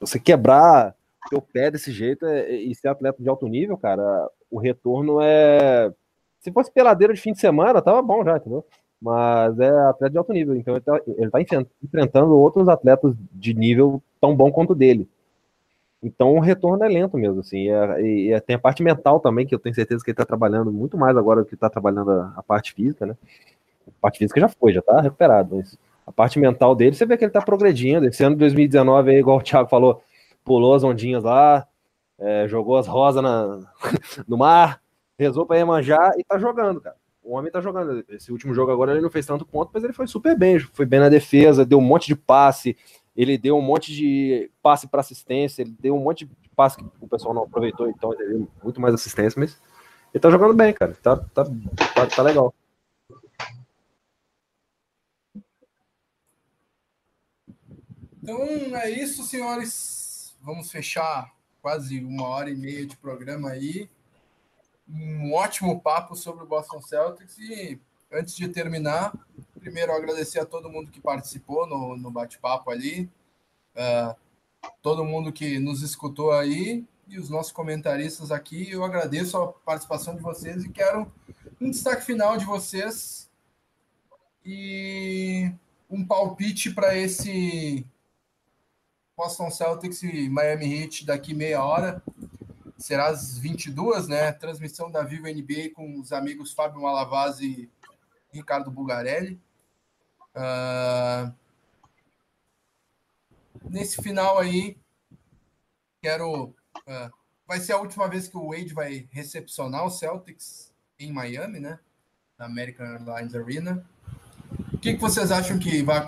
[0.00, 0.94] você quebrar
[1.32, 4.02] o pé desse jeito é, e ser atleta de alto nível, cara,
[4.50, 5.92] o retorno é.
[6.40, 8.64] Se fosse peladeiro de fim de semana, tava bom já, entendeu?
[9.00, 14.02] Mas é atleta de alto nível, então ele está tá enfrentando outros atletas de nível
[14.20, 15.08] tão bom quanto dele.
[16.02, 19.20] Então o retorno é lento mesmo, assim, e, é, e, e tem a parte mental
[19.20, 21.68] também, que eu tenho certeza que ele está trabalhando muito mais agora do que está
[21.68, 23.16] trabalhando a, a, parte física, né?
[23.86, 27.16] A parte física já foi, já está recuperado, mas a parte mental dele, você vê
[27.16, 28.06] que ele está progredindo.
[28.06, 30.02] Esse ano de 2019, aí, igual o Thiago falou,
[30.44, 31.66] pulou as ondinhas lá,
[32.18, 33.60] é, jogou as rosas na,
[34.28, 34.80] no mar,
[35.18, 36.96] rezou para Iemanjá e está jogando, cara
[37.26, 38.04] o homem tá jogando.
[38.08, 40.60] Esse último jogo agora ele não fez tanto ponto, mas ele foi super bem.
[40.60, 42.76] Foi bem na defesa, deu um monte de passe,
[43.16, 46.84] ele deu um monte de passe para assistência, ele deu um monte de passe que
[47.00, 49.60] o pessoal não aproveitou, então ele deu muito mais assistência, mas
[50.14, 50.94] ele tá jogando bem, cara.
[51.02, 51.44] Tá, tá,
[51.94, 52.54] tá, tá legal.
[58.22, 58.40] Então
[58.76, 60.36] é isso, senhores.
[60.40, 63.88] Vamos fechar quase uma hora e meia de programa aí
[64.88, 67.38] um ótimo papo sobre o Boston Celtics.
[67.38, 67.80] E
[68.12, 69.12] antes de terminar,
[69.58, 73.10] primeiro agradecer a todo mundo que participou no, no bate-papo ali,
[73.74, 74.14] uh,
[74.80, 78.70] todo mundo que nos escutou aí e os nossos comentaristas aqui.
[78.70, 81.12] Eu agradeço a participação de vocês e quero
[81.60, 83.30] um destaque final de vocês
[84.44, 85.50] e
[85.90, 87.84] um palpite para esse
[89.16, 92.02] Boston Celtics e Miami Heat daqui meia hora
[92.78, 94.32] será às 22, né?
[94.32, 97.70] Transmissão da Viva NBA com os amigos Fábio Malavasi
[98.32, 99.40] e Ricardo Bugarelli.
[100.34, 101.32] Uh,
[103.70, 104.76] nesse final aí,
[106.02, 106.54] quero.
[106.76, 107.12] Uh,
[107.46, 111.78] vai ser a última vez que o Wade vai recepcionar o Celtics em Miami, né?
[112.38, 113.88] Na American Airlines Arena.
[114.72, 115.98] O que, que vocês acham que vai,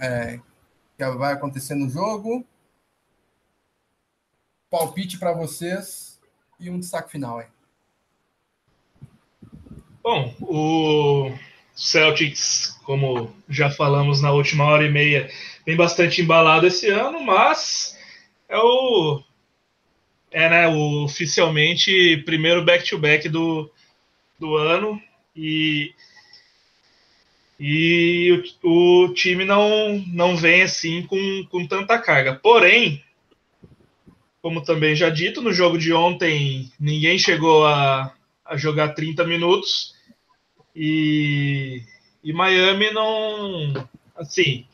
[0.00, 0.40] é,
[0.96, 2.46] que vai acontecer no jogo?
[4.70, 6.17] Palpite para vocês
[6.58, 7.46] e um destaque final aí.
[10.02, 11.32] Bom, o
[11.74, 15.30] Celtics, como já falamos na última hora e meia,
[15.66, 17.96] vem bastante embalado esse ano, mas
[18.48, 19.22] é o
[20.30, 23.70] é né, o oficialmente primeiro back-to-back -back do,
[24.38, 25.00] do ano
[25.34, 25.94] e
[27.60, 32.36] e o, o, time não, não vem assim com, com tanta carga.
[32.36, 33.02] Porém,
[34.40, 39.94] como também já dito, no jogo de ontem ninguém chegou a, a jogar 30 minutos
[40.74, 41.82] e,
[42.22, 43.88] e Miami não.
[44.16, 44.64] Assim,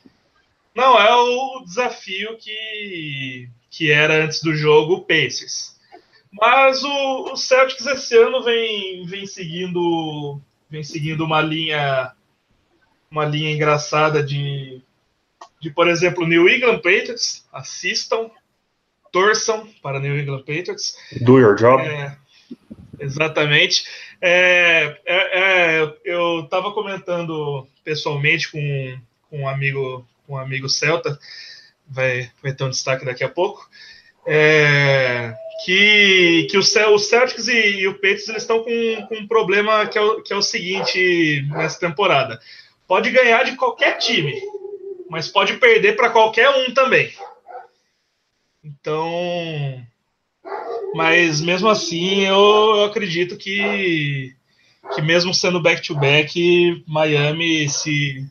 [0.74, 5.74] não é o desafio que, que era antes do jogo o Pacers.
[6.30, 12.12] Mas o, o Celtics esse ano vem, vem seguindo vem seguindo uma linha
[13.10, 14.82] uma linha engraçada de,
[15.60, 18.28] de por exemplo, New England Patriots, assistam,
[19.14, 20.96] torçam para New England Patriots.
[21.20, 21.80] Do your job.
[21.84, 22.16] É,
[22.98, 23.84] exatamente.
[24.20, 28.98] É, é, é eu estava comentando pessoalmente com,
[29.30, 31.16] com, um amigo, um amigo celta,
[31.88, 33.70] vai, vai ter um destaque daqui a pouco,
[34.26, 35.32] é,
[35.64, 39.86] que, que o, o Celtics e, e o Patriots eles estão com, com um problema
[39.86, 42.40] que é, o, que é o seguinte nessa temporada.
[42.88, 44.34] Pode ganhar de qualquer time,
[45.08, 47.12] mas pode perder para qualquer um também.
[48.64, 49.86] Então,
[50.94, 54.34] mas mesmo assim, eu, eu acredito que,
[54.94, 58.26] que mesmo sendo back-to-back, Miami, se,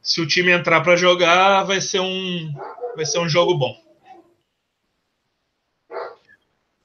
[0.00, 2.54] se o time entrar para jogar, vai ser um,
[2.94, 3.74] vai ser um jogo bom.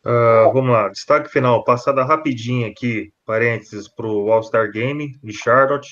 [0.03, 5.87] Uh, vamos lá, destaque final, passada rapidinho aqui, parênteses, para o All-Star Game de Charlotte.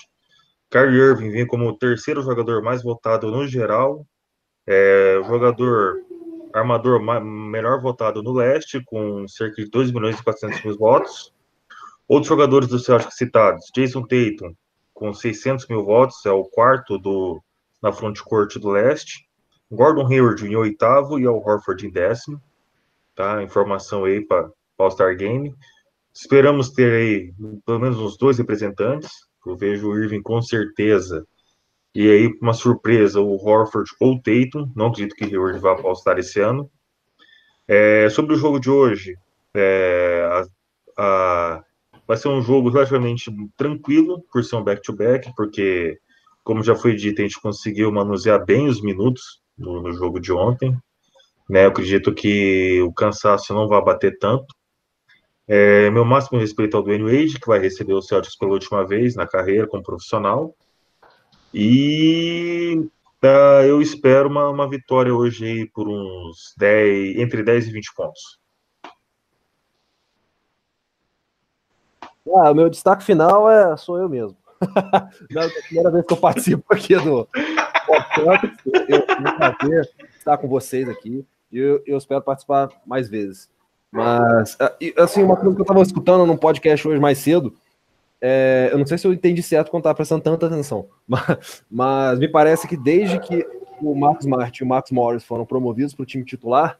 [0.71, 4.07] Kyrie Irving vem como o terceiro jogador mais votado no geral.
[4.65, 6.08] É, jogador
[6.53, 11.33] armador melhor votado no leste, com cerca de 2 milhões e 400 mil votos.
[12.07, 14.55] Outros jogadores do Celtic citados, Jason Tatum,
[14.93, 17.41] com 600 mil votos, é o quarto do,
[17.81, 19.27] na fronte-corte do leste.
[19.71, 22.41] Gordon Hayward em oitavo e Al Horford em décimo.
[23.15, 23.43] Tá?
[23.43, 25.55] Informação aí para o All-Star Game.
[26.13, 27.33] Esperamos ter aí
[27.65, 29.11] pelo menos uns dois representantes.
[29.45, 31.25] Eu vejo o Irving com certeza.
[31.93, 34.71] E aí, uma surpresa, o Horford ou o Tatum.
[34.75, 36.69] Não acredito que Hayward vá All-Star esse ano.
[37.67, 39.17] É, sobre o jogo de hoje,
[39.55, 40.27] é,
[40.97, 41.63] a, a,
[42.07, 45.99] vai ser um jogo relativamente tranquilo, por ser um back-to-back, -back, porque,
[46.43, 50.31] como já foi dito, a gente conseguiu manusear bem os minutos no, no jogo de
[50.31, 50.75] ontem.
[51.49, 51.65] Né?
[51.65, 54.55] Eu acredito que o cansaço não vai bater tanto.
[55.47, 59.15] É, meu máximo respeito ao Dwayne Wade, que vai receber o Celtics pela última vez
[59.15, 60.55] na carreira como profissional.
[61.53, 62.87] E
[63.23, 67.95] uh, eu espero uma, uma vitória hoje aí por uns 10, entre 10 e 20
[67.95, 68.39] pontos.
[72.35, 74.37] Ah, o meu destaque final é sou eu mesmo.
[75.35, 77.27] é a primeira vez que eu participo aqui do
[77.87, 78.53] podcast.
[78.87, 79.81] Eu
[80.17, 81.25] estar com vocês aqui.
[81.51, 83.49] E eu, eu espero participar mais vezes.
[83.91, 87.55] Mas, ah, assim, uma coisa que eu estava escutando num podcast hoje mais cedo,
[88.21, 92.19] é, eu não sei se eu entendi certo quando estava prestando tanta atenção, mas, mas,
[92.19, 93.45] me parece que desde que
[93.81, 96.77] o Marcos Smart e o Max Morris foram promovidos para o time titular,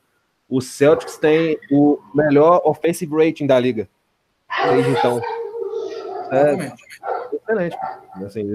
[0.50, 3.88] o Celtics tem o melhor offensive rating da liga.
[4.72, 5.22] Desde então.
[6.32, 6.74] É,
[7.36, 7.78] excelente.
[8.26, 8.46] Assim,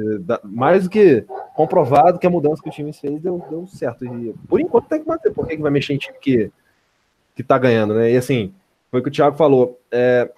[0.42, 1.24] mais do que
[1.54, 4.04] comprovado que a mudança que o time fez deu, deu certo.
[4.04, 5.32] E por enquanto tem que manter.
[5.32, 6.50] Por que, que vai mexer em time que,
[7.34, 8.10] que tá ganhando, né?
[8.10, 8.52] E assim,
[8.90, 9.80] foi o que o Thiago falou.
[9.90, 10.30] É,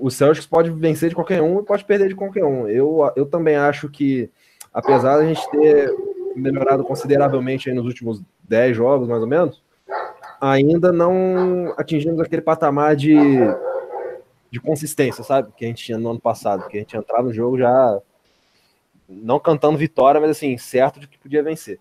[0.00, 2.66] o Celtics pode vencer de qualquer um e pode perder de qualquer um.
[2.66, 4.30] Eu, eu também acho que,
[4.72, 5.94] apesar da gente ter
[6.34, 9.62] melhorado consideravelmente nos últimos 10 jogos, mais ou menos,
[10.40, 13.14] ainda não atingimos aquele patamar de,
[14.50, 15.52] de consistência, sabe?
[15.56, 18.00] Que a gente tinha no ano passado, que a gente entrava no jogo já
[19.06, 21.78] não cantando vitória, mas assim, certo de que podia vencer.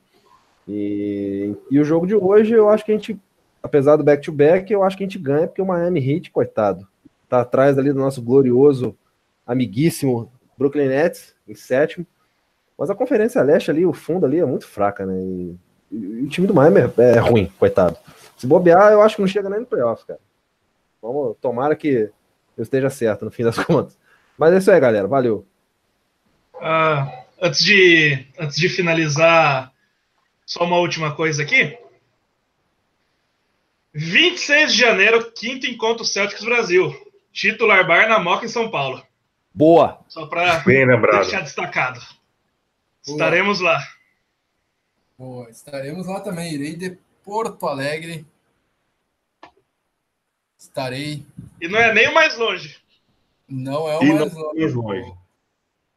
[0.68, 3.18] E, e o jogo de hoje, eu acho que a gente,
[3.64, 6.86] apesar do back-to-back, -back, eu acho que a gente ganha, porque o Miami Heat, coitado,
[7.32, 8.94] tá atrás ali do nosso glorioso,
[9.48, 12.06] amiguíssimo Brooklyn Nets, em sétimo.
[12.78, 15.18] Mas a Conferência Leste ali, o fundo ali é muito fraca, né?
[15.18, 15.58] E,
[15.92, 17.98] e o time do Miami é, é, ruim, coitado.
[18.36, 20.20] Se bobear, eu acho que não chega nem no playoff, cara.
[21.02, 22.12] Vamos, tomara que
[22.58, 23.98] eu esteja certo no fim das contas.
[24.38, 25.08] Mas é isso aí, galera.
[25.08, 25.46] Valeu.
[26.60, 29.72] Ah, antes, de, antes de finalizar,
[30.46, 31.78] só uma última coisa aqui.
[33.94, 37.11] 26 de janeiro, quinto encontro Celtics Brasil.
[37.32, 39.06] Titular bar na Moca em São Paulo.
[39.54, 40.00] Boa.
[40.08, 42.00] Só para deixar destacado.
[42.00, 43.16] Boa.
[43.16, 43.80] Estaremos lá.
[45.18, 46.54] Boa, estaremos lá também.
[46.54, 48.26] Irei de Porto Alegre.
[50.58, 51.26] Estarei.
[51.60, 52.82] E não é nem o mais longe.
[53.48, 54.76] Não é o e mais longe.
[54.76, 55.14] longe.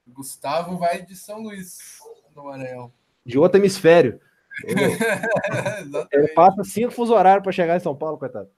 [0.06, 1.98] Gustavo vai de São Luís,
[2.34, 2.92] no Maranhão.
[3.24, 4.20] De outro hemisfério.
[6.12, 8.48] Ele passa cinco fuso horários para chegar em São Paulo, coitado.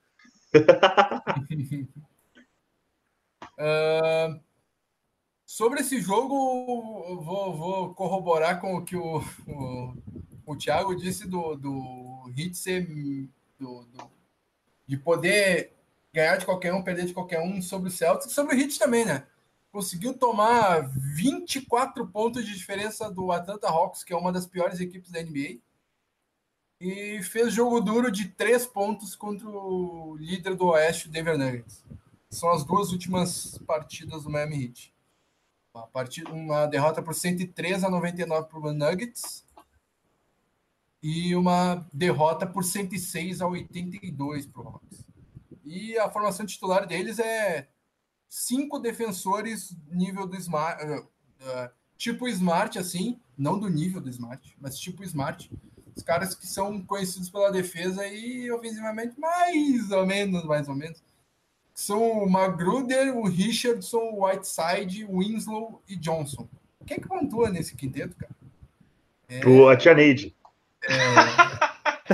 [3.58, 4.40] uh,
[5.44, 9.94] sobre esse jogo, vou, vou, corroborar com o que o, o,
[10.46, 12.86] o Thiago disse do, do Hit ser
[13.58, 14.10] do, do,
[14.86, 15.72] de poder
[16.12, 19.04] ganhar de qualquer um, perder de qualquer um sobre o Celtics sobre o Hit também,
[19.04, 19.26] né?
[19.76, 25.10] conseguiu tomar 24 pontos de diferença do Atlanta Hawks, que é uma das piores equipes
[25.10, 25.58] da NBA,
[26.80, 31.84] e fez jogo duro de três pontos contra o líder do Oeste, Denver Nuggets.
[32.30, 34.94] São as duas últimas partidas do Miami Heat.
[35.72, 39.44] Uma, partida, uma derrota por 103 a 99 para o Nuggets
[41.02, 45.04] e uma derrota por 106 a 82 para o Hawks.
[45.64, 47.68] E a formação titular deles é
[48.28, 54.56] cinco defensores nível do Smart, uh, uh, tipo Smart, assim, não do nível do Smart,
[54.60, 55.50] mas tipo Smart.
[55.94, 61.02] Os caras que são conhecidos pela defesa e ofensivamente mais ou menos, mais ou menos.
[61.76, 66.48] São o Magruder, o Richardson, o Whiteside, o Winslow e Johnson.
[66.86, 68.32] Quem é que pontua nesse quinteto, cara?
[69.28, 69.46] É...
[69.46, 70.34] O, a Tia Neide.
[70.82, 70.94] É...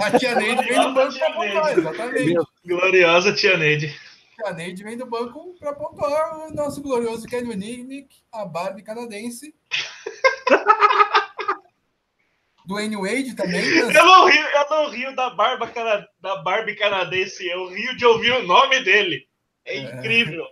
[0.05, 2.34] A Tia Neide vem do banco para pontuar, exatamente.
[2.66, 3.97] Gloriosa Tia Neide.
[4.44, 9.55] A Neide vem do banco para pontuar o nosso glorioso Kenny Nick, a Barbie canadense.
[12.66, 13.62] do N Wade também.
[13.62, 13.94] Mas...
[13.94, 16.05] Eu, não rio, eu não rio da, barba cana...
[16.20, 19.30] da Barbie canadense, eu rio de ouvir o nome dele.
[19.64, 19.82] É, é.
[19.82, 20.47] incrível.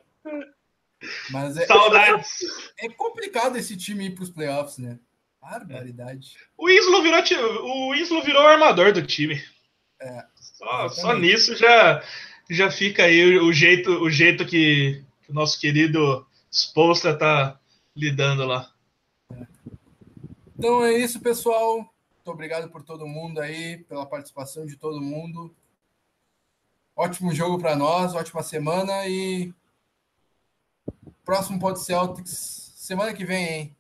[1.31, 2.41] Mas é, Saudades.
[2.79, 4.99] É, é, complicado esse time ir para os playoffs, né?
[5.41, 6.37] Barbaridade.
[6.57, 7.23] O Islo virou,
[7.65, 9.43] o Islo virou armador do time.
[10.01, 10.25] É.
[10.35, 12.03] Só, só nisso já,
[12.51, 17.59] já fica aí o, jeito, o jeito que, que o nosso querido Spolstra tá
[17.97, 18.71] lidando lá.
[20.59, 21.77] Então é isso, pessoal.
[21.77, 25.55] Muito obrigado por todo mundo aí, pela participação de todo mundo.
[27.01, 29.55] Ótimo jogo para nós, ótima semana e
[31.25, 33.77] próximo pode Celtics semana que vem, hein?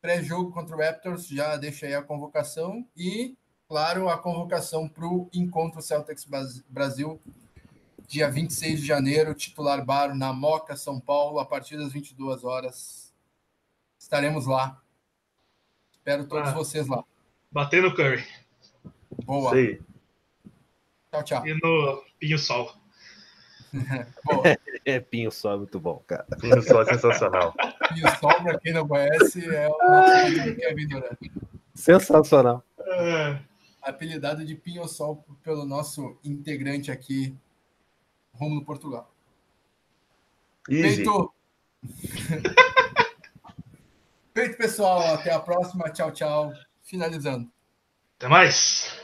[0.00, 3.36] Pré-jogo contra o Raptors, já deixa aí a convocação e,
[3.68, 6.26] claro, a convocação para o encontro Celtics
[6.68, 7.20] Brasil,
[8.08, 13.14] dia 26 de janeiro, titular bar na Moca, São Paulo, a partir das 22 horas.
[13.96, 14.82] Estaremos lá.
[15.92, 17.04] Espero todos ah, vocês lá.
[17.52, 18.26] Batendo Curry.
[19.24, 19.54] Boa.
[19.54, 19.91] Sim.
[21.12, 21.46] Tchau, tchau.
[21.46, 22.72] E no Pinho Sol.
[24.86, 26.24] é, Pinho Sol é muito bom, cara.
[26.40, 27.54] Pinho Sol é sensacional.
[27.88, 31.18] Pinho Sol, para quem não conhece, é o nosso Kevin Durant.
[31.74, 32.64] Sensacional.
[32.78, 33.38] É.
[33.82, 37.36] Apelidado de Pinho Sol pelo nosso integrante aqui,
[38.32, 39.12] Romulo Portugal.
[40.70, 40.96] Easy.
[40.96, 41.34] Feito.
[44.32, 45.14] Feito, pessoal.
[45.14, 45.90] Até a próxima.
[45.90, 46.52] Tchau, tchau.
[46.82, 47.50] Finalizando.
[48.16, 49.01] Até mais.